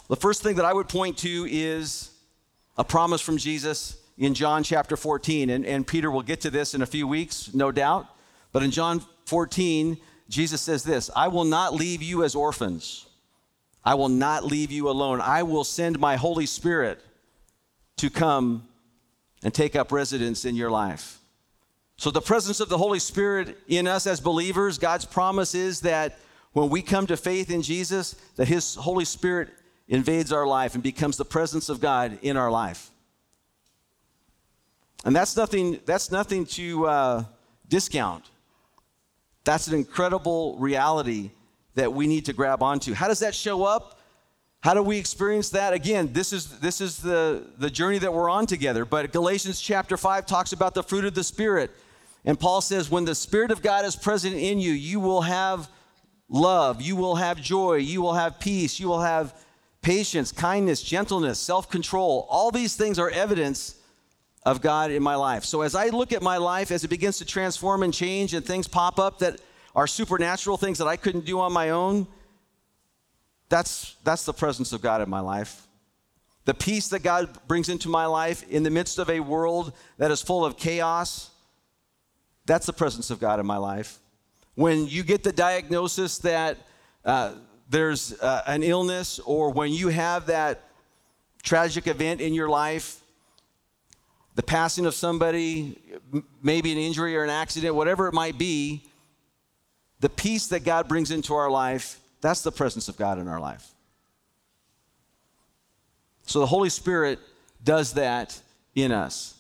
The 0.09 0.16
first 0.16 0.42
thing 0.42 0.57
that 0.57 0.64
I 0.64 0.73
would 0.73 0.88
point 0.88 1.18
to 1.18 1.47
is 1.51 2.11
a 2.77 2.85
promise 2.85 3.21
from 3.21 3.37
Jesus 3.37 3.97
in 4.18 4.35
John 4.35 4.62
chapter 4.62 4.97
14. 4.97 5.51
And, 5.51 5.66
and 5.66 5.87
Peter 5.87 6.11
will 6.11 6.23
get 6.23 6.40
to 6.42 6.51
this 6.51 6.75
in 6.75 6.83
a 6.83 6.87
few 6.87 7.07
weeks, 7.07 7.55
no 7.55 7.73
doubt. 7.73 8.07
But 8.53 8.62
in 8.62 8.71
John 8.71 9.05
14, 9.27 9.99
Jesus 10.29 10.61
says 10.61 10.83
this 10.83 11.11
I 11.14 11.29
will 11.29 11.45
not 11.45 11.75
leave 11.75 12.03
you 12.03 12.25
as 12.25 12.35
orphans. 12.35 13.07
I 13.85 13.95
will 13.95 14.09
not 14.09 14.45
leave 14.45 14.71
you 14.71 14.88
alone. 14.88 15.21
I 15.21 15.42
will 15.42 15.64
send 15.64 15.99
my 15.99 16.16
Holy 16.16 16.47
Spirit 16.47 17.01
to 17.97 18.11
come 18.11 18.68
and 19.42 19.53
take 19.53 19.75
up 19.75 19.90
residence 19.90 20.45
in 20.45 20.55
your 20.55 20.71
life. 20.71 21.18
So, 22.03 22.11
the 22.11 22.21
presence 22.21 22.59
of 22.59 22.69
the 22.69 22.79
Holy 22.79 22.99
Spirit 22.99 23.57
in 23.69 23.87
us 23.87 24.09
as 24.09 24.19
believers, 24.19 24.77
God's 24.77 25.05
promise 25.05 25.55
is 25.55 25.83
that 25.83 26.19
when 26.53 26.69
we 26.69 26.83
come 26.83 27.07
to 27.07 27.17
faith 27.17 27.49
in 27.49 27.62
Jesus, 27.62 28.17
that 28.35 28.49
His 28.49 28.75
Holy 28.75 29.05
Spirit 29.05 29.51
invades 29.87 30.33
our 30.33 30.45
life 30.45 30.75
and 30.75 30.83
becomes 30.83 31.17
the 31.17 31.25
presence 31.25 31.69
of 31.69 31.81
God 31.81 32.19
in 32.23 32.37
our 32.37 32.51
life. 32.51 32.91
And 35.05 35.15
that's 35.15 35.37
nothing, 35.37 35.79
that's 35.87 36.11
nothing 36.11 36.45
to 36.47 36.88
uh, 36.88 37.25
discount. 37.69 38.25
That's 39.45 39.69
an 39.69 39.75
incredible 39.77 40.59
reality 40.59 41.31
that 41.77 41.93
we 41.93 42.09
need 42.09 42.25
to 42.25 42.33
grab 42.33 42.65
onto. 42.65 42.95
How 42.95 43.07
does 43.07 43.21
that 43.21 43.33
show 43.33 43.62
up? 43.62 44.01
How 44.59 44.75
do 44.75 44.83
we 44.83 44.99
experience 44.99 45.51
that? 45.51 45.73
Again, 45.73 46.12
this 46.12 46.33
is, 46.33 46.59
this 46.59 46.81
is 46.81 46.97
the, 46.97 47.47
the 47.59 47.71
journey 47.71 47.99
that 47.99 48.12
we're 48.12 48.29
on 48.29 48.47
together. 48.47 48.85
But 48.85 49.12
Galatians 49.12 49.61
chapter 49.61 49.97
5 49.97 50.27
talks 50.27 50.53
about 50.53 50.75
the 50.75 50.83
fruit 50.83 51.05
of 51.05 51.15
the 51.15 51.23
Spirit. 51.23 51.71
And 52.25 52.39
Paul 52.39 52.61
says, 52.61 52.91
when 52.91 53.05
the 53.05 53.15
Spirit 53.15 53.51
of 53.51 53.63
God 53.63 53.85
is 53.85 53.97
present 53.97 54.37
in 54.37 54.61
you, 54.61 54.73
you 54.73 55.01
will 55.01 55.23
have 55.23 55.69
love, 56.29 56.81
you 56.81 56.97
will 56.97 57.17
have 57.17 57.41
joy, 57.41 57.77
you 57.77 58.01
will 58.01 58.15
have 58.15 58.39
peace, 58.39 58.79
you 58.79 58.89
will 58.89 59.01
have 59.01 59.35
patience, 59.83 60.31
kindness, 60.31 60.83
gentleness, 60.83 61.41
self 61.41 61.69
control. 61.69 62.27
All 62.31 62.51
these 62.51 62.77
things 62.77 62.99
are 62.99 63.11
evidence 63.11 63.77
of 64.45 64.61
God 64.61 64.91
in 64.91 65.03
my 65.03 65.17
life. 65.17 65.45
So 65.45 65.63
as 65.63 65.75
I 65.75 65.89
look 65.89 66.13
at 66.13 66.23
my 66.23 66.37
life, 66.37 66.71
as 66.71 66.85
it 66.85 66.89
begins 66.89 67.19
to 67.19 67.25
transform 67.25 67.83
and 67.83 67.93
change, 67.93 68.35
and 68.35 68.45
things 68.45 68.67
pop 68.69 68.99
up 68.99 69.19
that 69.19 69.41
are 69.75 69.87
supernatural 69.87 70.57
things 70.57 70.79
that 70.79 70.87
I 70.87 70.97
couldn't 70.97 71.25
do 71.25 71.41
on 71.41 71.53
my 71.53 71.71
own, 71.71 72.07
that's, 73.49 73.97
that's 74.05 74.25
the 74.25 74.33
presence 74.33 74.73
of 74.73 74.81
God 74.81 75.03
in 75.03 75.11
my 75.11 75.21
life. 75.21 75.67
The 76.45 76.55
peace 76.55 76.89
that 76.89 77.03
God 77.03 77.39
brings 77.47 77.69
into 77.69 77.89
my 77.89 78.07
life 78.07 78.49
in 78.49 78.63
the 78.63 78.71
midst 78.71 78.99
of 78.99 79.11
a 79.11 79.21
world 79.21 79.73
that 79.99 80.11
is 80.11 80.23
full 80.23 80.45
of 80.45 80.57
chaos 80.57 81.32
that's 82.46 82.66
the 82.66 82.72
presence 82.72 83.11
of 83.11 83.20
God 83.20 83.40
in 83.40 83.46
my 83.46 83.57
life. 83.57 83.98
When 84.55 84.87
you 84.87 85.02
get 85.02 85.22
the 85.22 85.33
diagnosis 85.33 86.18
that 86.18 86.59
uh, 87.05 87.35
there's 87.68 88.12
uh, 88.20 88.42
an 88.46 88.62
illness, 88.62 89.18
or 89.20 89.50
when 89.50 89.72
you 89.72 89.88
have 89.88 90.26
that 90.26 90.68
tragic 91.42 91.87
event 91.87 92.20
in 92.20 92.35
your 92.35 92.48
life, 92.48 93.00
the 94.35 94.42
passing 94.42 94.87
of 94.87 94.94
somebody, 94.94 95.78
maybe 96.42 96.72
an 96.72 96.78
injury 96.78 97.16
or 97.16 97.24
an 97.24 97.31
accident, 97.31 97.74
whatever 97.74 98.09
it 98.09 98.14
might 98.14 98.38
be, 98.38 98.85
the 100.00 100.09
peace 100.09 100.48
that 100.48 100.64
God 100.64 100.88
brings 100.88 101.11
into 101.11 101.35
our 101.35 101.50
life, 101.50 102.00
that's 102.20 102.42
the 102.42 102.52
presence 102.52 102.88
of 102.88 102.96
God 102.96 103.18
in 103.18 103.28
our 103.28 103.40
life. 103.40 103.72
So 106.26 106.40
the 106.40 106.46
Holy 106.46 106.70
Spirit 106.70 107.18
does 107.62 107.94
that 107.94 108.40
in 108.74 108.92
us. 108.92 109.35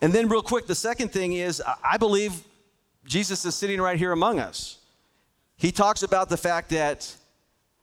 And 0.00 0.12
then, 0.12 0.28
real 0.28 0.42
quick, 0.42 0.66
the 0.66 0.74
second 0.74 1.12
thing 1.12 1.34
is 1.34 1.62
I 1.84 1.96
believe 1.96 2.42
Jesus 3.04 3.44
is 3.44 3.54
sitting 3.54 3.80
right 3.80 3.98
here 3.98 4.12
among 4.12 4.38
us. 4.38 4.78
He 5.56 5.72
talks 5.72 6.02
about 6.02 6.28
the 6.28 6.36
fact 6.36 6.70
that 6.70 7.14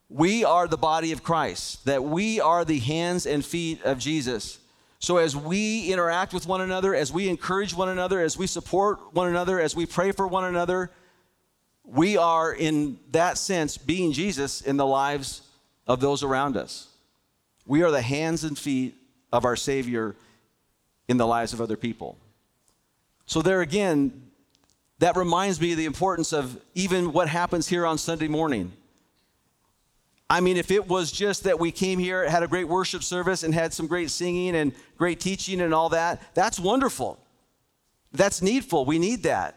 we 0.10 0.44
are 0.44 0.68
the 0.68 0.78
body 0.78 1.12
of 1.12 1.22
Christ, 1.22 1.86
that 1.86 2.04
we 2.04 2.40
are 2.40 2.64
the 2.66 2.80
hands 2.80 3.26
and 3.26 3.46
feet 3.46 3.84
of 3.84 4.00
Jesus. 4.00 4.60
So, 5.00 5.18
as 5.18 5.36
we 5.36 5.92
interact 5.92 6.34
with 6.34 6.48
one 6.48 6.62
another, 6.62 6.96
as 6.96 7.12
we 7.14 7.30
encourage 7.30 7.76
one 7.76 7.90
another, 7.90 8.20
as 8.20 8.36
we 8.36 8.48
support 8.48 9.14
one 9.14 9.28
another, 9.28 9.60
as 9.60 9.76
we 9.76 9.86
pray 9.86 10.12
for 10.12 10.28
one 10.28 10.46
another, 10.46 10.92
we 11.84 12.18
are, 12.18 12.52
in 12.52 13.00
that 13.12 13.38
sense, 13.38 13.78
being 13.78 14.12
Jesus 14.12 14.62
in 14.62 14.76
the 14.78 14.86
lives 14.86 15.42
of 15.86 16.00
those 16.00 16.24
around 16.24 16.58
us. 16.58 16.88
We 17.66 17.84
are 17.84 17.92
the 17.92 18.02
hands 18.02 18.44
and 18.44 18.58
feet 18.58 18.96
of 19.32 19.46
our 19.46 19.56
Savior 19.56 20.16
in 21.08 21.18
the 21.18 21.28
lives 21.28 21.54
of 21.54 21.62
other 21.62 21.78
people. 21.78 22.18
So, 23.26 23.42
there 23.42 23.62
again, 23.62 24.30
that 25.00 25.16
reminds 25.16 25.62
me 25.62 25.72
of 25.72 25.78
the 25.78 25.86
importance 25.86 26.34
of 26.34 26.60
even 26.74 27.14
what 27.14 27.30
happens 27.30 27.68
here 27.68 27.86
on 27.86 27.98
Sunday 27.98 28.28
morning. 28.28 28.72
I 30.30 30.42
mean, 30.42 30.58
if 30.58 30.72
it 30.72 30.88
was 30.88 31.12
just 31.12 31.44
that 31.44 31.60
we 31.60 31.72
came 31.72 32.00
here, 32.00 32.28
had 32.28 32.44
a 32.44 32.48
great 32.48 32.68
worship 32.68 33.04
service, 33.04 33.44
and 33.44 33.54
had 33.54 33.74
some 33.74 33.88
great 33.88 34.12
singing 34.12 34.56
and 34.56 34.74
great 34.98 35.20
teaching 35.20 35.62
and 35.62 35.74
all 35.74 35.90
that, 35.90 36.22
that's 36.34 36.60
wonderful. 36.60 37.20
That's 38.12 38.42
needful. 38.42 38.86
We 38.86 39.00
need 39.00 39.24
that. 39.24 39.56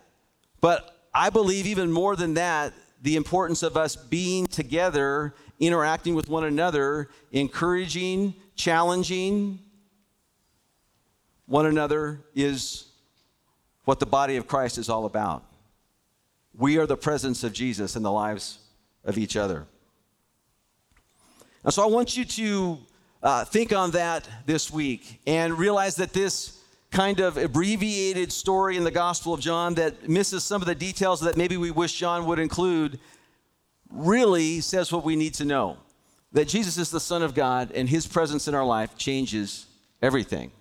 But 0.61 1.09
I 1.13 1.31
believe 1.31 1.67
even 1.67 1.91
more 1.91 2.15
than 2.15 2.35
that, 2.35 2.73
the 3.03 3.17
importance 3.17 3.63
of 3.63 3.77
us 3.77 3.97
being 3.97 4.47
together, 4.47 5.35
interacting 5.59 6.15
with 6.15 6.29
one 6.29 6.45
another, 6.45 7.09
encouraging, 7.33 8.35
challenging, 8.55 9.59
one 11.51 11.67
another 11.67 12.21
is 12.33 12.87
what 13.85 13.99
the 13.99 14.07
body 14.07 14.37
of 14.37 14.47
Christ 14.47 14.79
is 14.79 14.89
all 14.89 15.05
about. 15.05 15.43
We 16.57 16.79
are 16.79 16.87
the 16.87 16.97
presence 16.97 17.43
of 17.43 17.53
Jesus 17.53 17.97
in 17.97 18.05
the 18.05 18.13
lives 18.13 18.61
of 19.05 19.19
each 19.19 19.37
other. 19.37 19.67
And 21.65 21.75
so 21.75 21.83
I 21.83 21.87
want 21.87 22.17
you 22.17 22.25
to 22.25 22.79
uh, 23.21 23.45
think 23.45 23.73
on 23.73 23.91
that 23.91 24.29
this 24.47 24.71
week 24.71 25.21
and 25.27 25.59
realize 25.59 25.97
that 25.97 26.13
this 26.13 26.57
kind 26.93 27.19
of 27.19 27.37
abbreviated 27.37 28.31
story 28.31 28.77
in 28.77 28.85
the 28.85 28.93
Gospel 28.93 29.35
of 29.35 29.41
John 29.41 29.75
that 29.75 30.09
misses 30.09 30.45
some 30.45 30.63
of 30.63 30.69
the 30.69 30.75
details 30.77 31.21
that 31.23 31.37
maybe 31.37 31.57
we 31.57 31.73
wish 31.73 31.95
John 31.95 32.27
would 32.27 32.39
include 32.39 33.01
really 33.91 34.61
says 34.61 34.93
what 34.93 35.03
we 35.03 35.17
need 35.17 35.35
to 35.35 35.45
know 35.45 35.79
that 36.31 36.47
Jesus 36.47 36.79
is 36.79 36.93
the 36.93 37.01
Son 37.01 37.25
of 37.25 37.35
God 37.35 37.73
and 37.73 37.89
his 37.89 38.07
presence 38.07 38.47
in 38.47 38.55
our 38.55 38.65
life 38.65 38.97
changes 38.97 39.67
everything. 40.01 40.53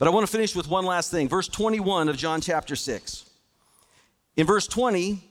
But 0.00 0.08
I 0.08 0.12
want 0.12 0.26
to 0.26 0.32
finish 0.32 0.56
with 0.56 0.66
one 0.66 0.86
last 0.86 1.10
thing. 1.10 1.28
Verse 1.28 1.46
21 1.46 2.08
of 2.08 2.16
John 2.16 2.40
chapter 2.40 2.74
6. 2.74 3.28
In 4.34 4.46
verse 4.46 4.66
20, 4.66 5.22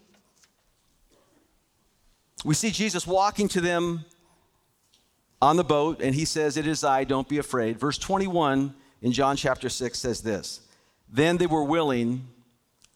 we 2.46 2.54
see 2.54 2.70
Jesus 2.70 3.08
walking 3.08 3.48
to 3.48 3.62
them 3.62 4.06
on 5.42 5.58
the 5.58 5.64
boat, 5.64 6.02
and 6.04 6.14
he 6.14 6.24
says, 6.24 6.56
It 6.56 6.68
is 6.68 6.84
I, 6.84 7.04
don't 7.04 7.28
be 7.28 7.40
afraid. 7.40 7.80
Verse 7.80 7.98
21 7.98 8.76
in 9.02 9.12
John 9.12 9.36
chapter 9.36 9.70
6 9.70 9.98
says 9.98 10.22
this 10.22 10.62
then 11.12 11.38
they 11.38 11.48
were 11.48 11.64
willing 11.64 12.28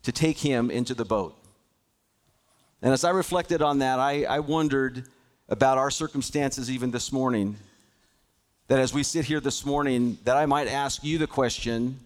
to 0.03 0.11
take 0.11 0.38
him 0.38 0.69
into 0.69 0.93
the 0.93 1.05
boat. 1.05 1.36
And 2.84 2.93
as 2.93 3.03
I 3.03 3.09
reflected 3.09 3.63
on 3.63 3.80
that, 3.80 3.97
I, 3.97 4.26
I 4.26 4.41
wondered 4.41 5.07
about 5.49 5.80
our 5.80 5.89
circumstances 5.89 6.69
even 6.69 6.91
this 6.91 7.11
morning. 7.11 7.57
That 8.68 8.80
as 8.80 8.93
we 8.93 9.03
sit 9.03 9.26
here 9.26 9.39
this 9.39 9.66
morning, 9.66 10.18
that 10.24 10.38
I 10.38 10.45
might 10.45 10.68
ask 10.68 11.03
you 11.03 11.18
the 11.18 11.28
question 11.28 11.99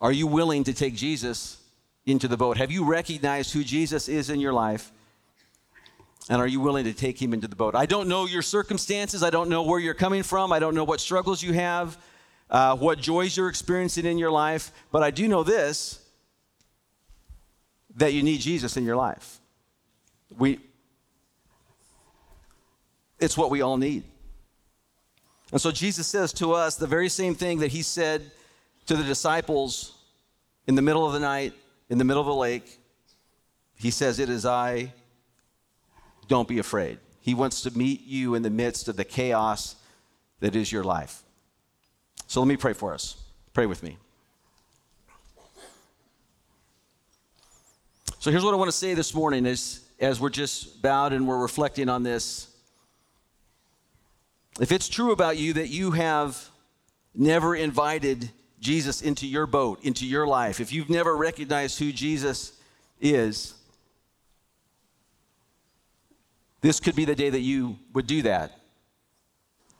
Are 0.00 0.12
you 0.12 0.26
willing 0.26 0.64
to 0.64 0.72
take 0.72 0.94
Jesus 0.94 1.58
into 2.04 2.28
the 2.28 2.36
boat? 2.36 2.56
Have 2.56 2.70
you 2.70 2.84
recognized 2.84 3.52
who 3.52 3.64
Jesus 3.64 4.08
is 4.08 4.30
in 4.30 4.40
your 4.40 4.52
life? 4.52 4.92
And 6.28 6.40
are 6.40 6.46
you 6.46 6.60
willing 6.60 6.84
to 6.84 6.92
take 6.92 7.20
him 7.20 7.32
into 7.32 7.46
the 7.46 7.54
boat? 7.54 7.74
I 7.74 7.86
don't 7.86 8.08
know 8.08 8.26
your 8.26 8.42
circumstances. 8.42 9.22
I 9.22 9.30
don't 9.30 9.48
know 9.48 9.62
where 9.62 9.78
you're 9.78 9.94
coming 9.94 10.22
from. 10.22 10.52
I 10.52 10.58
don't 10.58 10.74
know 10.74 10.84
what 10.84 11.00
struggles 11.00 11.40
you 11.42 11.52
have, 11.52 11.96
uh, 12.50 12.76
what 12.76 12.98
joys 12.98 13.36
you're 13.36 13.48
experiencing 13.48 14.06
in 14.06 14.18
your 14.18 14.32
life. 14.32 14.72
But 14.90 15.02
I 15.02 15.10
do 15.10 15.28
know 15.28 15.44
this 15.44 16.00
that 17.96 18.12
you 18.12 18.22
need 18.22 18.40
Jesus 18.40 18.76
in 18.76 18.84
your 18.84 18.96
life. 18.96 19.40
We, 20.36 20.60
it's 23.18 23.36
what 23.36 23.50
we 23.50 23.62
all 23.62 23.76
need. 23.76 24.04
And 25.52 25.60
so 25.60 25.70
Jesus 25.70 26.06
says 26.06 26.32
to 26.34 26.52
us 26.52 26.76
the 26.76 26.86
very 26.86 27.08
same 27.08 27.34
thing 27.34 27.58
that 27.60 27.72
he 27.72 27.82
said 27.82 28.30
to 28.86 28.96
the 28.96 29.04
disciples 29.04 29.96
in 30.66 30.74
the 30.74 30.82
middle 30.82 31.06
of 31.06 31.12
the 31.12 31.20
night, 31.20 31.52
in 31.88 31.98
the 31.98 32.04
middle 32.04 32.20
of 32.20 32.26
the 32.26 32.34
lake. 32.34 32.80
He 33.76 33.90
says, 33.90 34.18
It 34.18 34.28
is 34.28 34.44
I, 34.44 34.92
don't 36.28 36.48
be 36.48 36.58
afraid. 36.58 36.98
He 37.20 37.34
wants 37.34 37.62
to 37.62 37.76
meet 37.76 38.04
you 38.06 38.34
in 38.34 38.42
the 38.42 38.50
midst 38.50 38.88
of 38.88 38.96
the 38.96 39.04
chaos 39.04 39.76
that 40.40 40.56
is 40.56 40.70
your 40.70 40.84
life. 40.84 41.22
So 42.26 42.40
let 42.40 42.48
me 42.48 42.56
pray 42.56 42.72
for 42.72 42.92
us. 42.92 43.16
Pray 43.52 43.66
with 43.66 43.82
me. 43.82 43.98
So 48.18 48.30
here's 48.30 48.44
what 48.44 48.54
I 48.54 48.56
want 48.56 48.68
to 48.68 48.76
say 48.76 48.94
this 48.94 49.14
morning 49.14 49.46
as, 49.46 49.84
as 50.00 50.18
we're 50.18 50.30
just 50.30 50.82
bowed 50.82 51.12
and 51.12 51.28
we're 51.28 51.38
reflecting 51.38 51.88
on 51.88 52.02
this. 52.02 52.48
If 54.60 54.72
it's 54.72 54.88
true 54.88 55.12
about 55.12 55.36
you 55.36 55.52
that 55.54 55.68
you 55.68 55.90
have 55.92 56.50
never 57.14 57.54
invited 57.54 58.30
Jesus 58.58 59.02
into 59.02 59.26
your 59.26 59.46
boat, 59.46 59.84
into 59.84 60.06
your 60.06 60.26
life, 60.26 60.60
if 60.60 60.72
you've 60.72 60.88
never 60.88 61.16
recognized 61.16 61.78
who 61.78 61.92
Jesus 61.92 62.52
is, 63.00 63.54
this 66.62 66.80
could 66.80 66.96
be 66.96 67.04
the 67.04 67.14
day 67.14 67.30
that 67.30 67.40
you 67.40 67.78
would 67.92 68.06
do 68.06 68.22
that. 68.22 68.58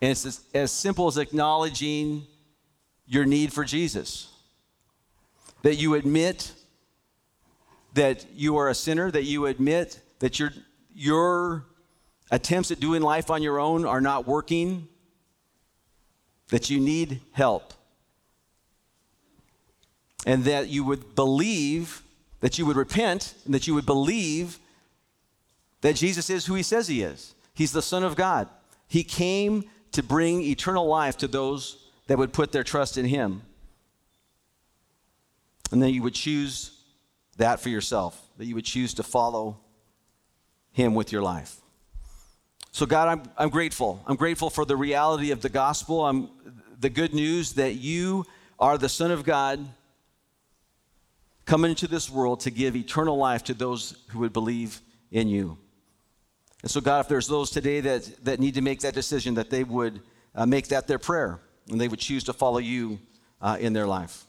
And 0.03 0.11
it's 0.11 0.27
as, 0.27 0.41
as 0.53 0.71
simple 0.71 1.07
as 1.07 1.17
acknowledging 1.17 2.27
your 3.07 3.25
need 3.25 3.53
for 3.53 3.65
Jesus. 3.65 4.29
That 5.63 5.77
you 5.77 5.95
admit 5.95 6.53
that 7.95 8.27
you 8.35 8.59
are 8.59 8.69
a 8.69 8.75
sinner, 8.75 9.11
that 9.11 9.25
you 9.25 9.47
admit 9.47 10.01
that 10.19 10.39
your, 10.39 10.53
your 10.95 11.65
attempts 12.31 12.71
at 12.71 12.81
doing 12.81 13.03
life 13.03 13.31
on 13.31 13.43
your 13.43 13.61
own 13.61 13.85
are 13.85 14.01
not 14.01 14.27
working, 14.27 14.89
that 16.49 16.71
you 16.71 16.81
need 16.81 17.21
help. 17.33 17.75
And 20.27 20.45
that 20.45 20.69
you 20.69 20.85
would 20.85 21.15
believe, 21.15 22.03
that 22.41 22.59
you 22.59 22.67
would 22.67 22.77
repent, 22.77 23.35
and 23.45 23.55
that 23.55 23.67
you 23.67 23.75
would 23.75 23.87
believe 23.87 24.59
that 25.83 25.95
Jesus 25.95 26.31
is 26.31 26.47
who 26.47 26.55
he 26.55 26.63
says 26.63 26.89
he 26.89 27.03
is. 27.03 27.35
He's 27.55 27.73
the 27.73 27.83
Son 27.83 28.03
of 28.03 28.17
God. 28.17 28.49
He 28.89 29.05
came 29.05 29.65
to 29.93 30.03
bring 30.03 30.43
eternal 30.43 30.87
life 30.87 31.17
to 31.19 31.29
those 31.29 31.85
that 32.07 32.19
would 32.19 32.33
put 32.33 32.53
their 32.53 32.65
trust 32.65 32.99
in 32.99 33.05
him. 33.05 33.43
And 35.71 35.83
then 35.83 35.91
you 35.91 36.03
would 36.03 36.15
choose 36.15 36.73
that 37.37 37.61
for 37.61 37.69
yourself, 37.69 38.21
that 38.39 38.47
you 38.47 38.55
would 38.55 38.65
choose 38.65 38.95
to 38.95 39.03
follow 39.03 39.59
him 40.73 40.95
with 40.95 41.13
your 41.13 41.23
life. 41.23 41.61
So, 42.77 42.85
God, 42.85 43.09
I'm, 43.09 43.23
I'm 43.39 43.49
grateful. 43.49 44.05
I'm 44.07 44.17
grateful 44.17 44.51
for 44.51 44.67
the 44.67 44.77
reality 44.77 45.31
of 45.31 45.41
the 45.41 45.49
gospel. 45.49 46.05
I'm 46.05 46.29
the 46.79 46.91
good 46.91 47.15
news 47.15 47.55
that 47.55 47.77
you 47.77 48.27
are 48.59 48.77
the 48.77 48.91
Son 48.91 49.11
of 49.11 49.25
God 49.25 49.67
coming 51.47 51.71
into 51.71 51.89
this 51.89 52.11
world 52.11 52.41
to 52.41 52.51
give 52.51 52.77
eternal 52.77 53.17
life 53.17 53.45
to 53.45 53.55
those 53.55 53.97
who 54.09 54.19
would 54.19 54.35
believe 54.35 54.83
in 55.11 55.27
you. 55.27 55.57
And 56.61 56.71
so, 56.71 56.83
God, 56.83 57.01
if 57.01 57.09
there's 57.09 57.27
those 57.27 57.49
today 57.49 57.81
that, 57.81 58.11
that 58.27 58.41
need 58.41 58.53
to 58.57 58.61
make 58.61 58.81
that 58.81 58.93
decision, 58.93 59.33
that 59.37 59.49
they 59.49 59.65
would 59.65 60.03
uh, 60.35 60.45
make 60.45 60.69
that 60.69 60.87
their 60.87 60.99
prayer 60.99 61.41
and 61.71 61.81
they 61.81 61.89
would 61.89 61.99
choose 61.99 62.25
to 62.25 62.35
follow 62.35 62.59
you 62.59 62.99
uh, 63.41 63.57
in 63.59 63.73
their 63.73 63.87
life. 63.87 64.27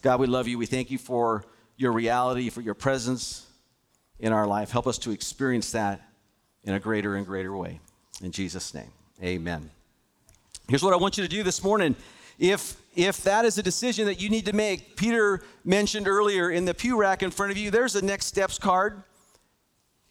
God, 0.00 0.18
we 0.18 0.28
love 0.28 0.48
you. 0.48 0.56
We 0.56 0.64
thank 0.64 0.90
you 0.90 0.96
for 0.96 1.44
your 1.76 1.92
reality, 1.92 2.48
for 2.48 2.62
your 2.62 2.72
presence 2.72 3.43
in 4.24 4.32
our 4.32 4.46
life. 4.46 4.70
Help 4.70 4.86
us 4.86 4.96
to 4.96 5.10
experience 5.10 5.70
that 5.72 6.00
in 6.64 6.72
a 6.72 6.80
greater 6.80 7.16
and 7.16 7.26
greater 7.26 7.54
way. 7.54 7.78
In 8.22 8.32
Jesus' 8.32 8.72
name, 8.72 8.90
amen. 9.22 9.70
Here's 10.66 10.82
what 10.82 10.94
I 10.94 10.96
want 10.96 11.18
you 11.18 11.22
to 11.22 11.28
do 11.28 11.42
this 11.42 11.62
morning. 11.62 11.94
If, 12.38 12.80
if 12.96 13.22
that 13.24 13.44
is 13.44 13.58
a 13.58 13.62
decision 13.62 14.06
that 14.06 14.22
you 14.22 14.30
need 14.30 14.46
to 14.46 14.54
make, 14.54 14.96
Peter 14.96 15.42
mentioned 15.62 16.08
earlier 16.08 16.50
in 16.50 16.64
the 16.64 16.72
pew 16.72 16.96
rack 16.96 17.22
in 17.22 17.30
front 17.30 17.52
of 17.52 17.58
you, 17.58 17.70
there's 17.70 17.96
a 17.96 18.02
next 18.02 18.24
steps 18.24 18.58
card. 18.58 19.02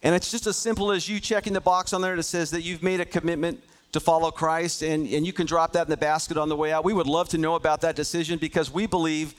And 0.03 0.13
it's 0.13 0.29
just 0.29 0.45
as 0.45 0.57
simple 0.57 0.91
as 0.91 1.09
you 1.09 1.19
checking 1.19 1.53
the 1.53 1.61
box 1.61 1.91
on 1.91 2.01
there 2.01 2.15
that 2.15 2.21
says 2.21 2.51
that 2.51 2.61
you've 2.61 2.83
made 2.83 2.99
a 2.99 3.05
commitment 3.05 3.63
to 3.93 3.99
follow 3.99 4.29
Christ, 4.29 4.83
and, 4.83 5.07
and 5.07 5.25
you 5.25 5.33
can 5.33 5.47
drop 5.47 5.73
that 5.73 5.87
in 5.87 5.89
the 5.89 5.97
basket 5.97 6.37
on 6.37 6.49
the 6.49 6.55
way 6.55 6.71
out. 6.71 6.83
We 6.83 6.93
would 6.93 7.07
love 7.07 7.29
to 7.29 7.39
know 7.39 7.55
about 7.55 7.81
that 7.81 7.95
decision 7.95 8.37
because 8.37 8.69
we 8.69 8.85
believe 8.85 9.33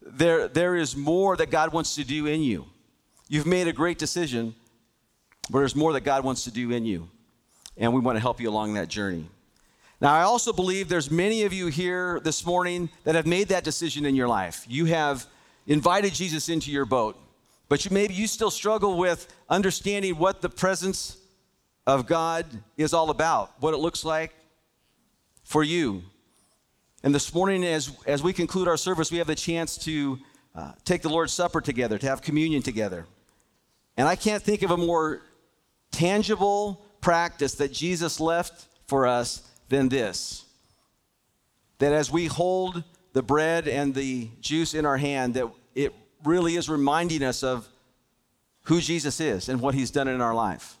there, 0.00 0.46
there 0.46 0.76
is 0.76 0.94
more 0.94 1.36
that 1.36 1.50
God 1.50 1.72
wants 1.72 1.96
to 1.96 2.04
do 2.04 2.26
in 2.26 2.40
you. 2.40 2.66
You've 3.32 3.46
made 3.46 3.66
a 3.66 3.72
great 3.72 3.96
decision, 3.96 4.54
but 5.48 5.60
there's 5.60 5.74
more 5.74 5.94
that 5.94 6.02
God 6.02 6.22
wants 6.22 6.44
to 6.44 6.50
do 6.50 6.70
in 6.70 6.84
you. 6.84 7.08
And 7.78 7.94
we 7.94 8.00
want 8.00 8.16
to 8.16 8.20
help 8.20 8.42
you 8.42 8.50
along 8.50 8.74
that 8.74 8.88
journey. 8.88 9.26
Now, 10.02 10.12
I 10.12 10.24
also 10.24 10.52
believe 10.52 10.90
there's 10.90 11.10
many 11.10 11.44
of 11.44 11.52
you 11.54 11.68
here 11.68 12.20
this 12.20 12.44
morning 12.44 12.90
that 13.04 13.14
have 13.14 13.26
made 13.26 13.48
that 13.48 13.64
decision 13.64 14.04
in 14.04 14.14
your 14.14 14.28
life. 14.28 14.66
You 14.68 14.84
have 14.84 15.24
invited 15.66 16.12
Jesus 16.12 16.50
into 16.50 16.70
your 16.70 16.84
boat, 16.84 17.18
but 17.70 17.86
you, 17.86 17.90
maybe 17.90 18.12
you 18.12 18.26
still 18.26 18.50
struggle 18.50 18.98
with 18.98 19.34
understanding 19.48 20.18
what 20.18 20.42
the 20.42 20.50
presence 20.50 21.16
of 21.86 22.06
God 22.06 22.44
is 22.76 22.92
all 22.92 23.08
about, 23.08 23.54
what 23.60 23.72
it 23.72 23.78
looks 23.78 24.04
like 24.04 24.34
for 25.42 25.64
you. 25.64 26.02
And 27.02 27.14
this 27.14 27.32
morning, 27.32 27.64
as, 27.64 27.96
as 28.06 28.22
we 28.22 28.34
conclude 28.34 28.68
our 28.68 28.76
service, 28.76 29.10
we 29.10 29.16
have 29.16 29.26
the 29.26 29.34
chance 29.34 29.78
to 29.78 30.18
uh, 30.54 30.72
take 30.84 31.00
the 31.00 31.08
Lord's 31.08 31.32
Supper 31.32 31.62
together, 31.62 31.96
to 31.96 32.06
have 32.06 32.20
communion 32.20 32.60
together. 32.60 33.06
And 33.96 34.08
I 34.08 34.16
can't 34.16 34.42
think 34.42 34.62
of 34.62 34.70
a 34.70 34.76
more 34.76 35.22
tangible 35.90 36.84
practice 37.00 37.54
that 37.56 37.72
Jesus 37.72 38.20
left 38.20 38.66
for 38.86 39.06
us 39.06 39.48
than 39.68 39.88
this 39.88 40.44
that 41.82 41.92
as 41.92 42.12
we 42.12 42.26
hold 42.26 42.84
the 43.12 43.24
bread 43.24 43.66
and 43.66 43.92
the 43.92 44.28
juice 44.40 44.72
in 44.72 44.86
our 44.86 44.96
hand, 44.96 45.34
that 45.34 45.50
it 45.74 45.92
really 46.22 46.54
is 46.54 46.68
reminding 46.68 47.24
us 47.24 47.42
of 47.42 47.66
who 48.66 48.80
Jesus 48.80 49.18
is 49.18 49.48
and 49.48 49.60
what 49.60 49.74
he's 49.74 49.90
done 49.90 50.06
in 50.06 50.20
our 50.20 50.32
life. 50.32 50.76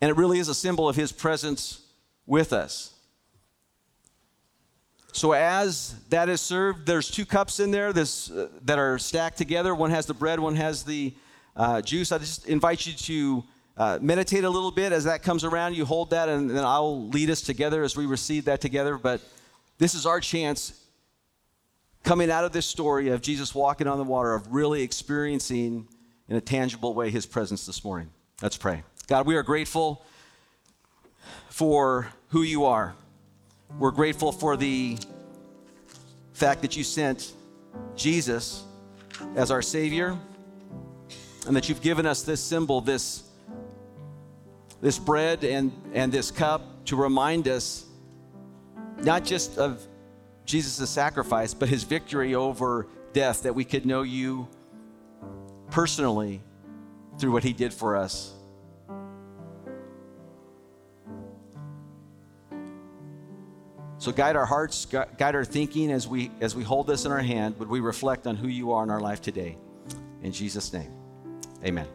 And 0.00 0.10
it 0.10 0.16
really 0.16 0.40
is 0.40 0.48
a 0.48 0.54
symbol 0.56 0.88
of 0.88 0.96
his 0.96 1.12
presence 1.12 1.82
with 2.26 2.52
us. 2.52 2.94
So 5.16 5.32
as 5.32 5.94
that 6.10 6.28
is 6.28 6.42
served, 6.42 6.84
there's 6.84 7.10
two 7.10 7.24
cups 7.24 7.58
in 7.58 7.70
there 7.70 7.94
this, 7.94 8.30
uh, 8.30 8.50
that 8.66 8.78
are 8.78 8.98
stacked 8.98 9.38
together. 9.38 9.74
One 9.74 9.90
has 9.90 10.04
the 10.04 10.12
bread, 10.12 10.38
one 10.38 10.56
has 10.56 10.82
the 10.82 11.14
uh, 11.56 11.80
juice. 11.80 12.12
I 12.12 12.18
just 12.18 12.46
invite 12.46 12.86
you 12.86 12.92
to 12.92 13.44
uh, 13.78 13.98
meditate 14.02 14.44
a 14.44 14.50
little 14.50 14.70
bit 14.70 14.92
as 14.92 15.04
that 15.04 15.22
comes 15.22 15.42
around. 15.42 15.74
You 15.74 15.86
hold 15.86 16.10
that, 16.10 16.28
and 16.28 16.50
then 16.50 16.62
I'll 16.62 17.08
lead 17.08 17.30
us 17.30 17.40
together 17.40 17.82
as 17.82 17.96
we 17.96 18.04
receive 18.04 18.44
that 18.44 18.60
together. 18.60 18.98
But 18.98 19.22
this 19.78 19.94
is 19.94 20.04
our 20.04 20.20
chance 20.20 20.84
coming 22.04 22.30
out 22.30 22.44
of 22.44 22.52
this 22.52 22.66
story 22.66 23.08
of 23.08 23.22
Jesus 23.22 23.54
walking 23.54 23.86
on 23.86 23.96
the 23.96 24.04
water, 24.04 24.34
of 24.34 24.52
really 24.52 24.82
experiencing 24.82 25.88
in 26.28 26.36
a 26.36 26.42
tangible 26.42 26.92
way 26.92 27.08
his 27.08 27.24
presence 27.24 27.64
this 27.64 27.82
morning. 27.82 28.10
Let's 28.42 28.58
pray. 28.58 28.82
God, 29.06 29.26
we 29.26 29.36
are 29.36 29.42
grateful 29.42 30.04
for 31.48 32.08
who 32.28 32.42
you 32.42 32.66
are. 32.66 32.94
We're 33.78 33.90
grateful 33.90 34.32
for 34.32 34.56
the 34.56 34.98
fact 36.32 36.62
that 36.62 36.76
you 36.76 36.84
sent 36.84 37.32
Jesus 37.94 38.64
as 39.34 39.50
our 39.50 39.62
Savior 39.62 40.18
and 41.46 41.56
that 41.56 41.68
you've 41.68 41.82
given 41.82 42.06
us 42.06 42.22
this 42.22 42.40
symbol, 42.40 42.80
this, 42.80 43.22
this 44.80 44.98
bread 44.98 45.44
and, 45.44 45.72
and 45.92 46.10
this 46.10 46.30
cup 46.30 46.84
to 46.86 46.96
remind 46.96 47.48
us 47.48 47.84
not 48.98 49.24
just 49.24 49.58
of 49.58 49.86
Jesus' 50.44 50.88
sacrifice, 50.88 51.54
but 51.54 51.68
his 51.68 51.84
victory 51.84 52.34
over 52.34 52.86
death, 53.12 53.42
that 53.42 53.54
we 53.54 53.64
could 53.64 53.84
know 53.84 54.02
you 54.02 54.48
personally 55.70 56.40
through 57.18 57.32
what 57.32 57.44
he 57.44 57.52
did 57.52 57.74
for 57.74 57.96
us. 57.96 58.35
So 63.98 64.12
guide 64.12 64.36
our 64.36 64.44
hearts, 64.44 64.84
guide 64.84 65.34
our 65.34 65.44
thinking 65.44 65.90
as 65.90 66.06
we 66.06 66.30
as 66.40 66.54
we 66.54 66.62
hold 66.62 66.86
this 66.86 67.06
in 67.06 67.12
our 67.12 67.22
hand. 67.22 67.58
Would 67.58 67.68
we 67.68 67.80
reflect 67.80 68.26
on 68.26 68.36
who 68.36 68.48
you 68.48 68.72
are 68.72 68.82
in 68.82 68.90
our 68.90 69.00
life 69.00 69.22
today? 69.22 69.56
In 70.22 70.32
Jesus' 70.32 70.72
name, 70.72 70.92
Amen. 71.64 71.86